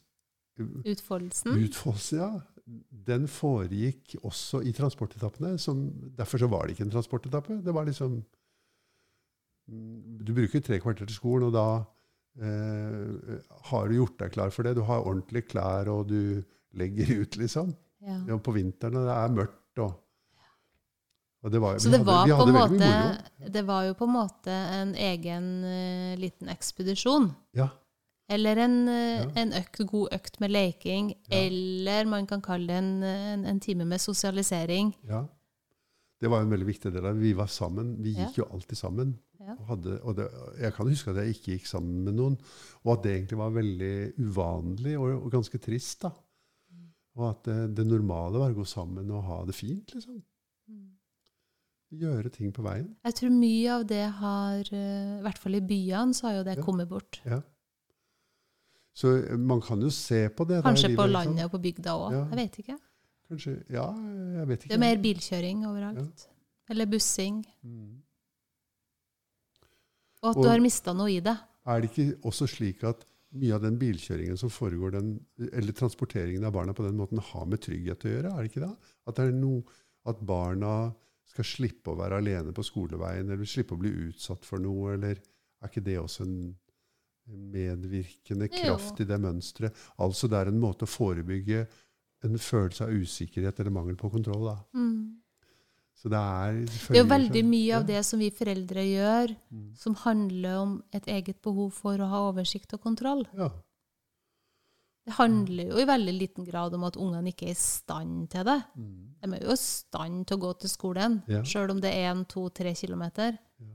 Utfoldelsen. 0.58 2.18
ja, 2.18 2.32
den 3.08 3.28
foregikk 3.30 4.16
også 4.26 4.64
i 4.66 4.74
transportetappene. 4.76 5.54
Som, 5.62 5.86
derfor 6.18 6.42
så 6.42 6.50
var 6.52 6.66
det 6.66 6.76
ikke 6.76 6.88
en 6.90 6.96
transportetappe. 6.96 7.62
Det 7.64 7.74
var 7.74 7.86
liksom 7.88 8.18
mm, 9.70 10.18
Du 10.26 10.34
bruker 10.34 10.60
tre 10.66 10.80
kvarter 10.84 11.06
til 11.08 11.16
skolen, 11.16 11.48
og 11.48 11.54
da 11.56 11.68
eh, 12.42 13.38
har 13.72 13.88
du 13.90 13.96
gjort 13.98 14.20
deg 14.20 14.34
klar 14.34 14.50
for 14.54 14.64
det. 14.68 14.76
Du 14.78 14.84
har 14.88 15.06
ordentlige 15.06 15.48
klær, 15.52 15.90
og 15.94 16.08
du 16.10 16.44
legger 16.78 17.22
ut, 17.22 17.38
liksom. 17.38 17.74
Ja. 18.06 18.20
Ja, 18.30 18.38
på 18.38 18.54
vinteren 18.56 19.00
og 19.00 19.08
det 19.08 19.16
er 19.16 19.34
mørkt. 19.34 19.82
Og, 19.82 19.96
og 21.44 21.52
det 21.54 21.62
var, 21.62 21.80
Så 21.80 21.90
det 21.94 22.02
var, 22.06 22.28
hadde, 22.28 22.38
på 22.38 22.48
en 22.48 22.58
måte, 22.58 23.50
det 23.54 23.64
var 23.68 23.84
jo 23.88 23.94
på 23.98 24.06
en 24.08 24.14
måte 24.14 24.54
en 24.78 24.94
egen 24.96 25.50
uh, 25.66 26.14
liten 26.20 26.50
ekspedisjon. 26.54 27.32
Ja, 27.58 27.70
Eller 28.30 28.58
en, 28.60 28.88
eh, 28.92 29.22
Ja. 29.24 29.28
en 29.40 29.54
økt, 29.56 29.86
god 29.88 30.14
økt 30.14 30.40
med 30.44 30.52
leking. 30.52 31.14
Eller 31.32 32.06
man 32.06 32.28
kan 32.28 32.42
kalle 32.42 32.68
det 32.68 32.76
en, 32.82 33.04
en, 33.04 33.46
en 33.46 33.60
time 33.60 33.86
med 33.86 34.02
sosialisering. 34.04 34.94
ja. 35.08 35.26
Det 36.20 36.30
var 36.34 36.42
en 36.42 36.50
veldig 36.50 36.66
viktig 36.66 36.92
del 36.94 37.06
av 37.06 37.14
det. 37.14 37.22
Vi 37.22 37.34
var 37.38 37.48
sammen. 37.52 37.96
Vi 38.02 38.16
gikk 38.18 38.40
jo 38.40 38.48
alltid 38.52 38.78
sammen. 38.80 39.16
Og 39.48 39.66
hadde, 39.70 40.00
og 40.04 40.16
det, 40.18 40.26
jeg 40.60 40.74
kan 40.74 40.88
huske 40.90 41.12
at 41.14 41.20
jeg 41.22 41.36
ikke 41.36 41.52
gikk 41.56 41.68
sammen 41.70 42.00
med 42.08 42.18
noen, 42.18 42.34
og 42.84 42.90
at 42.98 43.04
det 43.06 43.12
egentlig 43.14 43.38
var 43.40 43.54
veldig 43.56 43.92
uvanlig 44.20 44.96
og, 45.00 45.12
og 45.24 45.30
ganske 45.32 45.60
trist. 45.62 46.02
da. 46.08 46.12
Og 47.18 47.30
at 47.30 47.44
det, 47.48 47.58
det 47.78 47.86
normale 47.88 48.42
var 48.42 48.52
å 48.52 48.58
gå 48.58 48.66
sammen 48.68 49.10
og 49.14 49.24
ha 49.30 49.38
det 49.48 49.56
fint. 49.56 49.94
liksom. 49.94 50.18
Gjøre 51.98 52.30
ting 52.34 52.50
på 52.52 52.66
veien. 52.66 52.90
Jeg 53.08 53.16
tror 53.16 53.32
mye 53.32 53.70
av 53.78 53.86
det 53.88 54.02
har, 54.18 54.58
eh, 54.76 55.14
i 55.22 55.22
hvert 55.24 55.38
fall 55.40 55.56
i 55.56 55.62
byene, 55.64 56.14
så 56.18 56.28
har 56.28 56.34
jo 56.42 56.44
det 56.50 56.58
Ja. 56.58 56.64
kommet 56.66 56.90
bort. 56.90 57.22
Ja. 57.26 57.40
Så 58.98 59.14
eh, 59.24 59.38
man 59.38 59.62
kan 59.62 59.80
jo 59.80 59.90
se 59.94 60.28
på 60.30 60.46
det. 60.50 60.64
Kanskje 60.66 60.90
der, 60.90 60.98
på 60.98 61.06
livet, 61.08 61.14
landet 61.16 61.46
og 61.46 61.52
på 61.56 61.62
bygda 61.64 61.94
òg. 61.96 62.12
Ja. 62.18 62.26
Jeg 62.34 62.42
vet 62.42 62.60
ikke. 62.66 62.78
Kanskje, 63.28 63.58
ja, 63.74 63.86
jeg 64.38 64.48
vet 64.48 64.64
ikke. 64.64 64.72
Det 64.72 64.78
er 64.78 64.84
mer 64.84 65.00
bilkjøring 65.04 65.66
overalt. 65.68 66.28
Eller 66.72 66.88
bussing. 66.90 67.42
Mm. 67.64 68.02
Og 70.24 70.30
at 70.32 70.38
Og- 70.38 70.44
du 70.44 70.50
har 70.50 70.60
mista 70.64 70.94
noe 70.94 71.12
i 71.12 71.20
det. 71.20 71.38
Er 71.68 71.82
det 71.82 71.92
ikke 71.92 72.22
også 72.24 72.48
slik 72.48 72.84
at 72.84 73.06
mye 73.34 73.54
av 73.54 73.62
den 73.62 73.78
bilkjøringen 73.78 74.38
som 74.38 74.50
foregår, 74.50 74.92
den, 74.92 75.26
eller 75.52 75.74
transporteringen 75.74 76.46
av 76.46 76.54
barna 76.54 76.74
på 76.74 76.84
den 76.86 76.96
måten, 76.98 77.20
har 77.20 77.46
med 77.46 77.60
trygghet 77.60 78.06
å 78.06 78.14
gjøre? 78.14 78.32
Er 78.32 78.44
det 78.44 78.52
ikke 78.52 78.66
det? 78.66 78.78
At, 79.08 79.16
det 79.16 79.26
er 79.28 79.32
no, 79.36 79.64
at 80.06 80.26
barna 80.26 80.94
skal 81.26 81.44
slippe 81.44 81.92
å 81.92 81.98
være 81.98 82.18
alene 82.22 82.54
på 82.56 82.64
skoleveien, 82.64 83.30
eller 83.30 83.46
slippe 83.46 83.76
å 83.76 83.82
bli 83.82 83.92
utsatt 84.08 84.46
for 84.46 84.64
noe, 84.64 84.94
eller 84.94 85.20
er 85.62 85.68
ikke 85.68 85.84
det 85.84 85.98
også 86.00 86.24
en 86.24 86.56
medvirkende 87.28 88.48
kraft 88.48 89.02
i 89.04 89.08
det 89.10 89.20
mønsteret? 89.20 89.76
Altså 90.00 90.30
det 90.32 90.40
er 90.40 90.48
en 90.48 90.62
måte 90.62 90.88
å 90.88 90.92
forebygge 90.92 91.68
en 92.24 92.38
følelse 92.38 92.84
av 92.88 92.90
usikkerhet 92.90 93.60
eller 93.60 93.72
mangel 93.72 93.96
på 94.00 94.10
kontroll. 94.12 94.50
Mm. 94.74 95.18
Så 95.98 96.10
det 96.10 96.18
er 96.18 96.58
Det 96.66 96.98
er 96.98 97.04
jo 97.04 97.10
veldig 97.10 97.44
mye 97.46 97.76
av 97.78 97.86
det 97.88 98.04
som 98.06 98.20
vi 98.20 98.30
foreldre 98.30 98.84
gjør, 98.86 99.36
Mm. 99.52 99.76
som 99.78 99.96
handler 99.96 100.56
om 100.62 100.84
et 100.94 101.06
eget 101.08 101.42
behov 101.42 101.72
for 101.74 101.98
å 101.98 102.08
ha 102.10 102.20
oversikt 102.32 102.74
og 102.74 102.82
kontroll. 102.82 103.26
Ja. 103.34 103.50
Det 105.08 105.14
handler 105.16 105.70
jo 105.72 105.78
i 105.80 105.86
veldig 105.88 106.14
liten 106.20 106.46
grad 106.46 106.74
om 106.76 106.84
at 106.84 106.98
ungene 106.98 107.32
ikke 107.32 107.48
er 107.48 107.52
i 107.52 107.54
stand 107.56 108.30
til 108.30 108.44
det. 108.44 108.58
Mm. 108.76 109.14
De 109.24 109.34
er 109.38 109.44
jo 109.46 109.52
i 109.54 109.56
stand 109.56 110.28
til 110.28 110.38
å 110.38 110.42
gå 110.42 110.60
til 110.60 110.70
skolen, 110.70 111.24
Ja. 111.28 111.42
sjøl 111.44 111.72
om 111.72 111.80
det 111.80 111.94
er 111.96 112.14
én, 112.14 112.28
to, 112.28 112.50
tre 112.50 112.74
kilometer. 112.76 113.38
Ja. 113.60 113.66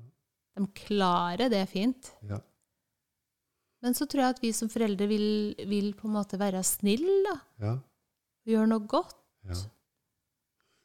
De 0.60 0.66
klarer 0.74 1.48
det 1.48 1.68
fint. 1.70 2.12
Ja. 2.22 2.38
Men 3.82 3.94
så 3.94 4.06
tror 4.06 4.20
jeg 4.22 4.34
at 4.36 4.40
vi 4.42 4.52
som 4.52 4.68
foreldre 4.68 5.08
vil, 5.08 5.54
vil 5.66 5.92
på 5.94 6.04
en 6.06 6.12
måte 6.14 6.38
være 6.38 6.62
snille, 6.62 7.40
ja. 7.58 7.78
Gjøre 8.48 8.68
noe 8.68 8.86
godt. 8.90 9.14
Ja. 9.48 9.54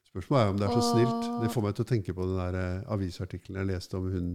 Spørsmålet 0.07 0.43
er 0.45 0.49
om 0.53 0.57
det 0.59 0.67
er 0.67 0.73
så 0.73 0.81
Og- 0.81 0.91
snilt. 0.93 1.41
Det 1.43 1.51
får 1.53 1.63
meg 1.63 1.75
til 1.75 1.85
å 1.85 1.89
tenke 1.91 2.13
på 2.15 2.25
den 2.27 2.37
der 2.37 2.55
eh, 2.61 2.83
avisartikkelen 2.93 3.59
jeg 3.61 3.67
leste 3.75 3.97
om 3.97 4.07
hun 4.11 4.29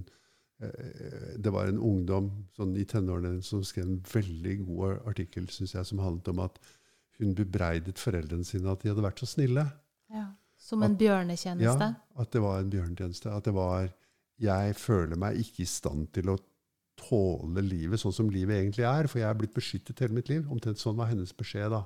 eh, 0.61 1.39
Det 1.39 1.53
var 1.53 1.67
en 1.67 1.79
ungdom 1.79 2.29
sånn 2.57 2.77
i 2.79 2.85
tenårene 2.85 3.43
som 3.43 3.65
skrev 3.65 3.85
en 3.89 4.01
veldig 4.13 4.57
god 4.67 5.07
artikkel 5.09 5.49
synes 5.49 5.73
jeg, 5.75 5.87
som 5.87 5.99
handlet 5.99 6.29
om 6.29 6.39
at 6.45 6.59
hun 7.19 7.35
bebreidet 7.35 7.99
foreldrene 7.99 8.45
sine 8.47 8.71
at 8.71 8.81
de 8.83 8.89
hadde 8.93 9.03
vært 9.05 9.19
så 9.23 9.27
snille. 9.27 9.67
Ja, 10.11 10.29
Som 10.59 10.83
en 10.83 10.93
At- 10.93 10.99
bjørnetjeneste. 10.99 11.89
Ja, 11.89 11.95
at 12.23 12.31
det 12.31 12.41
var 12.41 12.61
en 12.61 12.71
bjørnetjeneste. 12.71 13.27
At 13.35 13.45
det 13.45 13.55
var 13.55 13.91
Jeg 14.41 14.75
føler 14.77 15.17
meg 15.17 15.37
ikke 15.39 15.61
i 15.63 15.65
stand 15.67 16.13
til 16.13 16.25
å 16.31 16.39
tåle 16.97 17.63
livet 17.63 18.01
sånn 18.01 18.13
som 18.13 18.29
livet 18.31 18.57
egentlig 18.59 18.85
er, 18.85 19.07
for 19.07 19.19
jeg 19.21 19.29
er 19.29 19.35
blitt 19.39 19.55
beskyttet 19.55 19.99
hele 20.01 20.15
mitt 20.15 20.29
liv. 20.29 20.47
Omtrent 20.51 20.79
sånn 20.79 20.97
var 20.97 21.07
hennes 21.07 21.33
beskjed. 21.33 21.71
da. 21.71 21.85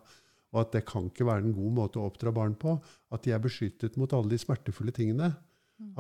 Og 0.55 0.61
at 0.63 0.73
det 0.73 0.85
kan 0.87 1.09
ikke 1.11 1.27
være 1.27 1.45
en 1.45 1.55
god 1.57 1.73
måte 1.75 2.01
å 2.01 2.07
oppdra 2.11 2.33
barn 2.33 2.55
på. 2.55 2.77
At 3.13 3.23
de 3.27 3.33
er 3.35 3.43
beskyttet 3.43 3.97
mot 4.01 4.13
alle 4.13 4.31
de 4.31 4.39
smertefulle 4.39 4.95
tingene. 4.95 5.33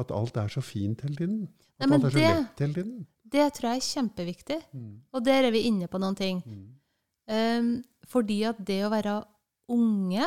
At 0.01 0.11
alt 0.15 0.37
er 0.41 0.49
så 0.49 0.63
fint 0.65 1.03
hele 1.05 1.17
tiden. 1.17 1.49
At 1.79 1.89
Mm. 1.89 1.91
Nei, 1.91 1.97
alt 1.97 2.05
er 2.05 2.11
så 2.11 2.15
det- 2.17 2.37
lett 2.37 2.59
hele 2.59 2.75
tiden. 2.75 3.07
Det 3.29 3.53
tror 3.53 3.69
jeg 3.69 3.77
er 3.77 3.91
kjempeviktig. 3.93 4.63
Mm. 4.73 5.01
Og 5.13 5.25
der 5.25 5.45
er 5.45 5.51
vi 5.51 5.67
inne 5.69 5.89
på 5.89 5.99
noen 6.01 6.17
ting. 6.17 6.43
Mm. 6.47 6.69
Um, 7.29 7.85
fordi 8.07 8.45
at 8.49 8.65
det 8.65 8.83
å 8.85 8.91
være 8.91 9.27
unge, 9.69 10.27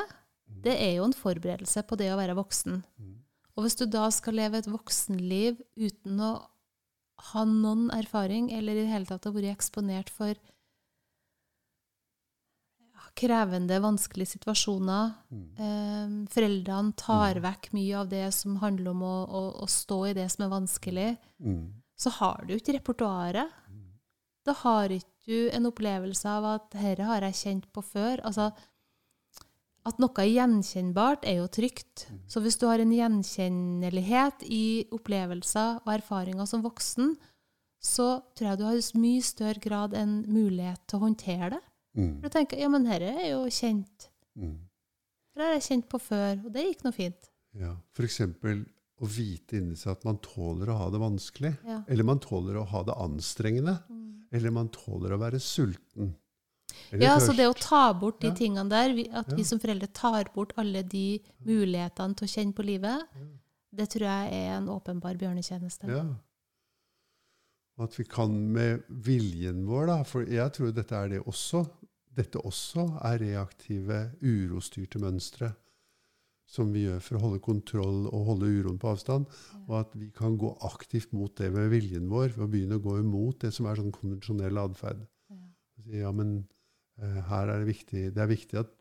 det 0.61 0.75
er 0.79 0.95
jo 0.97 1.05
en 1.05 1.13
forberedelse 1.13 1.83
på 1.87 1.97
det 1.97 2.11
å 2.11 2.17
være 2.19 2.35
voksen. 2.35 2.83
Mm. 2.99 3.15
Og 3.57 3.63
hvis 3.63 3.75
du 3.77 3.85
da 3.85 4.09
skal 4.09 4.33
leve 4.33 4.55
et 4.57 4.65
voksenliv 4.67 5.59
uten 5.77 6.19
å 6.19 6.45
ha 7.33 7.43
noen 7.45 7.89
erfaring, 7.91 8.51
eller 8.51 8.73
i 8.73 8.83
det 8.83 8.89
hele 8.91 9.05
tatt 9.05 9.23
ha 9.23 9.31
vært 9.31 9.55
eksponert 9.57 10.09
for 10.09 10.35
krevende, 13.15 13.79
vanskelige 13.81 14.35
situasjoner 14.35 15.13
Mm. 15.29 15.45
um, 15.59 16.27
Foreldrene 16.27 16.93
tar 16.95 17.39
vekk 17.43 17.71
mye 17.73 17.97
av 17.97 18.09
det 18.09 18.33
som 18.33 18.57
handler 18.57 18.91
om 18.91 19.03
å, 19.03 19.15
å, 19.25 19.41
å 19.63 19.67
stå 19.67 20.07
i 20.09 20.13
det 20.13 20.29
som 20.31 20.45
er 20.45 20.53
vanskelig. 20.53 21.17
Mm. 21.39 21.73
Så 21.99 22.09
har 22.09 22.45
du 22.47 22.55
ikke 22.55 22.77
repertoaret. 22.77 23.49
Da 24.45 24.53
har 24.63 24.89
ikke 24.89 25.09
du 25.29 25.49
en 25.53 25.67
opplevelse 25.69 26.25
av 26.25 26.45
at 26.45 26.69
'dette 26.71 27.05
har 27.05 27.21
jeg 27.21 27.39
kjent 27.43 27.65
på 27.73 27.83
før'. 27.85 28.23
Altså, 28.25 28.51
at 29.85 29.99
noe 30.01 30.21
er 30.21 30.31
gjenkjennbart, 30.31 31.23
er 31.23 31.39
jo 31.39 31.47
trygt. 31.47 32.07
Så 32.27 32.41
hvis 32.41 32.57
du 32.57 32.67
har 32.67 32.79
en 32.79 32.91
gjenkjennelighet 32.91 34.43
i 34.43 34.85
opplevelser 34.91 35.81
og 35.85 35.93
erfaringer 35.93 36.45
som 36.49 36.63
voksen, 36.65 37.15
så 37.79 38.21
tror 38.35 38.49
jeg 38.49 38.59
du 38.59 38.65
har 38.65 38.75
i 38.75 38.99
mye 38.99 39.23
større 39.23 39.59
grad 39.63 39.93
en 39.93 40.25
mulighet 40.27 40.81
til 40.87 40.99
å 40.99 41.05
håndtere 41.07 41.49
det. 41.55 41.61
Mm. 41.97 42.21
For 42.21 42.29
å 42.29 42.31
tenker 42.31 42.57
'ja, 42.59 42.69
men 42.69 42.83
dette 42.83 43.03
er 43.09 43.29
jo 43.31 43.45
kjent'. 43.45 44.09
Mm. 44.37 44.57
Det 45.35 45.43
har 45.45 45.53
jeg 45.53 45.61
kjent 45.63 45.89
på 45.89 45.99
før, 45.99 46.45
og 46.45 46.51
det 46.53 46.65
gikk 46.65 46.83
nå 46.83 46.93
fint. 46.93 47.29
Ja. 47.53 47.75
Eksempel 47.97 48.65
å 49.01 49.07
vite 49.07 49.57
inni 49.57 49.75
seg 49.75 49.91
at 49.91 50.05
man 50.05 50.17
tåler 50.17 50.67
å 50.69 50.77
ha 50.77 50.89
det 50.89 50.99
vanskelig. 50.99 51.57
Ja. 51.65 51.83
Eller 51.87 52.03
man 52.03 52.19
tåler 52.19 52.55
å 52.59 52.65
ha 52.67 52.83
det 52.83 52.93
anstrengende. 52.95 53.81
Eller 54.31 54.51
man 54.51 54.69
tåler 54.69 55.11
å 55.15 55.19
være 55.19 55.39
sulten. 55.39 56.15
Eller 56.91 57.05
Ja, 57.05 57.17
så 57.19 57.35
det 57.35 57.47
å 57.47 57.55
ta 57.57 57.93
bort 57.93 58.19
de 58.21 58.27
Ja. 58.27 58.33
tingene 58.35 58.69
der, 58.69 58.89
at 59.17 59.27
Ja. 59.29 59.35
vi 59.35 59.43
som 59.43 59.59
foreldre 59.59 59.87
tar 59.91 60.25
bort 60.35 60.53
alle 60.57 60.83
de 60.83 61.19
mulighetene 61.45 62.15
til 62.15 62.27
å 62.27 62.31
kjenne 62.31 62.53
på 62.53 62.63
livet, 62.65 63.07
det 63.73 63.89
tror 63.89 64.01
jeg 64.01 64.33
er 64.33 64.57
en 64.57 64.67
åpenbar 64.67 65.17
bjørnetjeneste. 65.17 65.87
Ja. 65.87 66.15
At 67.79 67.95
vi 67.95 68.03
kan 68.09 68.33
med 68.53 68.83
viljen 68.89 69.63
vår, 69.69 69.87
da, 69.87 69.97
for 70.07 70.27
jeg 70.27 70.51
tror 70.55 70.73
dette 70.75 70.97
er 70.97 71.13
det 71.13 71.23
også, 71.23 71.63
dette 72.19 72.41
også 72.43 72.85
er 73.07 73.21
reaktive, 73.21 74.01
urostyrte 74.19 74.99
mønstre 74.99 75.53
som 76.49 76.71
vi 76.73 76.87
gjør 76.87 77.01
for 77.05 77.17
å 77.17 77.23
holde 77.27 77.41
kontroll 77.45 78.07
og 78.09 78.25
holde 78.31 78.49
uroen 78.49 78.79
på 78.81 78.89
avstand. 78.91 79.29
Og 79.67 79.75
at 79.83 79.93
vi 79.97 80.09
kan 80.15 80.37
gå 80.39 80.49
aktivt 80.65 81.13
mot 81.13 81.33
det 81.37 81.51
med 81.53 81.69
viljen 81.73 82.09
vår 82.09 82.33
ved 82.33 82.45
å 82.45 82.49
begynne 82.49 82.79
å 82.79 82.83
gå 82.83 82.97
imot 83.03 83.45
det 83.45 83.53
som 83.55 83.69
er 83.69 83.77
sånn 83.77 83.93
konvensjonell 83.93 84.57
atferd. 84.61 85.05
Ja, 85.93 86.11
men 86.15 86.41
eh, 87.01 87.21
her 87.29 87.53
er 87.53 87.61
det 87.61 87.69
viktig. 87.69 88.07
Det 88.15 88.23
er 88.23 88.31
viktig 88.31 88.61
at 88.63 88.73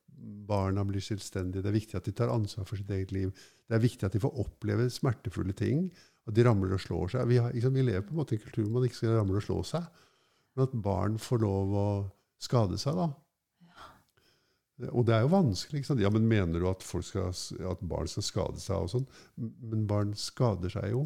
barna 0.48 0.82
blir 0.88 1.04
selvstendige. 1.04 1.62
Det 1.62 1.70
er 1.70 1.76
viktig 1.76 1.98
at 1.98 2.08
de 2.08 2.16
tar 2.16 2.32
ansvar 2.32 2.66
for 2.68 2.80
sitt 2.80 2.90
eget 2.94 3.12
liv. 3.14 3.34
Det 3.68 3.76
er 3.76 3.84
viktig 3.84 4.08
at 4.08 4.16
de 4.16 4.22
får 4.24 4.40
oppleve 4.46 4.88
smertefulle 4.92 5.54
ting. 5.56 5.90
At 6.29 6.37
de 6.37 6.44
ramler 6.44 6.74
og 6.76 6.83
slår 6.83 7.14
seg. 7.14 7.31
Vi, 7.31 7.38
har, 7.40 7.54
liksom, 7.56 7.72
vi 7.74 7.87
lever 7.87 8.04
på 8.04 8.12
en 8.12 8.20
måte 8.20 8.37
i 8.37 8.38
en 8.38 8.44
kultur 8.44 8.66
hvor 8.66 8.74
man 8.76 8.88
ikke 8.88 9.00
skal 9.00 9.16
ramle 9.16 9.40
og 9.40 9.46
slå 9.46 9.62
seg. 9.64 10.04
Men 10.54 10.66
at 10.66 10.76
barn 10.85 11.16
får 11.22 11.40
lov 11.44 11.74
å 11.79 11.88
skade 12.42 12.79
seg, 12.81 12.98
da. 12.98 13.08
Og 14.92 15.02
det 15.08 15.14
er 15.16 15.24
jo 15.24 15.33
vanskelig. 15.33 15.81
ikke 15.81 15.90
sant? 15.90 16.02
Ja, 16.04 16.10
men 16.14 16.29
Mener 16.31 16.62
du 16.62 16.68
at, 16.70 16.85
folk 16.87 17.06
skal, 17.06 17.33
at 17.66 17.81
barn 17.90 18.10
skal 18.10 18.26
skade 18.26 18.60
seg? 18.62 18.85
og 18.85 18.92
sånn? 18.92 19.08
Men 19.72 19.87
barn 19.90 20.12
skader 20.18 20.70
seg 20.70 20.92
jo. 20.92 21.02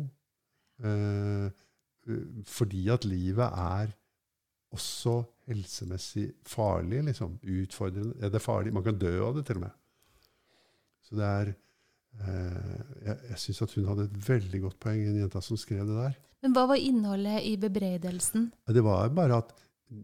Eh, 0.85 1.49
fordi 2.49 2.83
at 2.93 3.07
livet 3.09 3.49
er 3.49 3.95
også 4.73 5.23
helsemessig 5.49 6.31
farlig. 6.49 7.05
liksom, 7.09 7.39
Utfordrende. 7.41 8.19
Er 8.21 8.33
det 8.35 8.43
farlig. 8.45 8.75
Man 8.75 8.85
kan 8.85 8.99
dø 9.01 9.15
av 9.25 9.39
det, 9.39 9.47
til 9.49 9.61
og 9.61 9.67
med. 9.67 9.79
Så 11.03 11.17
det 11.19 11.31
er 11.31 11.55
eh, 11.55 12.82
Jeg, 13.33 13.41
syns 13.47 13.65
at 13.65 13.75
hun 13.79 13.89
hadde 13.91 14.07
et 14.09 14.21
veldig 14.29 14.63
godt 14.67 14.79
poeng, 14.83 15.03
en 15.09 15.21
jenta 15.25 15.43
som 15.45 15.59
skrev 15.61 15.85
det 15.89 15.99
der. 15.99 16.17
Men 16.43 16.57
hva 16.57 16.67
var 16.71 16.81
innholdet 16.83 17.45
i 17.49 17.57
bebreidelsen? 17.61 18.49
Det 18.75 18.83
var 18.85 19.13
bare 19.15 19.39
at 19.45 19.53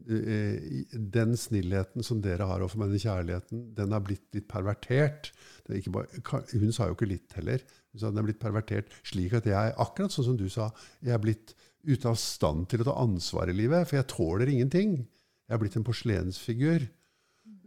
eh, 0.06 0.84
den 1.18 1.34
snillheten 1.38 2.06
som 2.06 2.20
dere 2.24 2.46
har 2.46 2.62
overfor 2.62 2.82
meg, 2.84 2.94
den 2.94 3.02
kjærligheten, 3.02 3.64
den 3.76 3.94
har 3.96 4.04
blitt 4.06 4.26
litt 4.36 4.46
pervertert. 4.50 5.32
Er 5.68 5.82
bare, 5.92 6.22
hun 6.54 6.72
sa 6.72 6.86
jo 6.88 6.96
ikke 6.96 7.10
litt 7.10 7.34
heller. 7.36 7.64
Hun 7.92 8.02
sa 8.02 8.12
den 8.12 8.22
er 8.22 8.28
blitt 8.28 8.42
pervertert 8.42 8.94
slik 9.08 9.34
at 9.36 9.48
jeg, 9.50 9.74
akkurat 9.82 10.14
sånn 10.14 10.30
som 10.30 10.38
du 10.38 10.46
sa, 10.52 10.70
jeg 11.04 11.16
er 11.16 11.24
blitt 11.24 11.56
ute 11.88 12.10
av 12.10 12.18
stand 12.20 12.68
til 12.70 12.82
å 12.82 12.88
ta 12.90 12.96
ansvar 13.02 13.50
i 13.50 13.56
livet, 13.56 13.86
for 13.88 13.98
jeg 13.98 14.10
tåler 14.12 14.50
ingenting. 14.52 14.98
Jeg 15.48 15.56
er 15.56 15.62
blitt 15.62 15.78
en 15.80 15.86
porselensfigur. 15.86 16.88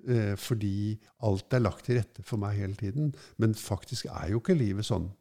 eh, 0.07 0.33
fordi 0.33 0.97
alt 1.27 1.53
er 1.53 1.61
lagt 1.61 1.85
til 1.85 1.99
rette 1.99 2.23
for 2.25 2.41
meg 2.41 2.57
hele 2.57 2.73
tiden. 2.79 3.11
Men 3.37 3.53
faktisk 3.53 4.07
er 4.09 4.31
jo 4.31 4.39
ikke 4.41 4.57
livet 4.57 4.87
sånn. 4.87 5.11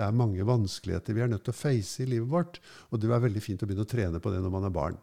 Det 0.00 0.06
er 0.06 0.16
mange 0.16 0.44
vanskeligheter 0.48 1.12
vi 1.12 1.20
er 1.20 1.28
nødt 1.28 1.42
til 1.44 1.52
å 1.52 1.58
face 1.58 2.00
i 2.00 2.08
livet 2.08 2.30
vårt. 2.32 2.56
Og 2.88 3.00
det 3.02 3.10
er 3.12 3.20
veldig 3.20 3.42
fint 3.44 3.60
å 3.60 3.66
begynne 3.68 3.84
å 3.84 3.90
trene 3.90 4.20
på 4.22 4.32
det 4.32 4.38
når 4.40 4.52
man 4.54 4.64
er 4.64 4.72
barn. 4.72 4.94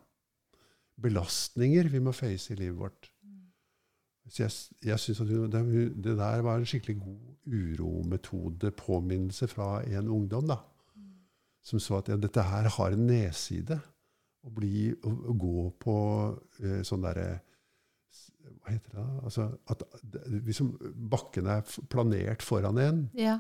Belastninger 0.98 1.92
vi 1.94 2.02
må 2.02 2.16
face 2.18 2.56
i 2.56 2.58
livet 2.58 2.80
vårt. 2.80 3.12
Så 4.28 4.42
jeg, 4.42 4.56
jeg 4.90 5.00
synes 5.00 5.22
at 5.22 5.30
det, 5.54 5.84
det, 6.04 6.16
der 6.18 6.42
var 6.44 6.58
en 6.58 6.66
skikkelig 6.68 6.98
god 7.00 7.54
urometode, 7.54 8.72
påminnelse 8.76 9.48
fra 9.52 9.70
en 9.86 10.10
ungdom, 10.12 10.50
da. 10.50 10.58
Som 11.64 11.80
så 11.84 12.00
at 12.00 12.10
ja, 12.10 12.18
dette 12.20 12.44
her 12.44 12.68
har 12.74 12.96
en 12.96 13.06
nedside. 13.08 13.78
Å, 14.48 14.52
bli, 14.58 14.90
å, 14.98 15.12
å 15.30 15.36
gå 15.38 15.68
på 15.84 15.96
eh, 16.64 16.82
sånn 16.88 17.06
derre 17.06 17.28
Hva 18.64 18.74
heter 18.74 18.98
det? 18.98 19.06
Altså, 19.28 19.48
at 19.70 19.86
liksom, 20.48 20.74
bakken 21.12 21.50
er 21.54 21.78
planert 21.92 22.46
foran 22.46 22.82
en. 22.82 23.06
Ja. 23.20 23.38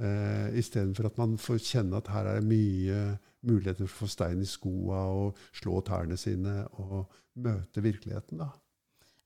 Eh, 0.00 0.58
Istedenfor 0.58 1.06
at 1.06 1.18
man 1.20 1.36
får 1.38 1.60
kjenne 1.62 1.96
at 2.00 2.08
her 2.10 2.26
er 2.26 2.40
det 2.40 2.48
mye 2.50 3.18
muligheter 3.46 3.86
for 3.86 4.06
å 4.06 4.08
få 4.08 4.10
stein 4.10 4.40
i 4.42 4.48
skoa 4.48 5.04
og 5.14 5.36
slå 5.54 5.78
tærne 5.86 6.16
sine 6.18 6.64
og 6.80 7.06
møte 7.36 7.82
virkeligheten. 7.84 8.38
da. 8.38 8.48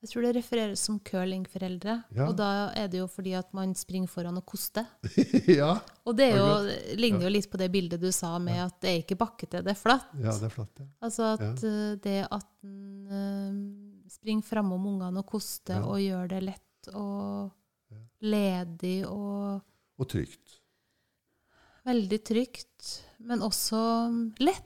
Jeg 0.03 0.11
tror 0.13 0.23
det 0.23 0.35
refereres 0.37 0.79
som 0.87 1.01
curlingforeldre. 1.03 1.95
Ja. 2.15 2.29
Og 2.29 2.37
da 2.39 2.71
er 2.79 2.87
det 2.87 3.01
jo 3.01 3.09
fordi 3.11 3.33
at 3.35 3.49
man 3.57 3.73
springer 3.75 4.07
foran 4.13 4.37
og 4.39 4.45
koster. 4.47 4.87
ja, 5.49 5.73
Og 6.07 6.15
det 6.17 6.29
er 6.33 6.37
jo, 6.39 6.99
ligner 7.01 7.25
jo 7.27 7.33
litt 7.35 7.49
på 7.51 7.59
det 7.59 7.67
bildet 7.75 7.99
du 8.01 8.13
sa 8.15 8.37
med 8.39 8.61
at 8.63 8.77
det 8.85 8.93
er 8.93 9.01
ikke 9.03 9.19
bakkete, 9.19 9.63
det 9.67 9.73
er 9.75 9.81
flatt. 9.81 10.07
ja, 10.23 10.37
det 10.39 10.47
er 10.51 10.55
flatt, 10.55 10.79
Ja. 10.85 10.87
Altså 11.03 11.33
at 11.35 11.65
ja. 11.65 11.97
det 12.05 12.19
at 12.31 12.47
en 12.63 13.09
eh, 13.11 14.07
springer 14.13 14.47
framom 14.47 14.87
ungene 14.93 15.19
og 15.25 15.27
koster 15.33 15.81
Ja. 15.81 15.87
og 15.89 15.99
gjør 15.99 16.29
det 16.31 16.43
lett 16.47 16.93
og 16.95 17.51
ledig 18.23 19.01
og 19.09 19.65
Og 19.99 20.07
trygt. 20.15 20.58
Veldig 21.89 22.19
trygt, 22.27 22.93
men 23.25 23.43
også 23.45 23.81
lett. 24.45 24.65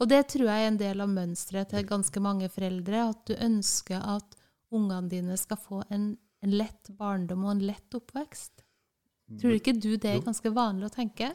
Og 0.00 0.08
det 0.08 0.22
tror 0.32 0.48
jeg 0.48 0.64
er 0.64 0.70
en 0.70 0.80
del 0.80 1.02
av 1.04 1.12
mønsteret 1.12 1.74
til 1.74 1.88
ganske 1.88 2.22
mange 2.24 2.48
foreldre, 2.52 3.04
at 3.10 3.22
du 3.28 3.34
ønsker 3.36 4.00
at 4.00 4.38
ungene 4.72 5.10
dine 5.12 5.36
skal 5.36 5.60
få 5.60 5.82
en, 5.92 6.14
en 6.40 6.56
lett 6.56 6.90
barndom 6.96 7.44
og 7.44 7.56
en 7.56 7.64
lett 7.68 7.98
oppvekst. 7.98 8.64
Tror 9.38 9.54
ikke 9.54 9.76
du 9.76 9.92
det 9.94 10.10
er 10.10 10.24
ganske 10.24 10.50
vanlig 10.50 10.88
å 10.88 10.94
tenke? 10.94 11.30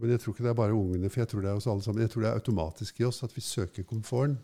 Men 0.00 0.14
jeg 0.14 0.22
tror 0.22 0.34
ikke 0.34 0.46
det 0.46 0.52
er 0.54 0.58
bare 0.58 0.76
ungene, 0.76 1.10
for 1.10 1.22
jeg 1.22 1.30
tror 1.30 1.44
det 1.44 1.50
er 1.50 1.58
oss 1.58 1.68
alle 1.70 1.84
sammen. 1.84 2.02
Jeg 2.02 2.12
tror 2.14 2.24
det 2.24 2.30
er 2.30 2.40
automatisk 2.40 3.02
i 3.02 3.06
oss 3.08 3.20
at 3.26 3.34
vi 3.34 3.44
søker 3.44 3.86
komforten. 3.86 4.38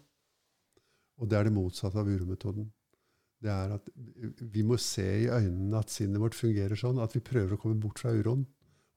Og 1.20 1.28
det 1.28 1.36
er 1.36 1.48
det 1.48 1.54
motsatte 1.54 2.00
av 2.00 2.08
urometoden. 2.08 2.68
Det 3.40 3.50
er 3.52 3.74
at 3.78 3.88
vi 4.52 4.62
må 4.66 4.76
se 4.80 5.06
i 5.24 5.28
øynene 5.32 5.80
at 5.80 5.92
sinnet 5.92 6.20
vårt 6.20 6.36
fungerer 6.36 6.78
sånn, 6.78 7.00
at 7.00 7.16
vi 7.16 7.24
prøver 7.24 7.56
å 7.56 7.60
komme 7.60 7.80
bort 7.80 8.02
fra 8.02 8.12
uroen. 8.12 8.44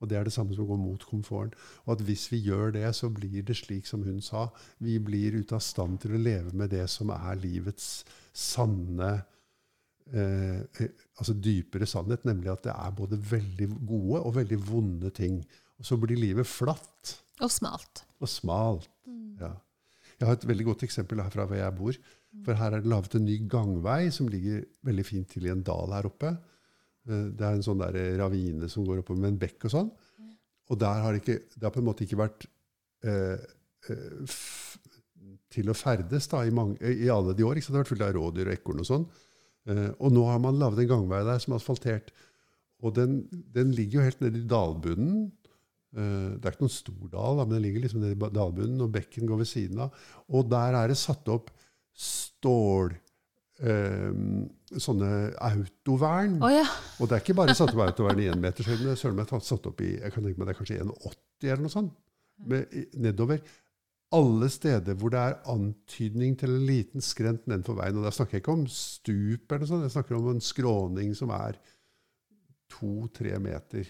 Og 0.04 0.10
det 0.12 0.18
er 0.20 0.28
det 0.28 0.34
samme 0.36 0.52
som 0.52 0.66
å 0.66 0.72
gå 0.74 0.78
mot 0.82 1.04
komforten. 1.08 1.56
Og 1.86 1.96
at 1.96 2.04
hvis 2.04 2.28
vi 2.34 2.42
gjør 2.44 2.74
det, 2.76 2.86
så 2.98 3.08
blir 3.14 3.46
det 3.48 3.56
slik 3.56 3.88
som 3.88 4.04
hun 4.04 4.20
sa. 4.24 4.50
Vi 4.84 4.98
blir 5.00 5.40
ute 5.40 5.56
av 5.56 5.64
stand 5.64 6.02
til 6.04 6.18
å 6.18 6.22
leve 6.22 6.52
med 6.60 6.74
det 6.76 6.84
som 6.92 7.14
er 7.16 7.40
livets 7.40 8.04
sanne 8.36 9.14
eh, 10.12 10.60
eh, 10.60 10.90
Altså 11.16 11.36
dypere 11.38 11.88
sannhet, 11.88 12.26
nemlig 12.28 12.52
at 12.52 12.66
det 12.66 12.74
er 12.76 12.96
både 12.98 13.20
veldig 13.30 13.70
gode 13.86 14.24
og 14.26 14.36
veldig 14.42 14.60
vonde 14.68 15.14
ting. 15.16 15.40
Og 15.80 15.88
så 15.88 15.98
blir 16.02 16.20
livet 16.20 16.50
flatt 16.50 17.16
Og 17.40 17.52
smalt. 17.52 18.04
og 18.20 18.30
smalt. 18.30 18.90
Ja. 19.40 19.56
Jeg 20.20 20.28
har 20.28 20.38
et 20.38 20.48
veldig 20.48 20.66
godt 20.72 20.84
eksempel 20.86 21.22
her 21.24 21.32
fra 21.34 21.46
hvor 21.48 21.58
jeg 21.58 21.76
bor. 21.78 21.98
For 22.44 22.58
her 22.58 22.74
er 22.74 22.82
det 22.82 22.90
laget 22.90 23.16
en 23.18 23.28
ny 23.28 23.36
gangvei 23.50 24.10
som 24.14 24.30
ligger 24.32 24.64
veldig 24.86 25.06
fint 25.06 25.30
til 25.30 25.46
i 25.46 25.52
en 25.54 25.64
dal 25.66 25.94
her 25.94 26.08
oppe. 26.10 26.34
Eh, 27.10 27.28
Det 27.36 27.46
er 27.48 27.58
en 27.58 27.66
sånn 27.66 27.82
der 27.84 27.98
ravine 28.22 28.70
som 28.72 28.86
går 28.88 29.02
oppover 29.04 29.22
med 29.22 29.34
en 29.34 29.42
bekk 29.42 29.68
og 29.70 29.76
sånn. 29.76 29.92
Og 30.72 30.80
der 30.80 31.02
har 31.04 31.14
det, 31.14 31.24
ikke, 31.24 31.40
det 31.58 31.68
har 31.68 31.74
på 31.76 31.82
en 31.84 31.90
måte 31.90 32.06
ikke 32.06 32.22
vært 32.22 32.48
eh, 33.04 33.38
eh, 33.90 34.22
f 34.24 34.78
til 35.54 35.70
å 35.70 35.76
ferdes 35.78 36.26
da, 36.32 36.42
i, 36.48 36.52
mange, 36.56 36.80
i 36.82 37.10
alle 37.14 37.36
de 37.38 37.46
år. 37.46 37.60
Ikke 37.60 37.68
sant? 37.68 37.76
Det 37.76 37.80
har 37.80 37.84
vært 37.86 37.92
fullt 37.94 38.06
av 38.08 38.16
rådyr 38.18 38.50
og 38.50 38.56
ekorn 38.56 38.82
og 38.82 38.88
sånn. 38.90 39.04
Eh, 39.70 39.90
og 40.00 40.16
nå 40.16 40.24
har 40.26 40.40
man 40.42 40.58
laget 40.60 40.84
en 40.84 40.90
gangvei 40.96 41.22
der 41.28 41.44
som 41.44 41.54
er 41.54 41.62
asfaltert. 41.62 42.10
Og 42.84 42.96
den, 42.98 43.20
den 43.54 43.72
ligger 43.76 44.00
jo 44.00 44.08
helt 44.08 44.24
nede 44.24 44.42
i 44.42 44.48
dalbunnen. 44.50 45.28
Eh, 45.94 46.32
det 46.40 46.48
er 46.50 46.56
ikke 46.56 46.66
noen 46.66 46.74
stor 46.74 47.06
dal, 47.12 47.38
da, 47.38 47.46
men 47.46 47.58
den 47.58 47.66
ligger 47.68 47.86
liksom 47.86 48.02
nede 48.02 48.18
i 48.18 48.32
dalbunnen, 48.40 48.82
og 48.82 48.96
bekken 48.96 49.30
går 49.30 49.44
ved 49.44 49.52
siden 49.52 49.84
av. 49.86 50.02
Og 50.34 50.50
der 50.52 50.80
er 50.80 50.90
det 50.92 50.98
satt 51.00 51.30
opp 51.32 51.54
stål 51.94 52.96
eh, 52.96 53.03
Sånne 53.62 55.10
autovern. 55.38 56.40
Oh, 56.42 56.50
ja. 56.52 56.66
Og 57.00 57.10
det 57.10 57.18
er 57.18 57.22
ikke 57.24 57.38
bare 57.38 57.56
satt 57.58 57.74
opp 57.76 57.84
autovern 57.86 58.22
i 58.24 58.30
énmetershøyden. 58.32 58.88
Det 58.88 58.96
er 58.96 59.02
søren 59.02 59.20
meg 59.20 59.30
satt 59.30 59.70
opp 59.70 59.84
i 59.86 59.92
jeg 60.00 60.14
kan 60.16 60.26
tenke 60.26 60.42
meg 60.42 60.50
det 60.50 60.56
er 60.56 60.60
kanskje 60.62 60.80
1,80 60.82 61.52
eller 61.52 61.66
noe 61.66 61.74
sånt. 61.74 61.94
Med, 62.50 62.80
nedover. 62.98 63.44
Alle 64.14 64.50
steder 64.54 64.98
hvor 64.98 65.14
det 65.14 65.22
er 65.22 65.40
antydning 65.50 66.36
til 66.38 66.54
en 66.54 66.66
liten 66.68 67.02
skrent 67.06 67.48
nedenfor 67.50 67.78
veien. 67.80 67.98
Og 67.98 68.06
da 68.06 68.14
snakker 68.14 68.38
jeg 68.38 68.44
ikke 68.44 68.58
om 68.58 68.66
stup, 68.70 69.46
eller 69.48 69.64
noe 69.64 69.72
sånt, 69.72 69.86
jeg 69.88 69.96
snakker 69.96 70.18
om 70.18 70.32
en 70.34 70.44
skråning 70.44 71.14
som 71.18 71.34
er 71.34 71.58
to-tre 72.74 73.38
meter. 73.42 73.88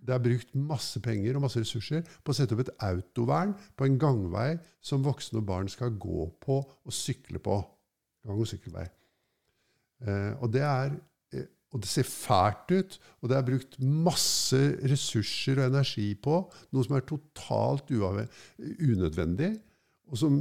Det 0.00 0.14
er 0.14 0.22
brukt 0.22 0.54
masse 0.56 1.02
penger 1.04 1.36
og 1.36 1.44
masse 1.44 1.60
ressurser 1.60 2.06
på 2.24 2.32
å 2.32 2.36
sette 2.36 2.56
opp 2.56 2.64
et 2.64 2.72
autovern 2.86 3.52
på 3.76 3.86
en 3.86 3.98
gangvei 4.00 4.54
som 4.82 5.04
voksne 5.04 5.42
og 5.42 5.48
barn 5.50 5.68
skal 5.70 5.92
gå 6.00 6.30
på 6.42 6.62
og 6.62 6.94
sykle 6.94 7.42
på. 7.42 7.58
Gang- 8.26 8.40
og 8.40 8.48
sykkelvei. 8.48 8.86
Eh, 10.04 10.32
og, 10.40 10.52
det 10.52 10.62
er, 10.64 10.94
eh, 11.32 11.48
og 11.72 11.82
det 11.82 11.90
ser 11.90 12.08
fælt 12.08 12.72
ut, 12.72 12.96
og 13.20 13.30
det 13.30 13.36
er 13.36 13.48
brukt 13.48 13.76
masse 13.80 14.60
ressurser 14.90 15.60
og 15.60 15.70
energi 15.70 16.08
på 16.14 16.40
noe 16.72 16.86
som 16.86 16.96
er 16.96 17.06
totalt 17.08 17.92
unødvendig, 17.92 19.52
og 20.10 20.20
som, 20.20 20.40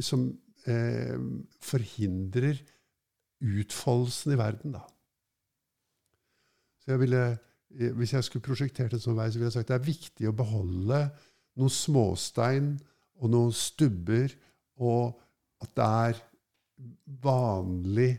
som 0.00 0.28
eh, 0.66 1.18
forhindrer 1.62 2.62
utfoldelsen 3.42 4.34
i 4.34 4.38
verden. 4.38 4.76
Da. 4.78 4.84
Så 6.82 6.94
jeg 6.94 7.02
ville, 7.02 7.24
eh, 7.78 7.92
hvis 7.98 8.14
jeg 8.14 8.24
skulle 8.24 8.46
prosjektert 8.46 8.94
en 8.94 9.02
sånn 9.02 9.18
vei, 9.18 9.28
så 9.30 9.38
ville 9.38 9.50
jeg 9.50 9.58
sagt 9.58 9.70
det 9.70 9.78
er 9.78 9.90
viktig 9.90 10.30
å 10.30 10.36
beholde 10.36 11.04
noen 11.58 11.72
småstein 11.72 12.74
og 13.22 13.30
noen 13.30 13.54
stubber, 13.54 14.32
og 14.82 15.18
at 15.62 15.74
det 15.78 15.88
er 16.08 16.22
vanlig 17.22 18.16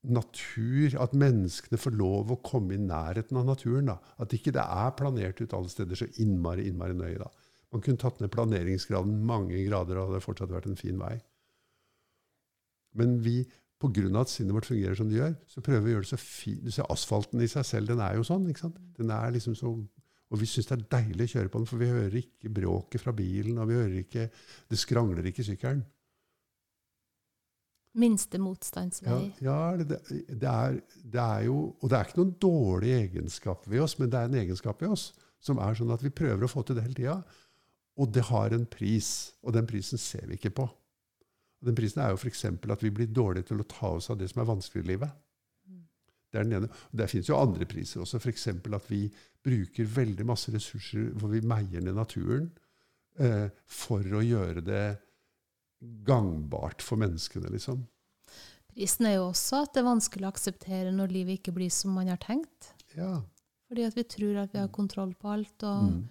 natur, 0.00 0.94
at 1.02 1.16
menneskene 1.16 1.78
får 1.80 1.96
lov 1.98 2.32
å 2.32 2.40
komme 2.44 2.76
i 2.76 2.80
nærheten 2.80 3.36
av 3.36 3.48
naturen. 3.50 3.90
Da. 3.92 3.98
At 4.22 4.32
ikke 4.36 4.54
det 4.56 4.64
er 4.64 4.96
planert 4.96 5.40
ut 5.42 5.54
alle 5.56 5.72
steder 5.72 5.98
så 5.98 6.08
innmari, 6.22 6.66
innmari 6.70 6.96
nøye. 6.96 7.18
Da. 7.20 7.28
Man 7.74 7.84
kunne 7.84 8.00
tatt 8.00 8.20
ned 8.22 8.32
planeringsgraden 8.34 9.20
mange 9.26 9.60
grader, 9.66 9.98
og 9.98 10.08
det 10.08 10.14
hadde 10.14 10.24
fortsatt 10.24 10.54
vært 10.54 10.70
en 10.70 10.80
fin 10.80 10.98
vei. 11.00 11.14
Men 12.98 13.20
vi, 13.22 13.44
pga. 13.80 14.08
at 14.20 14.32
sinnet 14.32 14.56
vårt 14.56 14.66
fungerer 14.66 14.96
som 14.98 15.08
det 15.08 15.20
gjør, 15.20 15.36
så 15.46 15.62
prøver 15.64 15.84
vi 15.84 15.92
å 15.92 15.94
gjøre 15.94 16.06
det 16.08 16.12
så 16.12 16.20
fint. 16.20 16.64
Du 16.64 16.74
ser 16.74 16.90
asfalten 16.90 17.40
i 17.40 17.48
seg 17.50 17.66
selv, 17.66 17.92
den 17.92 18.02
er 18.04 18.16
jo 18.16 18.26
sånn. 18.26 18.48
ikke 18.50 18.66
sant? 18.66 18.80
Den 18.96 19.12
er 19.14 19.36
liksom 19.36 19.54
så, 19.54 19.76
Og 20.30 20.38
vi 20.38 20.46
syns 20.46 20.68
det 20.68 20.76
er 20.76 20.90
deilig 20.94 21.24
å 21.26 21.32
kjøre 21.32 21.50
på 21.50 21.58
den, 21.58 21.66
for 21.66 21.78
vi 21.78 21.90
hører 21.90 22.16
ikke 22.20 22.52
bråket 22.54 23.02
fra 23.02 23.12
bilen, 23.12 23.58
og 23.58 23.66
vi 23.68 23.74
hører 23.74 23.96
ikke 24.04 24.30
Det 24.70 24.78
skrangler 24.78 25.26
ikke 25.26 25.42
i 25.42 25.48
sykkelen. 25.52 25.84
Minste 27.98 28.38
Ja, 28.38 28.42
motstandsvei. 28.44 29.32
ja 29.42 29.76
det, 29.76 29.98
det, 30.28 30.46
er, 30.46 30.76
det 31.02 31.20
er 31.20 31.46
jo 31.48 31.56
Og 31.80 31.88
det 31.90 31.96
er 31.98 32.04
ikke 32.06 32.20
noen 32.20 32.36
dårlig 32.38 32.92
egenskap 32.94 33.66
ved 33.66 33.82
oss, 33.82 33.96
men 33.98 34.10
det 34.12 34.18
er 34.20 34.28
en 34.30 34.38
egenskap 34.44 34.82
ved 34.82 34.94
oss 34.94 35.08
som 35.40 35.58
er 35.58 35.74
sånn 35.74 35.90
at 35.90 36.02
vi 36.04 36.12
prøver 36.12 36.44
å 36.44 36.50
få 36.52 36.62
til 36.62 36.76
det 36.76 36.84
hele 36.84 36.94
tida. 36.98 37.16
Og 38.00 38.12
det 38.12 38.26
har 38.28 38.52
en 38.52 38.66
pris, 38.68 39.32
og 39.42 39.54
den 39.56 39.66
prisen 39.66 39.98
ser 39.98 40.26
vi 40.28 40.36
ikke 40.36 40.52
på. 40.60 40.66
Den 41.64 41.74
prisen 41.76 42.02
er 42.04 42.12
jo 42.12 42.20
f.eks. 42.20 42.44
at 42.44 42.84
vi 42.84 42.90
blir 42.92 43.08
dårlige 43.08 43.48
til 43.50 43.60
å 43.60 43.66
ta 43.68 43.94
oss 43.96 44.10
av 44.12 44.18
det 44.20 44.28
som 44.30 44.42
er 44.42 44.50
vanskelig 44.52 44.84
i 44.84 44.90
livet. 44.92 45.16
Det 46.30 46.38
er 46.38 46.46
den 46.46 46.58
ene. 46.60 46.68
Og 46.92 46.98
Der 47.00 47.10
finnes 47.10 47.28
jo 47.28 47.40
andre 47.40 47.66
priser 47.66 48.04
også, 48.04 48.20
f.eks. 48.20 48.46
at 48.52 48.90
vi 48.92 49.02
bruker 49.42 49.88
veldig 49.96 50.26
masse 50.28 50.52
ressurser 50.54 51.10
hvor 51.18 51.32
vi 51.32 51.40
meier 51.40 51.80
ned 51.82 51.96
naturen 51.96 52.50
eh, 53.18 53.48
for 53.66 54.04
å 54.04 54.22
gjøre 54.22 54.62
det 54.64 54.84
gangbart 56.04 56.82
for 56.82 56.96
menneskene, 57.00 57.50
liksom. 57.50 57.86
Prisen 58.70 59.06
er 59.06 59.16
jo 59.16 59.30
også 59.32 59.62
at 59.64 59.72
det 59.74 59.80
er 59.82 59.88
vanskelig 59.88 60.26
å 60.28 60.32
akseptere 60.32 60.92
når 60.94 61.10
livet 61.12 61.38
ikke 61.40 61.54
blir 61.56 61.70
som 61.74 61.90
man 61.96 62.06
har 62.08 62.20
tenkt. 62.22 62.72
Ja. 62.96 63.22
Fordi 63.68 63.86
at 63.86 63.94
vi 63.98 64.04
tror 64.04 64.42
at 64.44 64.52
vi 64.52 64.58
har 64.58 64.68
kontroll 64.68 65.14
på 65.14 65.28
alt 65.32 65.62
og 65.62 65.90
Mm. 65.90 66.08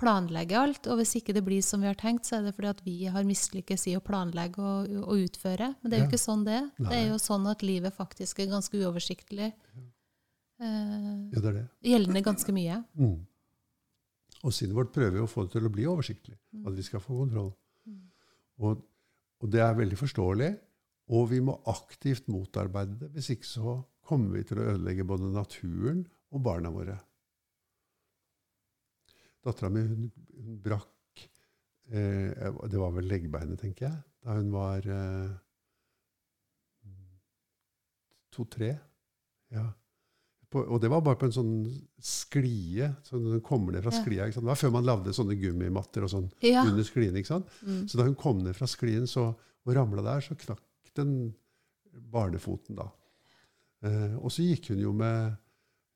planlegger 0.00 0.58
alt. 0.58 0.86
Og 0.88 0.96
hvis 1.00 1.14
ikke 1.20 1.34
det 1.36 1.42
blir 1.44 1.60
som 1.62 1.80
vi 1.82 1.86
har 1.90 1.94
tenkt, 1.98 2.24
så 2.24 2.38
er 2.38 2.46
det 2.46 2.54
fordi 2.56 2.70
at 2.72 2.82
vi 2.86 2.96
har 3.12 3.26
mislykkes 3.28 3.86
i 3.90 3.96
å 3.98 4.00
planlegge 4.04 4.58
og, 4.58 4.90
og 5.04 5.24
utføre. 5.26 5.74
Men 5.82 5.90
det 5.90 5.98
er 5.98 6.00
jo 6.00 6.06
Ja. 6.06 6.10
ikke 6.10 6.24
sånn 6.24 6.44
det 6.46 6.54
er. 6.56 6.70
Det 6.78 6.96
er 6.96 7.08
jo 7.10 7.18
sånn 7.20 7.50
at 7.50 7.62
livet 7.62 7.94
faktisk 7.96 8.38
er 8.40 8.46
ganske 8.46 8.72
uoversiktlig. 8.80 9.52
Eh, 10.60 11.30
Ja, 11.32 11.40
det 11.40 11.44
er 11.44 11.52
det. 11.52 11.68
gjeldende 11.84 12.22
ganske 12.24 12.52
mye. 12.52 12.84
Mm. 12.98 13.26
Og 14.42 14.52
sinnet 14.52 14.74
vårt 14.74 14.92
prøver 14.92 15.16
jo 15.20 15.24
å 15.26 15.28
få 15.28 15.42
det 15.44 15.52
til 15.52 15.68
å 15.68 15.72
bli 15.72 15.84
oversiktlig. 15.84 16.36
At 16.66 16.76
vi 16.76 16.84
skal 16.86 17.02
få 17.02 17.22
kontroll. 17.22 17.52
Og, 18.60 18.82
og 19.40 19.52
det 19.52 19.62
er 19.64 19.78
veldig 19.78 19.98
forståelig. 19.98 20.50
Og 21.10 21.30
vi 21.32 21.40
må 21.42 21.56
aktivt 21.70 22.28
motarbeide 22.30 22.98
det. 23.00 23.10
Hvis 23.14 23.32
ikke 23.34 23.48
så 23.48 23.76
kommer 24.06 24.38
vi 24.38 24.44
til 24.46 24.60
å 24.60 24.66
ødelegge 24.74 25.06
både 25.06 25.30
naturen 25.32 26.04
og 26.30 26.42
barna 26.44 26.70
våre. 26.74 26.96
Dattera 29.40 29.70
mi 29.72 29.82
brakk 30.60 31.22
eh, 31.88 32.48
Det 32.68 32.80
var 32.80 32.92
vel 32.92 33.08
leggbeinet, 33.08 33.60
tenker 33.62 33.86
jeg, 33.86 34.00
da 34.20 34.36
hun 34.36 34.50
var 34.52 34.84
eh, 34.84 35.30
to-tre. 38.34 38.74
Ja. 39.50 39.64
På, 40.50 40.64
og 40.66 40.80
det 40.82 40.88
var 40.90 41.00
bare 41.06 41.14
på 41.20 41.28
en 41.28 41.34
sånn 41.36 41.50
sklie. 42.02 42.88
Sånn, 43.06 43.28
den 43.30 43.40
kommer 43.46 43.72
ned 43.76 43.84
fra 43.84 43.92
Ja. 43.94 44.02
sklia. 44.02 44.24
Det 44.34 44.42
var 44.42 44.58
før 44.58 44.72
man 44.72 44.84
lagde 44.88 45.12
sånne 45.14 45.36
gummimatter 45.38 46.02
og 46.02 46.10
sånn 46.10 46.30
Ja. 46.42 46.64
under 46.66 46.82
sklien. 46.82 47.14
ikke 47.14 47.26
sant? 47.30 47.46
Mm. 47.64 47.84
Så 47.88 47.96
da 47.98 48.04
hun 48.04 48.16
kom 48.16 48.42
ned 48.42 48.56
fra 48.56 48.66
sklien 48.66 49.06
så, 49.06 49.28
og 49.66 49.74
ramla 49.76 50.02
der, 50.02 50.20
så 50.20 50.34
knakk 50.36 50.60
den 50.96 51.34
barnefoten, 52.10 52.74
da. 52.76 52.90
Eh, 53.82 54.16
og 54.18 54.30
så 54.30 54.42
gikk 54.42 54.68
hun 54.74 54.78
jo 54.82 54.92
med 54.92 55.36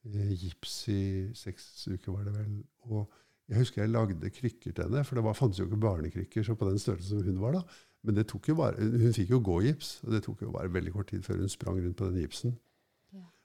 eh, 0.06 0.34
gips 0.36 0.88
i 0.88 1.00
seks 1.34 1.88
uker, 1.90 2.12
var 2.12 2.24
det 2.24 2.34
vel. 2.34 2.64
Og 2.90 3.08
jeg 3.48 3.58
husker 3.58 3.82
jeg 3.82 3.90
lagde 3.92 4.30
krykker 4.30 4.72
til 4.74 4.84
henne, 4.84 5.04
for 5.04 5.16
det 5.16 5.24
var, 5.24 5.34
fantes 5.34 5.58
jo 5.58 5.66
ikke 5.66 5.80
barnekrykker 5.80 6.44
så 6.46 6.54
på 6.56 6.68
den 6.70 6.78
størrelsen 6.78 7.18
som 7.18 7.26
hun 7.26 7.40
var. 7.40 7.52
da. 7.58 7.62
Men 8.04 8.14
det 8.14 8.26
tok 8.28 8.46
jo 8.48 8.54
bare, 8.54 8.76
hun 8.78 9.12
fikk 9.16 9.30
jo 9.30 9.40
gågips, 9.40 9.98
og 10.04 10.12
det 10.12 10.22
tok 10.24 10.42
jo 10.42 10.52
bare 10.52 10.68
veldig 10.72 10.92
kort 10.92 11.08
tid 11.08 11.24
før 11.24 11.38
hun 11.40 11.48
sprang 11.48 11.80
rundt 11.82 11.96
på 11.96 12.10
den 12.10 12.20
gipsen. 12.22 12.56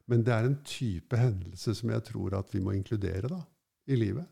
Men 0.09 0.23
det 0.25 0.33
er 0.33 0.47
en 0.49 0.57
type 0.65 1.17
hendelse 1.19 1.75
som 1.77 1.91
jeg 1.93 2.03
tror 2.09 2.33
at 2.39 2.49
vi 2.55 2.61
må 2.65 2.73
inkludere 2.73 3.29
da, 3.29 3.39
i 3.89 3.97
livet. 3.99 4.25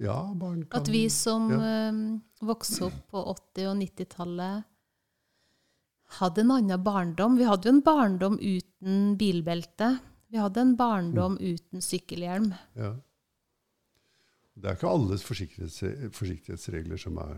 Ja, 0.00 0.18
barn 0.36 0.62
kan 0.66 0.80
At 0.80 0.88
vi 0.92 1.06
som 1.12 1.50
Ja. 1.52 1.88
um, 1.90 2.22
vokste 2.40 2.86
opp 2.88 3.00
på 3.12 3.22
80- 3.34 3.66
og 3.70 3.76
90-tallet, 3.80 4.64
hadde 6.20 6.40
en 6.42 6.50
annen 6.56 6.82
barndom. 6.84 7.36
Vi 7.38 7.44
hadde 7.46 7.68
jo 7.68 7.74
en 7.76 7.82
barndom 7.86 8.38
uten 8.40 9.16
bilbelte. 9.20 9.92
Vi 10.30 10.38
hadde 10.40 10.60
en 10.60 10.76
barndom 10.76 11.36
Mm. 11.38 11.54
uten 11.54 11.80
sykkelhjelm. 11.84 12.52
Ja. 12.76 12.94
Det 14.60 14.64
er 14.70 14.74
ikke 14.76 14.90
alle 14.90 15.16
forsiktighets, 15.18 15.80
forsiktighetsregler 16.16 16.98
som 16.98 17.16
er 17.18 17.36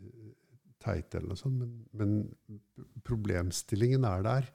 eh, 0.00 0.32
teite, 0.80 1.18
eller 1.18 1.28
noe 1.28 1.36
sånt, 1.40 1.58
men, 1.58 1.86
men 1.92 2.62
problemstillingen 3.04 4.04
er 4.04 4.22
der. 4.26 4.48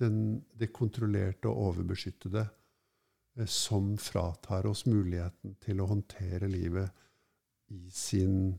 Den, 0.00 0.40
det 0.56 0.72
kontrollerte 0.72 1.50
og 1.50 1.70
overbeskyttede 1.70 2.46
eh, 3.36 3.46
som 3.46 3.92
fratar 4.00 4.68
oss 4.70 4.86
muligheten 4.88 5.58
til 5.60 5.82
å 5.82 5.88
håndtere 5.90 6.48
livet 6.48 6.90
i 7.70 7.84
sin 7.94 8.54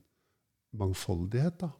mangfoldighet. 0.77 1.63
Da. 1.63 1.71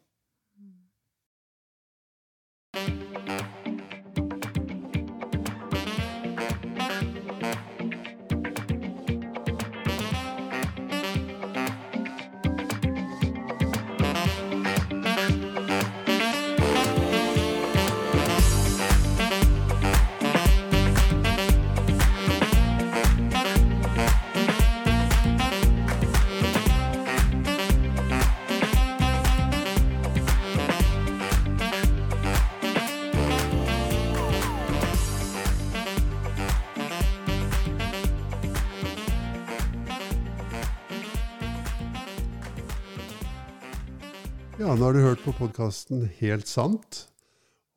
På 45.22 45.34
podkasten 45.38 46.08
Helt 46.18 46.50
sant. 46.50 47.06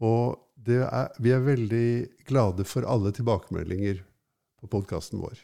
Og 0.01 0.39
er, 0.65 1.11
vi 1.21 1.33
er 1.35 1.43
veldig 1.45 1.89
glade 2.29 2.65
for 2.65 2.87
alle 2.89 3.13
tilbakemeldinger 3.13 4.01
på 4.61 4.71
podkasten 4.73 5.21
vår. 5.21 5.37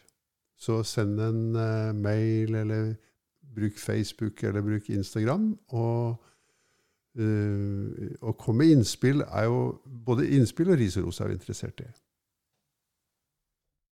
Så 0.57 0.79
send 0.87 1.21
en 1.21 1.43
uh, 1.53 1.93
mail, 1.93 2.55
eller 2.57 2.95
bruk 3.53 3.77
Facebook, 3.77 4.41
eller 4.43 4.65
bruk 4.65 4.89
Instagram. 4.89 5.51
Og, 5.77 6.17
uh, 7.21 8.09
og 8.21 8.37
kom 8.41 8.57
med 8.61 8.73
innspill. 8.77 9.21
jo 9.45 9.61
Både 9.85 10.29
innspill 10.29 10.73
og 10.73 10.81
ris 10.81 10.97
og 10.97 11.09
ros 11.09 11.21
er 11.21 11.29
vi 11.29 11.37
interessert 11.37 11.85
i. 11.85 11.89